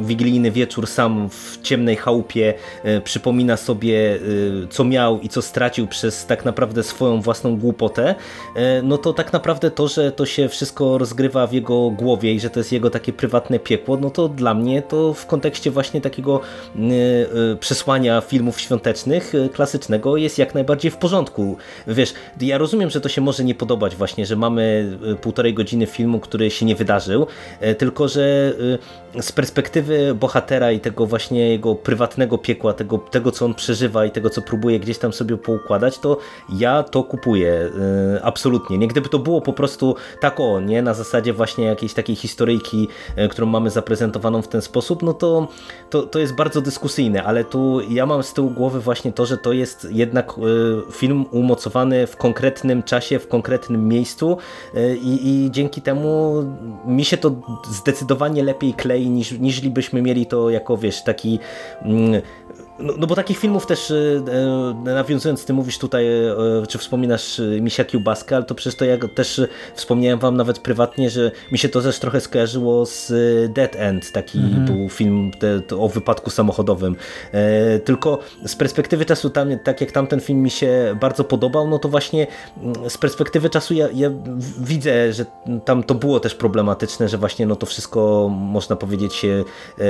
wigilijny 0.00 0.50
wieczór 0.50 0.86
sam 0.86 1.28
w 1.30 1.58
ciemnej 1.62 1.96
chałupie 1.96 2.54
e, 2.84 3.00
przypomina 3.00 3.56
sobie, 3.56 4.14
e, 4.14 4.18
co 4.70 4.84
miał 4.84 5.20
i 5.20 5.28
co 5.28 5.42
stracił 5.42 5.86
przez 5.86 6.26
tak 6.26 6.44
naprawdę 6.44 6.82
swoją 6.82 7.20
własną 7.20 7.56
głupotę, 7.56 8.14
e, 8.56 8.82
no 8.82 8.98
to 8.98 9.12
tak 9.12 9.32
naprawdę 9.32 9.70
to, 9.70 9.88
że 9.88 10.12
to 10.12 10.26
się 10.26 10.48
wszystko 10.48 10.98
rozgrywa 10.98 11.46
w 11.46 11.52
jego 11.52 11.90
głowie 11.90 12.34
i 12.34 12.40
że 12.40 12.50
to 12.50 12.60
jest 12.60 12.72
jego 12.72 12.90
takie 12.90 13.12
prywatne 13.12 13.58
piekło, 13.64 13.96
no 13.96 14.10
to 14.10 14.28
dla 14.28 14.54
mnie 14.54 14.82
to 14.82 15.14
w 15.14 15.26
kontekście 15.26 15.70
właśnie 15.70 16.00
takiego 16.00 16.40
e, 16.40 16.80
e, 17.52 17.56
przesłania 17.56 18.20
filmów 18.20 18.60
świątecznych 18.60 19.34
e, 19.34 19.48
klasycznego 19.48 20.16
jest 20.16 20.38
jak 20.38 20.54
najbardziej 20.54 20.90
w 20.90 20.96
porządku. 20.96 21.56
Wiesz, 21.86 22.14
ja 22.40 22.58
rozumiem, 22.58 22.90
że 22.90 23.00
to 23.00 23.08
się 23.08 23.20
może 23.20 23.44
nie 23.44 23.54
podobać 23.54 23.96
właśnie, 23.96 24.26
że 24.26 24.36
mamy 24.36 24.98
półtorej 25.20 25.54
godziny 25.54 25.86
filmu, 25.86 26.20
który 26.20 26.50
się 26.50 26.66
nie 26.66 26.76
wydarzył, 26.76 27.26
tylko 27.78 28.08
że 28.08 28.52
z 29.20 29.32
perspektywy 29.32 30.14
bohatera 30.14 30.72
i 30.72 30.80
tego 30.80 31.06
właśnie 31.06 31.48
jego 31.48 31.74
prywatnego 31.74 32.38
piekła, 32.38 32.72
tego, 32.72 32.98
tego 32.98 33.32
co 33.32 33.44
on 33.44 33.54
przeżywa 33.54 34.04
i 34.04 34.10
tego 34.10 34.30
co 34.30 34.42
próbuje 34.42 34.80
gdzieś 34.80 34.98
tam 34.98 35.12
sobie 35.12 35.36
poukładać, 35.36 35.98
to 35.98 36.18
ja 36.58 36.82
to 36.82 37.02
kupuję 37.02 37.70
absolutnie. 38.22 38.78
Nie 38.78 38.88
gdyby 38.88 39.08
to 39.08 39.18
było 39.18 39.40
po 39.40 39.52
prostu 39.52 39.96
tak 40.20 40.40
o, 40.40 40.60
nie, 40.60 40.82
na 40.82 40.94
zasadzie 40.94 41.32
właśnie 41.32 41.64
jakiejś 41.64 41.94
takiej 41.94 42.16
historyjki, 42.16 42.88
którą 43.30 43.46
mamy 43.54 43.70
zaprezentowaną 43.70 44.42
w 44.42 44.48
ten 44.48 44.62
sposób, 44.62 45.02
no 45.02 45.14
to, 45.14 45.48
to, 45.90 46.02
to 46.02 46.18
jest 46.18 46.34
bardzo 46.34 46.60
dyskusyjne, 46.60 47.22
ale 47.22 47.44
tu 47.44 47.80
ja 47.88 48.06
mam 48.06 48.22
z 48.22 48.32
tyłu 48.32 48.50
głowy 48.50 48.80
właśnie 48.80 49.12
to, 49.12 49.26
że 49.26 49.38
to 49.38 49.52
jest 49.52 49.86
jednak 49.90 50.32
e, 50.32 50.92
film 50.92 51.24
umocowany 51.30 52.06
w 52.06 52.16
konkretnym 52.16 52.82
czasie, 52.82 53.18
w 53.18 53.28
konkretnym 53.28 53.88
miejscu 53.88 54.38
e, 54.74 54.96
i, 54.96 55.28
i 55.28 55.50
dzięki 55.50 55.82
temu 55.82 56.34
mi 56.86 57.04
się 57.04 57.16
to 57.16 57.34
zdecydowanie 57.70 58.42
lepiej 58.42 58.74
klei 58.74 59.10
niż, 59.10 59.32
niż 59.32 59.60
byśmy 59.60 60.02
mieli 60.02 60.26
to 60.26 60.50
jako, 60.50 60.76
wiesz, 60.76 61.04
taki 61.04 61.38
mm, 61.82 62.22
no, 62.78 62.94
no 62.98 63.06
bo 63.06 63.14
takich 63.14 63.38
filmów 63.38 63.66
też, 63.66 63.90
e, 63.90 63.94
e, 63.94 64.94
nawiązując, 64.94 65.44
ty 65.44 65.52
mówisz 65.52 65.78
tutaj, 65.78 66.06
e, 66.06 66.34
czy 66.68 66.78
wspominasz 66.78 67.40
Misia 67.60 67.84
Kiełbaskę, 67.84 68.36
ale 68.36 68.44
to 68.44 68.54
przecież 68.54 68.78
to 68.78 68.84
ja 68.84 68.96
też 69.14 69.40
wspomniałem 69.74 70.18
wam 70.18 70.36
nawet 70.36 70.58
prywatnie, 70.58 71.10
że 71.10 71.30
mi 71.52 71.58
się 71.58 71.68
to 71.68 71.82
też 71.82 71.98
trochę 71.98 72.20
skojarzyło 72.20 72.86
z 72.86 73.12
Dead 73.52 73.76
End, 73.76 74.12
taki 74.12 74.38
był 74.38 74.88
film 74.88 75.30
te, 75.38 75.76
o 75.76 75.88
wypadku 75.88 76.30
samochodowym. 76.30 76.96
E, 77.32 77.78
Tylko 77.78 78.18
z 78.46 78.56
perspektywy 78.56 79.04
czasu, 79.04 79.30
tam, 79.30 79.58
tak 79.58 79.80
jak 79.80 79.92
tamten 79.92 80.20
film 80.20 80.42
mi 80.42 80.50
się 80.50 80.96
bardzo 81.00 81.24
podobał, 81.24 81.68
no 81.68 81.78
to 81.78 81.88
właśnie 81.88 82.26
mm, 82.62 82.90
z 82.90 82.98
perspektywy 82.98 83.50
czasu 83.50 83.74
ja, 83.74 83.88
ja 83.94 84.10
widzę, 84.58 85.12
że 85.12 85.26
tam 85.64 85.82
to 85.82 85.94
było 85.94 86.20
też 86.20 86.34
problematyczne, 86.34 87.08
że 87.08 87.18
właśnie 87.18 87.46
no 87.46 87.56
to 87.56 87.66
wszystko, 87.66 88.28
można 88.28 88.76
powiedzieć, 88.76 89.14
się 89.14 89.44
e, 89.78 89.84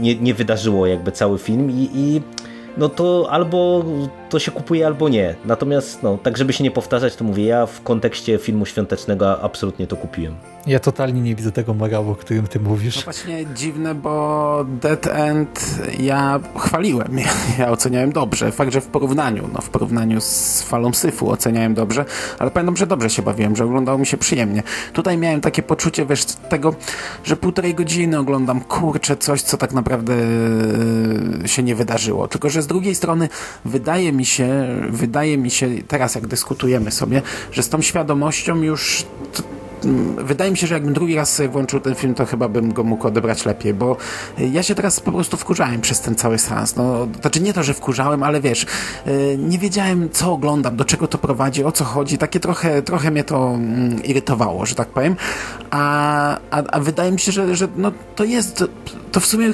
nie, 0.00 0.14
nie 0.14 0.34
wydarzyło 0.34 0.86
jakby 0.86 1.12
cały 1.12 1.38
film 1.38 1.70
i, 1.70 1.90
i 1.94 2.15
no 2.76 2.88
to 2.88 3.26
albo 3.30 3.84
to 4.30 4.38
się 4.38 4.50
kupuje, 4.50 4.86
albo 4.86 5.08
nie. 5.08 5.34
Natomiast, 5.44 6.02
no, 6.02 6.18
tak 6.22 6.36
żeby 6.36 6.52
się 6.52 6.64
nie 6.64 6.70
powtarzać, 6.70 7.16
to 7.16 7.24
mówię, 7.24 7.44
ja 7.44 7.66
w 7.66 7.82
kontekście 7.82 8.38
filmu 8.38 8.66
świątecznego 8.66 9.40
absolutnie 9.42 9.86
to 9.86 9.96
kupiłem. 9.96 10.34
Ja 10.66 10.80
totalnie 10.80 11.20
nie 11.20 11.34
widzę 11.34 11.52
tego 11.52 11.74
morału, 11.74 12.10
o 12.10 12.14
którym 12.14 12.46
ty 12.46 12.60
No 12.60 12.68
mówisz. 12.70 13.04
właśnie 13.04 13.46
dziwne, 13.54 13.94
bo 13.94 14.64
Dead 14.68 15.06
End 15.06 15.80
ja 15.98 16.40
chwaliłem, 16.58 17.18
ja, 17.18 17.28
ja 17.58 17.70
oceniałem 17.70 18.12
dobrze. 18.12 18.52
Fakt, 18.52 18.72
że 18.72 18.80
w 18.80 18.86
porównaniu, 18.86 19.48
no 19.52 19.60
w 19.60 19.68
porównaniu 19.70 20.20
z 20.20 20.62
falą 20.62 20.92
syfu 20.92 21.30
oceniałem 21.30 21.74
dobrze, 21.74 22.04
ale 22.38 22.50
pamiętam, 22.50 22.76
że 22.76 22.86
dobrze 22.86 23.10
się 23.10 23.22
bawiłem, 23.22 23.56
że 23.56 23.64
oglądało 23.64 23.98
mi 23.98 24.06
się 24.06 24.16
przyjemnie. 24.16 24.62
Tutaj 24.92 25.18
miałem 25.18 25.40
takie 25.40 25.62
poczucie, 25.62 26.06
wiesz, 26.06 26.24
tego, 26.24 26.74
że 27.24 27.36
półtorej 27.36 27.74
godziny 27.74 28.18
oglądam, 28.18 28.60
kurczę, 28.60 29.16
coś, 29.16 29.42
co 29.42 29.56
tak 29.56 29.72
naprawdę 29.72 30.14
e, 31.44 31.48
się 31.48 31.62
nie 31.62 31.74
wydarzyło. 31.74 32.28
Tylko, 32.28 32.50
że 32.50 32.62
z 32.62 32.66
drugiej 32.66 32.94
strony 32.94 33.28
wydaje 33.64 34.12
mi 34.12 34.24
się, 34.26 34.66
wydaje 34.90 35.38
mi 35.38 35.50
się, 35.50 35.68
teraz 35.88 36.14
jak 36.14 36.26
dyskutujemy 36.26 36.90
sobie, 36.90 37.22
że 37.52 37.62
z 37.62 37.68
tą 37.68 37.82
świadomością 37.82 38.56
już 38.62 39.06
Wydaje 40.18 40.50
mi 40.50 40.56
się, 40.56 40.66
że 40.66 40.74
jakbym 40.74 40.92
drugi 40.94 41.16
raz 41.16 41.42
włączył 41.50 41.80
ten 41.80 41.94
film, 41.94 42.14
to 42.14 42.26
chyba 42.26 42.48
bym 42.48 42.72
go 42.72 42.84
mógł 42.84 43.06
odebrać 43.06 43.46
lepiej, 43.46 43.74
bo 43.74 43.96
ja 44.38 44.62
się 44.62 44.74
teraz 44.74 45.00
po 45.00 45.12
prostu 45.12 45.36
wkurzałem 45.36 45.80
przez 45.80 46.00
ten 46.00 46.14
cały 46.14 46.38
seans. 46.38 46.76
No, 46.76 47.08
znaczy 47.20 47.40
nie 47.40 47.52
to, 47.52 47.62
że 47.62 47.74
wkurzałem, 47.74 48.22
ale 48.22 48.40
wiesz, 48.40 48.66
yy, 49.06 49.38
nie 49.38 49.58
wiedziałem 49.58 50.08
co 50.12 50.32
oglądam, 50.32 50.76
do 50.76 50.84
czego 50.84 51.08
to 51.08 51.18
prowadzi, 51.18 51.64
o 51.64 51.72
co 51.72 51.84
chodzi. 51.84 52.18
Takie 52.18 52.40
trochę, 52.40 52.82
trochę 52.82 53.10
mnie 53.10 53.24
to 53.24 53.54
mm, 53.54 54.04
irytowało, 54.04 54.66
że 54.66 54.74
tak 54.74 54.88
powiem. 54.88 55.16
A, 55.70 56.38
a, 56.50 56.62
a 56.72 56.80
wydaje 56.80 57.12
mi 57.12 57.18
się, 57.18 57.32
że, 57.32 57.56
że 57.56 57.68
no, 57.76 57.92
to 58.14 58.24
jest, 58.24 58.64
to 59.12 59.20
w 59.20 59.26
sumie 59.26 59.52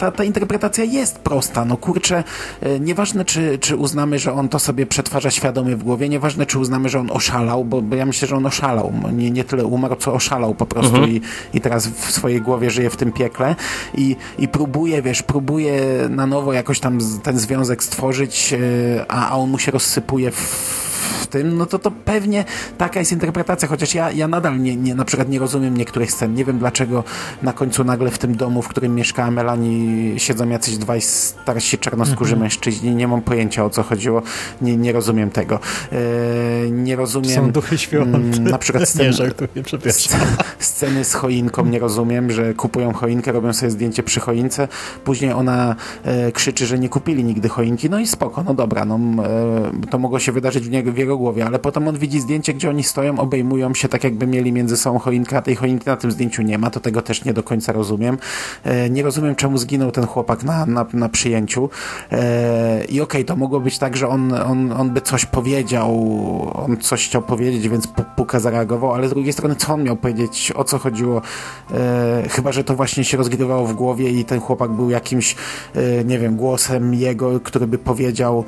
ta, 0.00 0.10
ta 0.10 0.24
interpretacja 0.24 0.84
jest 0.84 1.18
prosta. 1.18 1.64
No 1.64 1.76
kurczę, 1.76 2.24
e, 2.60 2.80
nieważne 2.80 3.24
czy, 3.24 3.58
czy 3.58 3.76
uznamy, 3.76 4.18
że 4.18 4.32
on 4.32 4.48
to 4.48 4.58
sobie 4.58 4.86
przetwarza 4.86 5.30
świadomie 5.30 5.76
w 5.76 5.84
głowie, 5.84 6.08
nieważne 6.08 6.46
czy 6.46 6.58
uznamy, 6.58 6.88
że 6.88 7.00
on 7.00 7.10
oszalał, 7.10 7.64
bo, 7.64 7.82
bo 7.82 7.96
ja 7.96 8.06
myślę, 8.06 8.28
że 8.28 8.36
on 8.36 8.46
oszalał. 8.46 8.92
Nie, 9.12 9.30
nie 9.30 9.44
tyle 9.44 9.64
umarł, 9.64 9.96
co 9.96 10.12
oszalał 10.12 10.54
po 10.54 10.66
prostu 10.66 11.04
i, 11.04 11.20
i 11.54 11.60
teraz 11.60 11.86
w 11.86 12.10
swojej 12.10 12.40
głowie 12.40 12.70
żyje 12.70 12.90
w 12.90 12.96
tym 12.96 13.12
piekle 13.12 13.56
i, 13.94 14.16
i 14.38 14.48
próbuje, 14.48 15.02
wiesz, 15.02 15.22
próbuje 15.22 15.82
na 16.10 16.26
nowo 16.26 16.52
jakoś 16.52 16.80
tam 16.80 16.98
ten 17.22 17.38
związek 17.38 17.82
stworzyć, 17.82 18.52
e, 18.52 19.04
a, 19.08 19.30
a 19.30 19.36
on 19.36 19.50
mu 19.50 19.58
się 19.58 19.70
rozsypuje 19.70 20.30
w 20.30 21.19
tym, 21.30 21.56
no 21.56 21.66
to 21.66 21.78
to 21.78 21.90
pewnie 21.90 22.44
taka 22.78 23.00
jest 23.00 23.12
interpretacja, 23.12 23.68
chociaż 23.68 23.94
ja, 23.94 24.10
ja 24.10 24.28
nadal 24.28 24.60
nie, 24.60 24.76
nie, 24.76 24.94
na 24.94 25.04
przykład 25.04 25.28
nie 25.28 25.38
rozumiem 25.38 25.76
niektórych 25.76 26.12
scen. 26.12 26.34
Nie 26.34 26.44
wiem 26.44 26.58
dlaczego 26.58 27.04
na 27.42 27.52
końcu 27.52 27.84
nagle 27.84 28.10
w 28.10 28.18
tym 28.18 28.36
domu, 28.36 28.62
w 28.62 28.68
którym 28.68 28.94
mieszkała 28.94 29.30
Melanie, 29.30 30.20
siedzą 30.20 30.48
jacyś 30.48 30.76
dwaj 30.76 31.00
starsi 31.00 31.78
czarnoskórzy 31.78 32.36
mężczyźni. 32.36 32.94
Nie 32.94 33.08
mam 33.08 33.22
pojęcia 33.22 33.64
o 33.64 33.70
co 33.70 33.82
chodziło. 33.82 34.22
Nie, 34.62 34.76
nie 34.76 34.92
rozumiem 34.92 35.30
tego. 35.30 35.58
E, 35.92 36.70
nie 36.70 36.96
rozumiem. 36.96 37.30
Są 37.30 37.50
duchy 37.50 37.78
świąt. 37.78 38.14
mm, 38.14 38.44
na 38.44 38.58
przykład 38.58 38.80
Nie, 38.82 38.86
scen, 38.86 39.12
żartuję, 39.12 39.62
przepraszam. 39.64 40.20
sceny 40.58 41.04
z 41.04 41.14
choinką 41.14 41.66
nie 41.66 41.78
rozumiem, 41.78 42.30
że 42.30 42.54
kupują 42.54 42.92
choinkę, 42.92 43.32
robią 43.32 43.52
sobie 43.52 43.70
zdjęcie 43.70 44.02
przy 44.02 44.20
choince, 44.20 44.68
później 45.04 45.32
ona 45.32 45.76
e, 46.04 46.32
krzyczy, 46.32 46.66
że 46.66 46.78
nie 46.78 46.88
kupili 46.88 47.24
nigdy 47.24 47.48
choinki, 47.48 47.90
no 47.90 47.98
i 47.98 48.06
spoko, 48.06 48.42
no 48.42 48.54
dobra, 48.54 48.84
no, 48.84 48.98
e, 49.24 49.86
to 49.90 49.98
mogło 49.98 50.18
się 50.18 50.32
wydarzyć 50.32 50.64
w, 50.64 50.70
niego, 50.70 50.92
w 50.92 50.96
jego 50.98 51.16
głowie, 51.20 51.46
ale 51.46 51.58
potem 51.58 51.88
on 51.88 51.98
widzi 51.98 52.20
zdjęcie, 52.20 52.54
gdzie 52.54 52.70
oni 52.70 52.82
stoją, 52.82 53.18
obejmują 53.18 53.74
się 53.74 53.88
tak 53.88 54.04
jakby 54.04 54.26
mieli 54.26 54.52
między 54.52 54.76
sobą 54.76 54.98
choinkę, 54.98 55.36
a 55.36 55.42
tej 55.42 55.56
choinki 55.56 55.86
na 55.86 55.96
tym 55.96 56.10
zdjęciu 56.10 56.42
nie 56.42 56.58
ma, 56.58 56.70
to 56.70 56.80
tego 56.80 57.02
też 57.02 57.24
nie 57.24 57.32
do 57.32 57.42
końca 57.42 57.72
rozumiem. 57.72 58.18
E, 58.64 58.90
nie 58.90 59.02
rozumiem, 59.02 59.34
czemu 59.34 59.58
zginął 59.58 59.90
ten 59.90 60.06
chłopak 60.06 60.42
na, 60.42 60.66
na, 60.66 60.86
na 60.92 61.08
przyjęciu. 61.08 61.70
E, 62.12 62.84
i 62.84 63.00
okej, 63.00 63.24
to 63.24 63.36
mogło 63.36 63.60
być 63.60 63.78
tak, 63.78 63.96
że 63.96 64.08
on, 64.08 64.32
on, 64.32 64.72
on 64.72 64.90
by 64.90 65.00
coś 65.00 65.26
powiedział, 65.26 65.90
on 66.54 66.76
coś 66.76 67.06
chciał 67.06 67.22
powiedzieć, 67.22 67.68
więc 67.68 67.86
Pu- 67.86 68.04
Puka 68.16 68.40
zareagował, 68.40 68.94
ale 68.94 69.08
z 69.08 69.10
drugiej 69.10 69.32
strony, 69.32 69.56
co 69.56 69.74
on 69.74 69.82
miał 69.82 69.96
powiedzieć, 69.96 70.52
o 70.56 70.64
co 70.64 70.78
chodziło, 70.78 71.22
e, 71.70 72.28
chyba, 72.28 72.52
że 72.52 72.64
to 72.64 72.76
właśnie 72.76 73.04
się 73.04 73.16
rozgrywało 73.16 73.66
w 73.66 73.74
głowie 73.74 74.10
i 74.10 74.24
ten 74.24 74.40
chłopak 74.40 74.70
był 74.70 74.90
jakimś, 74.90 75.36
nie 76.04 76.18
wiem, 76.18 76.36
głosem 76.36 76.94
jego, 76.94 77.40
który 77.40 77.66
by 77.66 77.78
powiedział 77.78 78.44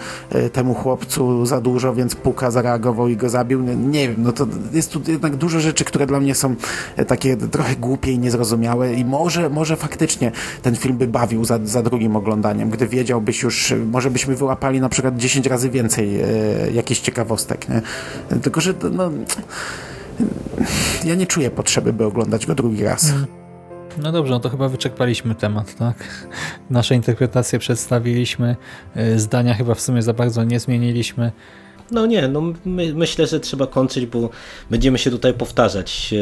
temu 0.53 0.75
chłopcu 0.75 1.47
za 1.47 1.61
dużo, 1.61 1.95
więc 1.95 2.15
Puka 2.15 2.51
zareagował 2.51 2.62
i 3.11 3.17
go 3.17 3.29
zabił. 3.29 3.63
Nie, 3.63 4.09
wiem, 4.09 4.17
no 4.19 4.33
to 4.33 4.47
jest 4.73 4.93
tu 4.93 5.01
jednak 5.09 5.37
dużo 5.37 5.61
rzeczy, 5.61 5.85
które 5.85 6.07
dla 6.07 6.21
mnie 6.21 6.35
są 6.35 6.55
e, 6.97 7.05
takie 7.05 7.37
trochę 7.37 7.77
głupie 7.77 8.13
i 8.13 8.19
niezrozumiałe 8.19 8.95
i 8.95 9.05
może, 9.05 9.51
może 9.51 9.77
faktycznie 9.77 10.33
ten 10.63 10.77
film 10.77 10.97
by 10.97 11.07
bawił 11.07 11.45
za, 11.45 11.59
za 11.65 11.83
drugim 11.83 12.17
oglądaniem, 12.17 12.71
gdy 12.71 12.89
wiedziałbyś 12.89 13.43
już, 13.43 13.75
może 13.91 14.11
byśmy 14.11 14.37
wyłapali 14.37 14.81
na 14.81 14.89
przykład 14.89 15.17
10 15.17 15.47
razy 15.47 15.71
więcej 15.71 16.21
e, 16.21 16.27
jakichś 16.73 17.01
ciekawostek, 17.01 17.67
nie? 17.69 17.83
Tylko, 18.41 18.61
że 18.61 18.75
no 18.93 19.11
ja 21.05 21.15
nie 21.15 21.27
czuję 21.27 21.51
potrzeby, 21.51 21.93
by 21.93 22.05
oglądać 22.05 22.47
go 22.47 22.55
drugi 22.55 22.85
raz. 22.85 23.13
No 23.99 24.13
dobrze, 24.13 24.33
no 24.33 24.41
to 24.41 24.49
chyba 24.49 24.69
wyczerpaliśmy 24.69 25.35
temat, 25.35 25.75
tak? 25.75 25.97
Nasze 26.71 26.95
interpretacje 26.95 27.59
przedstawiliśmy, 27.59 28.57
y, 28.97 29.19
zdania 29.19 29.55
chyba 29.55 29.75
w 29.75 29.81
sumie 29.81 30.03
za 30.03 30.13
bardzo 30.13 30.45
nie 30.45 30.61
zmieniliśmy. 30.61 31.33
No 31.91 32.07
nie, 32.07 32.29
no 32.29 32.43
my, 32.65 32.95
myślę, 32.95 33.27
że 33.27 33.41
trzeba 33.41 33.67
kończyć, 33.67 34.07
bo 34.07 34.31
będziemy 34.71 34.99
się 34.99 35.11
tutaj 35.11 35.35
powtarzać 35.35 36.15
e, 36.15 36.17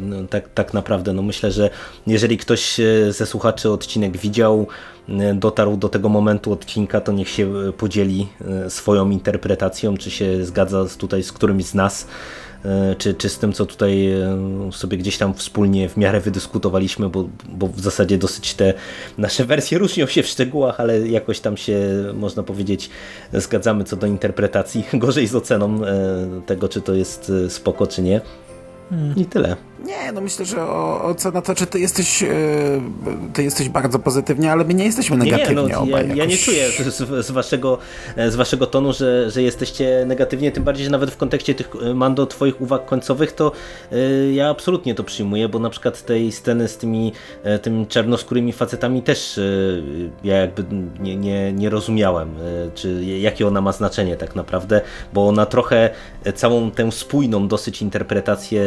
no, 0.00 0.16
tak, 0.30 0.48
tak 0.54 0.74
naprawdę. 0.74 1.12
No 1.12 1.22
myślę, 1.22 1.52
że 1.52 1.70
jeżeli 2.06 2.38
ktoś 2.38 2.80
e, 2.80 3.12
ze 3.12 3.26
słuchaczy 3.26 3.70
odcinek 3.70 4.16
widział, 4.16 4.66
e, 5.08 5.34
dotarł 5.34 5.76
do 5.76 5.88
tego 5.88 6.08
momentu 6.08 6.52
odcinka, 6.52 7.00
to 7.00 7.12
niech 7.12 7.28
się 7.28 7.52
podzieli 7.78 8.28
swoją 8.68 9.10
interpretacją, 9.10 9.96
czy 9.96 10.10
się 10.10 10.44
zgadza 10.44 10.84
tutaj 10.98 11.22
z 11.22 11.32
którymś 11.32 11.64
z 11.64 11.74
nas, 11.74 12.06
czy, 12.98 13.14
czy 13.14 13.28
z 13.28 13.38
tym, 13.38 13.52
co 13.52 13.66
tutaj 13.66 14.12
e, 14.12 14.38
sobie 14.72 14.98
gdzieś 14.98 15.18
tam 15.18 15.34
wspólnie 15.34 15.88
w 15.88 15.96
miarę 15.96 16.20
wydyskutowaliśmy, 16.20 17.08
bo, 17.08 17.28
bo 17.48 17.68
w 17.68 17.80
zasadzie 17.80 18.18
dosyć 18.18 18.54
te 18.54 18.74
nasze 19.18 19.44
wersje 19.44 19.78
różnią 19.78 20.06
się 20.06 20.22
w 20.22 20.26
szczegółach, 20.26 20.80
ale 20.80 21.08
jakoś 21.08 21.40
tam 21.40 21.56
się, 21.56 21.78
można 22.14 22.42
powiedzieć, 22.42 22.90
zgadzamy 23.32 23.84
co 23.84 23.96
do 23.96 24.06
interpretacji. 24.06 24.84
Gorzej 24.92 25.26
z 25.26 25.34
oceną 25.34 25.84
e, 25.84 26.42
tego, 26.46 26.68
czy 26.68 26.80
to 26.80 26.94
jest 26.94 27.32
e, 27.46 27.50
spoko, 27.50 27.86
czy 27.86 28.02
nie. 28.02 28.20
I 29.16 29.24
tyle. 29.24 29.56
Nie, 29.84 30.12
no 30.12 30.20
myślę, 30.20 30.44
że 30.44 30.62
o, 30.62 31.04
ocena 31.04 31.42
to, 31.42 31.54
czy 31.54 31.66
ty 31.66 31.80
jesteś, 31.80 32.22
e, 32.22 32.28
ty 33.32 33.42
jesteś 33.42 33.68
bardzo 33.68 33.98
pozytywnie, 33.98 34.52
ale 34.52 34.64
my 34.64 34.74
nie 34.74 34.84
jesteśmy 34.84 35.16
Nie, 35.16 35.24
nie, 35.24 35.32
negatywnie 35.32 35.62
no, 35.62 35.68
ja, 35.68 35.78
obaj. 35.78 36.08
ja 36.08 36.14
nie 36.14 36.20
jakoś. 36.20 36.44
czuję 36.44 36.68
z, 36.70 37.26
z, 37.26 37.30
waszego, 37.30 37.78
e, 38.16 38.30
z 38.30 38.36
waszego 38.36 38.66
tonu, 38.66 38.92
że, 38.92 39.30
że 39.30 39.42
jesteście 39.42 40.04
negatywnie, 40.06 40.52
tym 40.52 40.64
bardziej, 40.64 40.84
że 40.84 40.90
nawet 40.90 41.10
w 41.10 41.16
kontekście 41.16 41.54
tych, 41.54 41.70
e, 41.82 41.94
Mando, 41.94 42.26
twoich 42.26 42.60
uwag 42.60 42.86
końcowych, 42.86 43.32
to 43.32 43.52
y, 43.92 44.32
ja 44.34 44.48
absolutnie 44.48 44.94
to 44.94 45.04
przyjmuję, 45.04 45.48
bo 45.48 45.58
na 45.58 45.70
przykład 45.70 46.02
tej 46.02 46.32
sceny 46.32 46.68
z 46.68 46.76
tymi, 46.76 47.12
tymi 47.62 47.86
czarnoskórymi 47.86 48.52
facetami 48.52 49.02
też 49.02 49.38
y, 49.38 50.10
ja 50.24 50.36
jakby 50.36 50.64
nie, 51.00 51.16
nie, 51.16 51.52
nie 51.52 51.70
rozumiałem, 51.70 52.34
czy 52.74 53.04
jakie 53.04 53.46
ona 53.46 53.60
ma 53.60 53.72
znaczenie 53.72 54.16
tak 54.16 54.34
naprawdę, 54.34 54.80
bo 55.12 55.28
ona 55.28 55.46
trochę 55.46 55.90
całą 56.34 56.70
tę 56.70 56.92
spójną 56.92 57.48
dosyć 57.48 57.82
interpretację, 57.82 58.62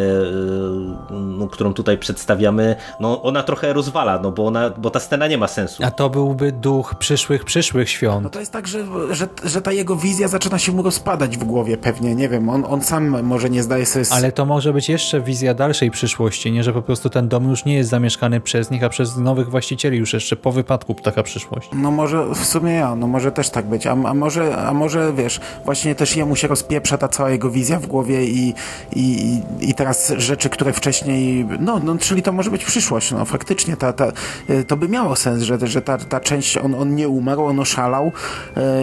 no, 1.12 1.48
którą 1.48 1.74
tutaj 1.74 1.98
przedstawiamy, 1.98 2.76
no 3.00 3.22
ona 3.24 3.44
trochę 3.44 3.74
rozwala, 3.74 4.20
no 4.24 4.32
bo, 4.32 4.46
ona, 4.46 4.70
bo 4.70 4.90
ta 4.90 5.00
scena 5.00 5.28
nie 5.28 5.38
ma 5.38 5.48
sensu. 5.48 5.84
A 5.86 5.92
to 5.92 6.10
byłby 6.10 6.52
duch 6.52 6.96
przyszłych, 6.96 7.46
przyszłych 7.46 7.88
No 7.88 7.92
świąt. 7.92 8.34
to 8.34 8.40
jest 8.40 8.52
tak, 8.52 8.68
że, 8.68 8.86
że, 9.12 9.28
że 9.44 9.62
ta 9.62 9.72
jego 9.72 9.96
wizja 9.96 10.28
zaczyna 10.28 10.58
się 10.60 10.72
mu 10.72 10.84
rozpadać 10.84 11.38
w 11.38 11.44
głowie 11.44 11.78
pewnie, 11.78 12.16
nie 12.16 12.30
wiem, 12.30 12.50
on, 12.50 12.66
on 12.70 12.82
sam 12.82 13.24
może 13.24 13.50
nie 13.50 13.64
zdaje 13.64 13.86
sobie... 13.86 14.06
Ale 14.12 14.32
to 14.32 14.46
może 14.46 14.74
być 14.74 14.90
jeszcze 14.90 15.22
wizja 15.22 15.54
dalszej 15.54 15.92
przyszłości, 15.92 16.52
nie, 16.52 16.64
że 16.64 16.74
po 16.74 16.82
prostu 16.82 17.10
ten 17.10 17.28
dom 17.28 17.50
już 17.50 17.66
nie 17.66 17.76
jest 17.76 17.90
zamieszkany 17.90 18.40
przez 18.42 18.72
nich, 18.72 18.84
a 18.84 18.90
przez 18.90 19.18
nowych 19.18 19.50
właścicieli 19.50 19.98
już 19.98 20.14
jeszcze 20.14 20.36
po 20.36 20.52
wypadku 20.52 20.94
taka 20.94 21.24
przyszłość. 21.24 21.70
No 21.74 21.92
może 21.92 22.26
w 22.36 22.46
sumie 22.46 22.74
ja, 22.74 22.96
no 22.96 23.08
może 23.08 23.32
też 23.32 23.50
tak 23.50 23.66
być, 23.66 23.88
a, 23.88 23.92
a, 23.92 24.14
może, 24.14 24.58
a 24.58 24.74
może 24.74 25.14
wiesz, 25.14 25.40
właśnie 25.66 25.96
też 25.96 26.16
jemu 26.16 26.36
się 26.36 26.48
rozpieprza 26.48 26.98
ta 26.98 27.08
cała 27.08 27.30
jego 27.30 27.50
wizja 27.50 27.80
w 27.80 27.88
głowie 27.88 28.26
i, 28.26 28.54
i, 28.96 29.40
i 29.62 29.74
teraz 29.74 29.97
rzeczy, 30.18 30.50
które 30.50 30.74
wcześniej, 30.74 31.46
no, 31.60 31.80
no 31.80 31.98
czyli 31.98 32.22
to 32.22 32.32
może 32.32 32.52
być 32.52 32.66
przyszłość, 32.66 33.12
no 33.12 33.26
faktycznie, 33.26 33.78
ta, 33.78 33.94
ta, 33.94 34.12
y, 34.50 34.64
to 34.64 34.78
by 34.78 34.90
miało 34.90 35.16
sens, 35.16 35.44
że, 35.44 35.68
że 35.68 35.82
ta, 35.82 35.98
ta 35.98 36.20
część, 36.20 36.58
on, 36.58 36.76
on 36.76 36.96
nie 36.96 37.10
umarł, 37.10 37.46
on 37.46 37.60
oszalał 37.60 38.12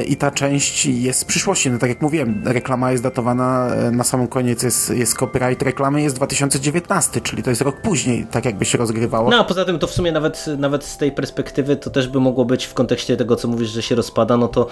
y, 0.01 0.05
i 0.05 0.17
ta 0.17 0.31
część 0.31 0.87
jest 0.87 1.21
z 1.21 1.25
przyszłości, 1.25 1.71
no 1.71 1.79
tak 1.79 1.89
jak 1.89 2.03
mówiłem, 2.03 2.43
reklama 2.45 2.93
jest 2.93 3.03
datowana, 3.03 3.71
y, 3.89 3.91
na 3.93 4.05
samym 4.05 4.29
koniec 4.29 4.63
jest, 4.63 4.91
jest 4.91 5.15
copyright 5.15 5.63
reklamy, 5.63 6.03
jest 6.03 6.17
2019, 6.17 7.21
czyli 7.21 7.43
to 7.43 7.51
jest 7.51 7.63
rok 7.63 7.81
później, 7.81 8.27
tak 8.31 8.45
jakby 8.45 8.65
się 8.65 8.79
rozgrywało. 8.79 9.31
No 9.31 9.39
a 9.39 9.45
poza 9.45 9.65
tym 9.65 9.79
to 9.79 9.87
w 9.87 9.93
sumie 9.93 10.13
nawet, 10.13 10.47
nawet 10.59 10.85
z 10.85 10.97
tej 10.97 11.13
perspektywy 11.13 11.77
to 11.77 11.91
też 11.91 12.09
by 12.09 12.21
mogło 12.21 12.45
być 12.45 12.65
w 12.65 12.75
kontekście 12.75 13.17
tego, 13.17 13.37
co 13.37 13.49
mówisz, 13.49 13.71
że 13.71 13.83
się 13.83 13.95
rozpada, 13.95 14.37
no 14.37 14.49
to 14.49 14.67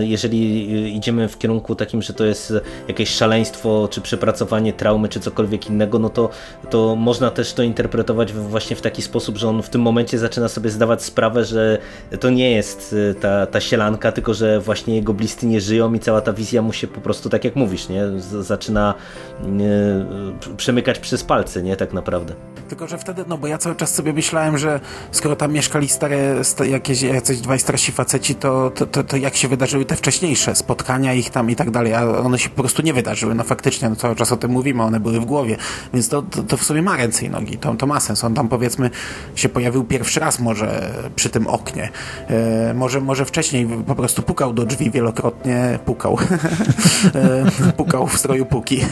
jeżeli 0.00 0.96
idziemy 0.96 1.28
w 1.28 1.38
kierunku 1.38 1.74
takim, 1.74 2.02
że 2.02 2.12
to 2.12 2.24
jest 2.24 2.52
jakieś 2.88 3.10
szaleństwo, 3.10 3.88
czy 3.90 4.00
przepracowanie 4.00 4.72
traumy, 4.72 5.08
czy 5.08 5.20
cokolwiek 5.20 5.65
innego, 5.70 5.98
no 5.98 6.08
to, 6.08 6.28
to 6.70 6.96
można 6.96 7.30
też 7.30 7.52
to 7.52 7.62
interpretować 7.62 8.32
właśnie 8.32 8.76
w 8.76 8.80
taki 8.80 9.02
sposób, 9.02 9.36
że 9.36 9.48
on 9.48 9.62
w 9.62 9.68
tym 9.68 9.80
momencie 9.80 10.18
zaczyna 10.18 10.48
sobie 10.48 10.70
zdawać 10.70 11.02
sprawę, 11.02 11.44
że 11.44 11.78
to 12.20 12.30
nie 12.30 12.50
jest 12.50 12.94
e, 13.10 13.14
ta, 13.14 13.46
ta 13.46 13.60
sielanka, 13.60 14.12
tylko 14.12 14.34
że 14.34 14.60
właśnie 14.60 14.94
jego 14.94 15.14
bliscy 15.14 15.46
nie 15.46 15.60
żyją 15.60 15.94
i 15.94 15.98
cała 15.98 16.20
ta 16.20 16.32
wizja 16.32 16.62
mu 16.62 16.72
się 16.72 16.86
po 16.86 17.00
prostu, 17.00 17.30
tak 17.30 17.44
jak 17.44 17.56
mówisz, 17.56 17.88
nie, 17.88 18.02
zaczyna 18.40 18.94
e, 19.42 20.56
przemykać 20.56 20.98
przez 20.98 21.24
palce, 21.24 21.62
nie, 21.62 21.76
tak 21.76 21.92
naprawdę. 21.92 22.34
Tylko, 22.68 22.86
że 22.86 22.98
wtedy, 22.98 23.24
no 23.28 23.38
bo 23.38 23.46
ja 23.46 23.58
cały 23.58 23.76
czas 23.76 23.94
sobie 23.94 24.12
myślałem, 24.12 24.58
że 24.58 24.80
skoro 25.10 25.36
tam 25.36 25.52
mieszkali 25.52 25.88
stare, 25.88 26.44
sta, 26.44 26.64
jakieś 26.64 27.02
jacyś 27.02 27.40
dwaj 27.40 27.58
starsi 27.58 27.92
faceci, 27.92 28.34
to, 28.34 28.70
to, 28.70 28.86
to, 28.86 29.04
to 29.04 29.16
jak 29.16 29.36
się 29.36 29.48
wydarzyły 29.48 29.84
te 29.84 29.96
wcześniejsze 29.96 30.54
spotkania 30.54 31.14
ich 31.14 31.30
tam 31.30 31.50
i 31.50 31.56
tak 31.56 31.70
dalej, 31.70 31.94
a 31.94 32.08
one 32.08 32.38
się 32.38 32.48
po 32.48 32.62
prostu 32.62 32.82
nie 32.82 32.92
wydarzyły. 32.92 33.34
No 33.34 33.44
faktycznie, 33.44 33.88
no 33.88 33.96
cały 33.96 34.16
czas 34.16 34.32
o 34.32 34.36
tym 34.36 34.50
mówimy, 34.50 34.82
one 34.82 35.00
były 35.00 35.20
w 35.20 35.24
głowie, 35.24 35.55
więc 35.94 36.08
to, 36.08 36.22
to, 36.22 36.42
to 36.42 36.56
w 36.56 36.62
sumie 36.62 36.82
ma 36.82 36.96
ręce 36.96 37.26
i 37.26 37.30
nogi, 37.30 37.58
to, 37.58 37.74
to 37.74 37.86
ma 37.86 38.00
sens. 38.00 38.24
On 38.24 38.34
tam 38.34 38.48
powiedzmy 38.48 38.90
się 39.34 39.48
pojawił 39.48 39.84
pierwszy 39.84 40.20
raz 40.20 40.40
może 40.40 40.92
przy 41.16 41.28
tym 41.28 41.46
oknie. 41.46 41.88
E, 42.28 42.74
może, 42.74 43.00
może 43.00 43.24
wcześniej 43.24 43.68
po 43.86 43.94
prostu 43.94 44.22
pukał 44.22 44.52
do 44.52 44.66
drzwi 44.66 44.90
wielokrotnie, 44.90 45.78
pukał. 45.84 46.18
e, 47.14 47.72
pukał 47.72 48.06
w 48.06 48.18
stroju 48.18 48.46
puki. 48.46 48.80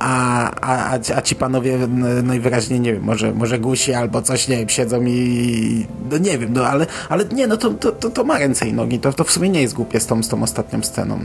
A, 0.00 0.50
a, 0.60 0.92
a, 0.92 1.22
ci- 1.22 1.34
panowie 1.34 1.78
najwyraźniej, 2.22 2.80
nie 2.80 2.92
wiem, 2.92 3.02
może, 3.02 3.32
może 3.32 3.58
gusi 3.58 3.94
albo 3.94 4.22
coś, 4.22 4.48
nie 4.48 4.56
wiem, 4.56 4.68
siedzą 4.68 5.02
i 5.02 5.86
no 6.10 6.18
nie 6.18 6.38
wiem, 6.38 6.52
no 6.52 6.66
ale, 6.66 6.86
ale 7.08 7.24
nie, 7.24 7.46
no 7.46 7.56
to, 7.56 7.70
to, 7.70 7.92
to, 7.92 8.10
to 8.10 8.24
ma 8.24 8.38
ręce 8.38 8.68
i 8.68 8.72
nogi, 8.72 8.98
to, 8.98 9.12
to 9.12 9.24
w 9.24 9.30
sumie 9.30 9.48
nie 9.48 9.62
jest 9.62 9.74
głupie 9.74 10.00
z 10.00 10.06
tą, 10.06 10.22
z 10.22 10.28
tą 10.28 10.42
ostatnią 10.42 10.82
sceną, 10.82 11.18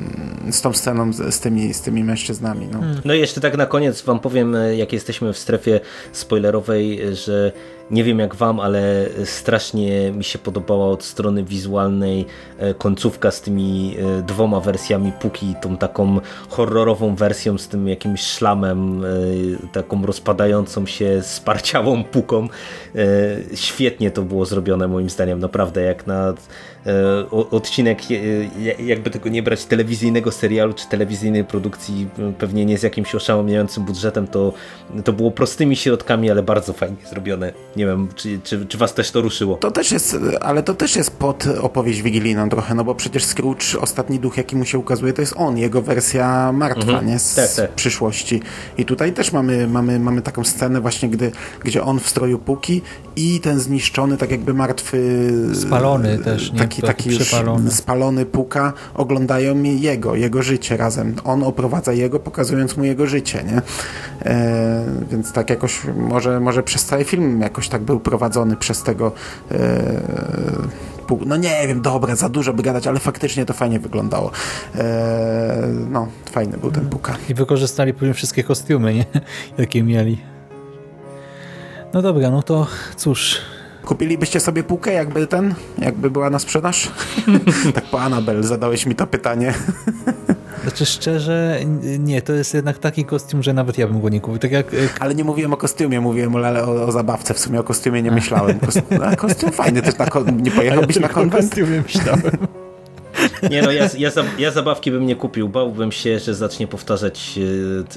z 0.52 0.62
tą 0.62 0.74
sceną 0.74 1.14
z, 1.14 1.36
z, 1.36 1.40
tymi, 1.40 1.74
z 1.74 1.82
tymi 1.82 2.04
mężczyznami, 2.04 2.68
no. 2.72 2.80
No 3.06 3.14
i 3.14 3.20
jeszcze 3.20 3.42
tak 3.42 3.58
na 3.58 3.66
koniec 3.66 4.02
wam 4.02 4.20
powiem, 4.20 4.35
e, 4.42 4.76
jak 4.76 4.94
jesteśmy 4.94 5.34
w 5.34 5.38
strefie 5.38 5.80
spoilerowej, 6.12 7.16
że 7.16 7.52
nie 7.92 8.04
wiem 8.04 8.20
jak 8.20 8.36
wam, 8.36 8.60
ale 8.60 9.06
strasznie 9.26 10.12
mi 10.12 10.24
się 10.24 10.40
podobała 10.40 10.88
od 10.88 11.04
strony 11.04 11.44
wizualnej 11.44 12.26
e, 12.58 12.74
końcówka 12.74 13.32
z 13.32 13.42
tymi 13.42 13.96
e, 14.20 14.22
dwoma 14.22 14.60
wersjami 14.60 15.12
Puki, 15.12 15.56
tą 15.62 15.78
taką 15.78 16.20
horrorową 16.50 17.16
wersją 17.16 17.58
z 17.58 17.68
tym 17.68 17.88
jakimś 17.88 18.22
szlamem, 18.22 19.06
e, 19.06 19.08
taką 19.72 20.06
rozpadającą 20.06 20.86
się 20.86 21.22
sparciałą 21.24 22.04
Puką. 22.04 22.48
E, 22.96 23.00
Świetnie 23.56 24.12
to 24.12 24.22
było 24.22 24.46
zrobione 24.46 24.88
moim 24.88 25.10
zdaniem, 25.10 25.40
naprawdę 25.40 25.82
jak 25.82 26.08
na 26.08 26.34
e, 26.86 27.30
odcinek, 27.30 28.00
e, 28.12 28.14
ja- 28.64 28.86
jakby 28.86 29.10
tego 29.10 29.30
nie 29.30 29.44
brać 29.44 29.66
telewizyjnego 29.66 30.32
serialu 30.32 30.74
czy 30.74 30.88
telewizyjnej 30.90 31.44
produkcji, 31.44 32.08
pewnie 32.40 32.66
nie 32.66 32.78
z 32.78 32.84
jakimś 32.84 33.16
oszałamiającym 33.16 33.84
budżetem, 33.84 34.28
to, 34.28 34.54
to 35.04 35.14
było 35.14 35.32
prostymi 35.32 35.76
środkami, 35.76 36.32
ale 36.32 36.44
bardzo 36.44 36.74
fajnie 36.74 36.98
zrobione. 37.10 37.54
Nie 37.76 37.86
wiem, 37.86 38.08
czy, 38.16 38.40
czy, 38.44 38.66
czy 38.66 38.78
was 38.78 38.94
też 38.94 39.12
to 39.12 39.22
ruszyło? 39.22 39.56
To 39.58 39.72
też 39.72 39.92
jest, 39.92 40.18
ale 40.42 40.64
to 40.64 40.74
też 40.74 40.96
jest 40.96 41.12
pod 41.12 41.48
opowieść 41.62 42.02
wigilijną 42.02 42.50
trochę, 42.50 42.76
no 42.76 42.84
bo 42.84 42.96
przecież 42.96 43.24
Scrooge, 43.26 43.76
ostatni 43.80 44.20
duch, 44.20 44.38
jaki 44.38 44.56
mu 44.56 44.66
się 44.66 44.78
ukazuje, 44.78 45.14
to 45.14 45.22
jest 45.22 45.34
on, 45.38 45.58
jego 45.58 45.82
wersja 45.82 46.52
martwa, 46.52 47.02
nie? 47.02 47.20
Z 47.20 47.36
Tak, 47.36 47.54
tak. 47.56 47.72
przyszłości. 47.76 48.42
I 48.78 48.86
tutaj 48.86 49.14
też 49.14 49.32
mamy, 49.32 49.68
mamy, 49.68 50.00
mamy 50.00 50.22
taką 50.22 50.44
scenę 50.44 50.82
właśnie, 50.82 51.10
gdy, 51.10 51.32
gdzie 51.64 51.84
on 51.84 52.00
w 52.00 52.10
stroju 52.10 52.40
puki 52.40 52.82
i 53.16 53.40
ten 53.40 53.60
zniszczony, 53.60 54.18
tak 54.18 54.32
jakby 54.32 54.54
martwy... 54.54 55.32
Spalony 55.54 56.18
też, 56.18 56.52
nie? 56.52 56.60
Taki, 56.60 56.82
Taki 56.82 57.06
taki 57.06 57.10
już 57.10 57.20
przypalony. 57.20 57.72
spalony 57.72 58.26
puka, 58.26 58.74
oglądają 58.94 59.64
jego, 59.64 60.16
jego 60.16 60.44
życie 60.44 60.78
razem. 60.78 61.16
On 61.24 61.44
oprowadza 61.44 61.94
jego, 61.94 62.20
pokazując 62.20 62.78
mu 62.78 62.84
jego 62.84 63.08
życie, 63.08 63.44
nie? 63.44 63.62
E, 64.32 64.86
więc 65.12 65.32
tak 65.32 65.50
jakoś, 65.50 65.82
może, 65.98 66.40
może 66.40 66.64
przez 66.64 66.86
cały 66.86 67.04
film 67.04 67.42
jakoś 67.42 67.65
tak 67.70 67.82
był 67.82 68.00
prowadzony 68.00 68.56
przez 68.56 68.84
tego 68.84 69.12
e, 69.52 69.92
no 71.26 71.38
nie 71.38 71.68
wiem, 71.68 71.82
dobra, 71.82 72.16
za 72.16 72.30
dużo 72.30 72.54
by 72.54 72.64
gadać, 72.64 72.88
ale 72.88 73.00
faktycznie 73.00 73.46
to 73.46 73.54
fajnie 73.54 73.80
wyglądało. 73.80 74.32
E, 74.76 75.68
no, 75.90 76.08
fajny 76.32 76.58
był 76.58 76.72
ten 76.72 76.90
puka. 76.90 77.18
I 77.30 77.34
wykorzystali 77.34 77.94
później 77.94 78.14
wszystkie 78.14 78.44
kostiumy, 78.44 78.94
nie? 78.94 79.06
Jakie 79.58 79.84
mieli. 79.84 80.22
No 81.94 82.02
dobra, 82.02 82.32
no 82.32 82.44
to 82.44 82.68
cóż, 82.96 83.42
Kupilibyście 83.86 84.40
sobie 84.40 84.64
półkę, 84.64 84.94
jakby 84.94 85.28
ten, 85.28 85.56
jakby 85.78 86.10
była 86.10 86.30
na 86.30 86.40
sprzedaż? 86.40 86.92
tak 87.76 87.86
po 87.86 88.02
Anabel 88.02 88.44
zadałeś 88.44 88.86
mi 88.86 88.96
to 88.96 89.08
pytanie. 89.08 89.54
znaczy 90.70 90.86
szczerze, 90.86 91.60
nie, 92.00 92.22
to 92.22 92.34
jest 92.34 92.54
jednak 92.54 92.78
taki 92.78 93.06
kostium, 93.06 93.44
że 93.44 93.54
nawet 93.54 93.78
ja 93.78 93.88
bym 93.88 94.02
go 94.02 94.10
nie 94.10 94.22
kupił. 94.22 94.40
Tak 94.40 94.52
jak 94.52 94.66
Ale 95.00 95.16
nie 95.16 95.24
mówiłem 95.24 95.54
o 95.54 95.58
kostiumie, 95.58 96.02
mówiłem 96.02 96.36
o, 96.36 96.40
o, 96.40 96.86
o 96.86 96.92
zabawce. 96.92 97.34
W 97.34 97.40
sumie 97.40 97.60
o 97.60 97.64
kostiumie 97.64 98.02
nie 98.02 98.12
myślałem. 98.12 98.60
Kost, 98.60 98.82
a, 99.04 99.16
kostium 99.26 99.52
fajny 99.52 99.82
też 99.82 99.98
na 99.98 100.06
kon, 100.06 100.42
nie 100.44 100.52
pojechałbyś 100.52 101.00
na 101.00 101.10
konwent? 101.10 101.46
kostiumie 101.50 101.82
myślałem. 101.82 102.22
Nie 103.52 103.62
no, 103.62 103.72
ja, 103.72 103.90
ja, 103.98 104.12
za- 104.12 104.24
ja 104.38 104.52
zabawki 104.52 104.92
bym 104.92 105.06
nie 105.06 105.16
kupił. 105.16 105.50
Bałbym 105.50 105.92
się, 105.92 106.20
że 106.20 106.36
zacznie 106.36 106.68
powtarzać 106.68 107.40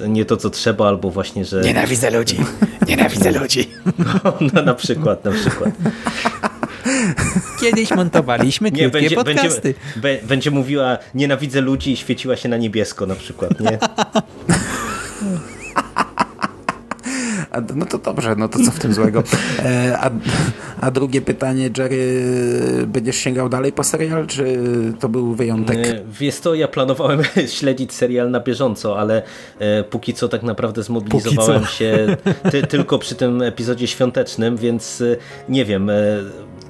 e, 0.01 0.09
nie 0.09 0.25
to, 0.25 0.37
co 0.37 0.49
trzeba, 0.49 0.87
albo 0.87 1.09
właśnie, 1.11 1.45
że... 1.45 1.61
Nienawidzę 1.61 2.11
ludzi, 2.11 2.37
nienawidzę 2.87 3.31
ludzi. 3.31 3.69
No, 4.53 4.61
na 4.61 4.73
przykład, 4.73 5.25
na 5.25 5.31
przykład. 5.31 5.69
Kiedyś 7.61 7.91
montowaliśmy 7.91 8.71
Nie, 8.71 8.81
krótkie 8.81 8.99
będzie, 8.99 9.15
będzie, 9.23 9.41
podcasty. 9.43 9.73
be, 9.95 10.17
będzie 10.23 10.51
mówiła 10.51 10.97
nienawidzę 11.15 11.61
ludzi 11.61 11.91
i 11.91 11.97
świeciła 11.97 12.35
się 12.35 12.49
na 12.49 12.57
niebiesko 12.57 13.05
na 13.05 13.15
przykład, 13.15 13.59
nie? 13.59 13.79
No 17.75 17.85
to 17.85 17.97
dobrze, 17.97 18.35
no 18.35 18.47
to 18.49 18.59
co 18.59 18.71
w 18.71 18.79
tym 18.79 18.93
złego. 18.93 19.23
E, 19.65 19.97
a, 19.99 20.09
a 20.81 20.91
drugie 20.91 21.21
pytanie, 21.21 21.69
Jerry, 21.77 22.23
będziesz 22.87 23.15
sięgał 23.15 23.49
dalej 23.49 23.71
po 23.71 23.83
serial, 23.83 24.27
czy 24.27 24.57
to 24.99 25.09
był 25.09 25.35
wyjątek? 25.35 25.77
E, 25.77 26.01
Wiesz 26.19 26.35
co, 26.35 26.55
ja 26.55 26.67
planowałem 26.67 27.21
śledzić 27.57 27.93
serial 27.93 28.31
na 28.31 28.39
bieżąco, 28.39 28.99
ale 28.99 29.23
e, 29.59 29.83
póki 29.83 30.13
co 30.13 30.27
tak 30.27 30.43
naprawdę 30.43 30.83
zmobilizowałem 30.83 31.65
się 31.65 32.17
ty, 32.51 32.67
tylko 32.67 32.99
przy 32.99 33.15
tym 33.15 33.41
epizodzie 33.41 33.87
świątecznym, 33.87 34.57
więc 34.57 35.03
nie 35.49 35.65
wiem. 35.65 35.91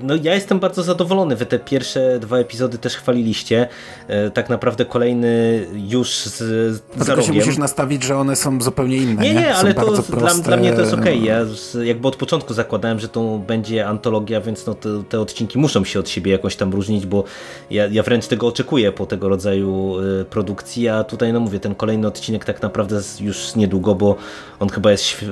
No 0.02 0.14
ja 0.24 0.36
jestem 0.36 0.60
bardzo 0.60 0.84
zadowolony. 0.84 1.36
Wy 1.36 1.46
te 1.46 1.60
pierwsze 1.60 2.20
dwa 2.20 2.38
epizody 2.38 2.78
też 2.78 2.96
chwaliliście. 2.96 3.68
E, 4.08 4.32
tak 4.32 4.50
naprawdę 4.50 4.86
kolejny 4.86 5.66
już 5.90 6.10
z, 6.10 6.38
z 6.38 7.26
się 7.26 7.34
musisz 7.34 7.58
nastawić, 7.58 8.04
że 8.04 8.18
one 8.18 8.36
są 8.36 8.62
zupełnie 8.62 8.98
inne. 8.98 9.22
Nie, 9.24 9.34
nie, 9.34 9.54
Są 9.54 9.60
ale 9.60 9.74
to 9.74 10.02
dla, 10.02 10.34
dla 10.34 10.58
mnie 10.58 10.74
to 10.74 10.82
jest 10.82 10.94
okej. 10.94 11.24
Ja 11.24 11.46
z- 11.46 11.78
jakby 11.86 12.08
od 12.08 12.16
początku 12.16 12.54
zakładałem, 12.54 13.00
że 13.00 13.08
to 13.08 13.38
będzie 13.48 13.88
antologia, 13.88 14.42
więc 14.42 14.66
no 14.66 14.74
te, 14.74 15.04
te 15.10 15.20
odcinki 15.20 15.60
muszą 15.60 15.86
się 15.86 16.00
od 16.00 16.10
siebie 16.10 16.32
jakoś 16.32 16.56
tam 16.56 16.72
różnić, 16.72 17.06
bo 17.06 17.24
ja, 17.72 17.88
ja 17.88 18.04
wręcz 18.04 18.28
tego 18.28 18.48
oczekuję 18.48 18.92
po 18.92 19.06
tego 19.06 19.30
rodzaju 19.30 19.96
y, 20.22 20.26
produkcji, 20.26 20.88
a 20.88 21.04
tutaj 21.04 21.34
no 21.34 21.40
mówię, 21.40 21.60
ten 21.60 21.76
kolejny 21.76 22.08
odcinek 22.08 22.46
tak 22.46 22.62
naprawdę 22.62 23.02
już 23.22 23.56
niedługo, 23.56 23.96
bo 23.96 24.16
on 24.60 24.70
chyba 24.70 24.92
jest 24.92 25.24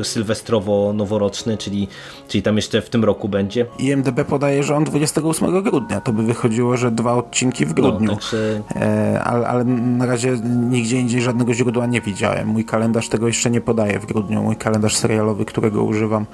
y, 0.00 0.04
sylwestrowo-noworoczny, 0.04 1.58
czyli, 1.58 1.88
czyli 2.28 2.42
tam 2.42 2.56
jeszcze 2.56 2.82
w 2.82 2.90
tym 2.90 3.04
roku 3.04 3.28
będzie. 3.28 3.66
IMDB 3.78 4.15
podaje, 4.24 4.62
że 4.62 4.76
on 4.76 4.84
28 4.84 5.62
grudnia. 5.62 6.00
To 6.00 6.12
by 6.12 6.22
wychodziło, 6.22 6.76
że 6.76 6.90
dwa 6.90 7.14
odcinki 7.14 7.66
w 7.66 7.72
grudniu. 7.72 8.06
No, 8.06 8.14
także 8.16 8.62
E, 8.76 9.20
ale, 9.24 9.46
ale 9.46 9.64
na 9.64 10.06
razie 10.06 10.36
nigdzie 10.70 11.00
indziej 11.00 11.20
żadnego 11.20 11.54
źródła 11.54 11.86
nie 11.86 12.00
widziałem. 12.00 12.48
Mój 12.48 12.64
kalendarz 12.64 13.08
tego 13.08 13.26
jeszcze 13.26 13.50
nie 13.50 13.60
podaje 13.60 13.98
w 14.00 14.06
grudniu. 14.06 14.42
Mój 14.42 14.56
kalendarz 14.56 14.96
serialowy, 14.96 15.44
którego 15.44 15.84
używam, 15.84 16.26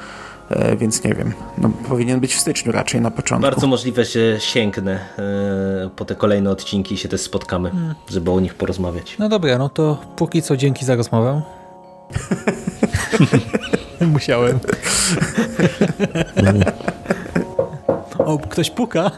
e, 0.50 0.76
więc 0.76 1.04
nie 1.04 1.14
wiem. 1.14 1.32
No, 1.58 1.70
powinien 1.88 2.20
być 2.20 2.34
w 2.34 2.40
styczniu 2.40 2.72
raczej 2.72 3.00
na 3.00 3.10
początku. 3.10 3.50
bardzo 3.50 3.66
możliwe, 3.66 4.04
że 4.04 4.40
sięgnę 4.40 5.00
y, 5.86 5.90
po 5.90 6.04
te 6.04 6.14
kolejne 6.14 6.50
odcinki 6.50 6.94
i 6.94 6.98
się 6.98 7.08
też 7.08 7.20
spotkamy, 7.20 7.70
żeby 8.08 8.30
o 8.30 8.40
nich 8.40 8.54
porozmawiać. 8.54 9.16
No 9.18 9.28
dobra, 9.28 9.58
no 9.58 9.68
to 9.68 9.98
póki 10.16 10.42
co 10.42 10.56
dzięki 10.56 10.84
za 10.84 10.96
rozmowę. 10.96 11.42
Musiałem. 14.12 14.58
o, 18.32 18.38
ktoś 18.38 18.70
puka. 18.70 19.10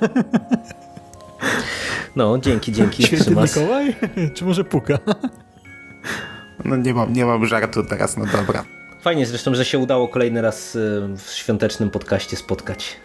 No, 2.16 2.38
dzięki, 2.38 2.72
dzięki. 2.72 3.02
Święty 3.02 3.24
Trzymas. 3.24 3.56
Mikołaj? 3.56 3.96
Czy 4.34 4.44
może 4.44 4.64
puka? 4.64 4.98
No 6.64 6.76
nie 6.76 6.94
mam, 6.94 7.12
nie 7.12 7.24
mam 7.24 7.46
żartu 7.46 7.84
teraz, 7.84 8.16
no 8.16 8.24
dobra. 8.26 8.64
Fajnie 9.02 9.26
zresztą, 9.26 9.54
że 9.54 9.64
się 9.64 9.78
udało 9.78 10.08
kolejny 10.08 10.42
raz 10.42 10.76
y, 10.76 10.78
w 11.16 11.30
świątecznym 11.30 11.90
podcaście 11.90 12.36
spotkać. 12.36 12.96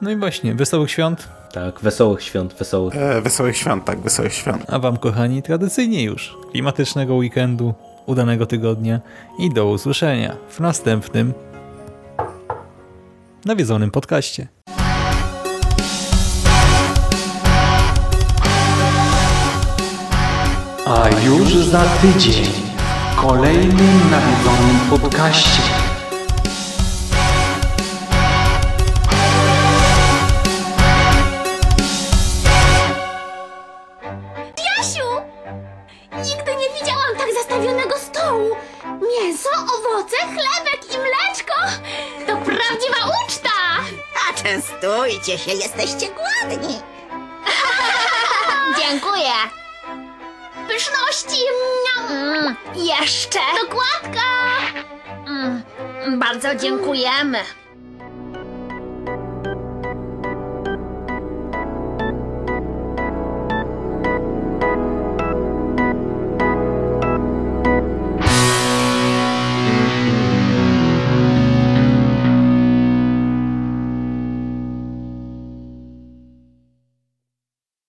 No 0.00 0.10
i 0.10 0.16
właśnie, 0.16 0.54
wesołych 0.54 0.90
świąt, 0.90 1.28
Tak, 1.52 1.80
wesołych 1.80 2.22
świąt, 2.22 2.54
wesołych. 2.54 2.96
E, 2.96 3.20
wesołych 3.20 3.56
świąt, 3.56 3.84
tak, 3.84 4.00
wesołych 4.00 4.32
świąt. 4.34 4.64
a 4.68 4.78
wam 4.78 4.96
kochani 4.96 5.42
tradycyjnie 5.42 6.02
już 6.04 6.36
klimatycznego 6.50 7.14
weekendu, 7.14 7.74
udanego 8.06 8.46
tygodnia 8.46 9.00
i 9.38 9.50
do 9.50 9.66
usłyszenia 9.66 10.36
w 10.48 10.60
następnym 10.60 11.32
nawiedzonym 13.44 13.90
podcaście. 13.90 14.48
A 20.90 21.08
już 21.08 21.54
za 21.54 21.84
tydzień 21.84 22.44
w 23.12 23.20
kolejnym 23.20 24.10
nawiedzonym 24.10 25.00
podcaście. 25.00 25.62
Jasiu! 34.58 35.08
Nigdy 36.16 36.50
nie 36.56 36.80
widziałam 36.80 37.16
tak 37.18 37.28
zastawionego 37.34 37.98
stołu. 37.98 38.48
Mięso, 38.84 39.50
owoce, 39.50 40.16
chlebek 40.16 40.94
i 40.94 40.98
mleczko. 40.98 41.54
To 42.26 42.32
prawdziwa 42.36 43.12
uczta! 43.26 43.58
A 44.28 44.42
częstujcie 44.42 45.38
się, 45.38 45.50
jesteście 45.50 46.06
głodni. 46.06 46.97
Jeszcze. 53.08 53.38
Dokładka. 53.68 54.20
Mm, 55.26 55.62
bardzo 56.18 56.54
dziękujemy. 56.54 57.38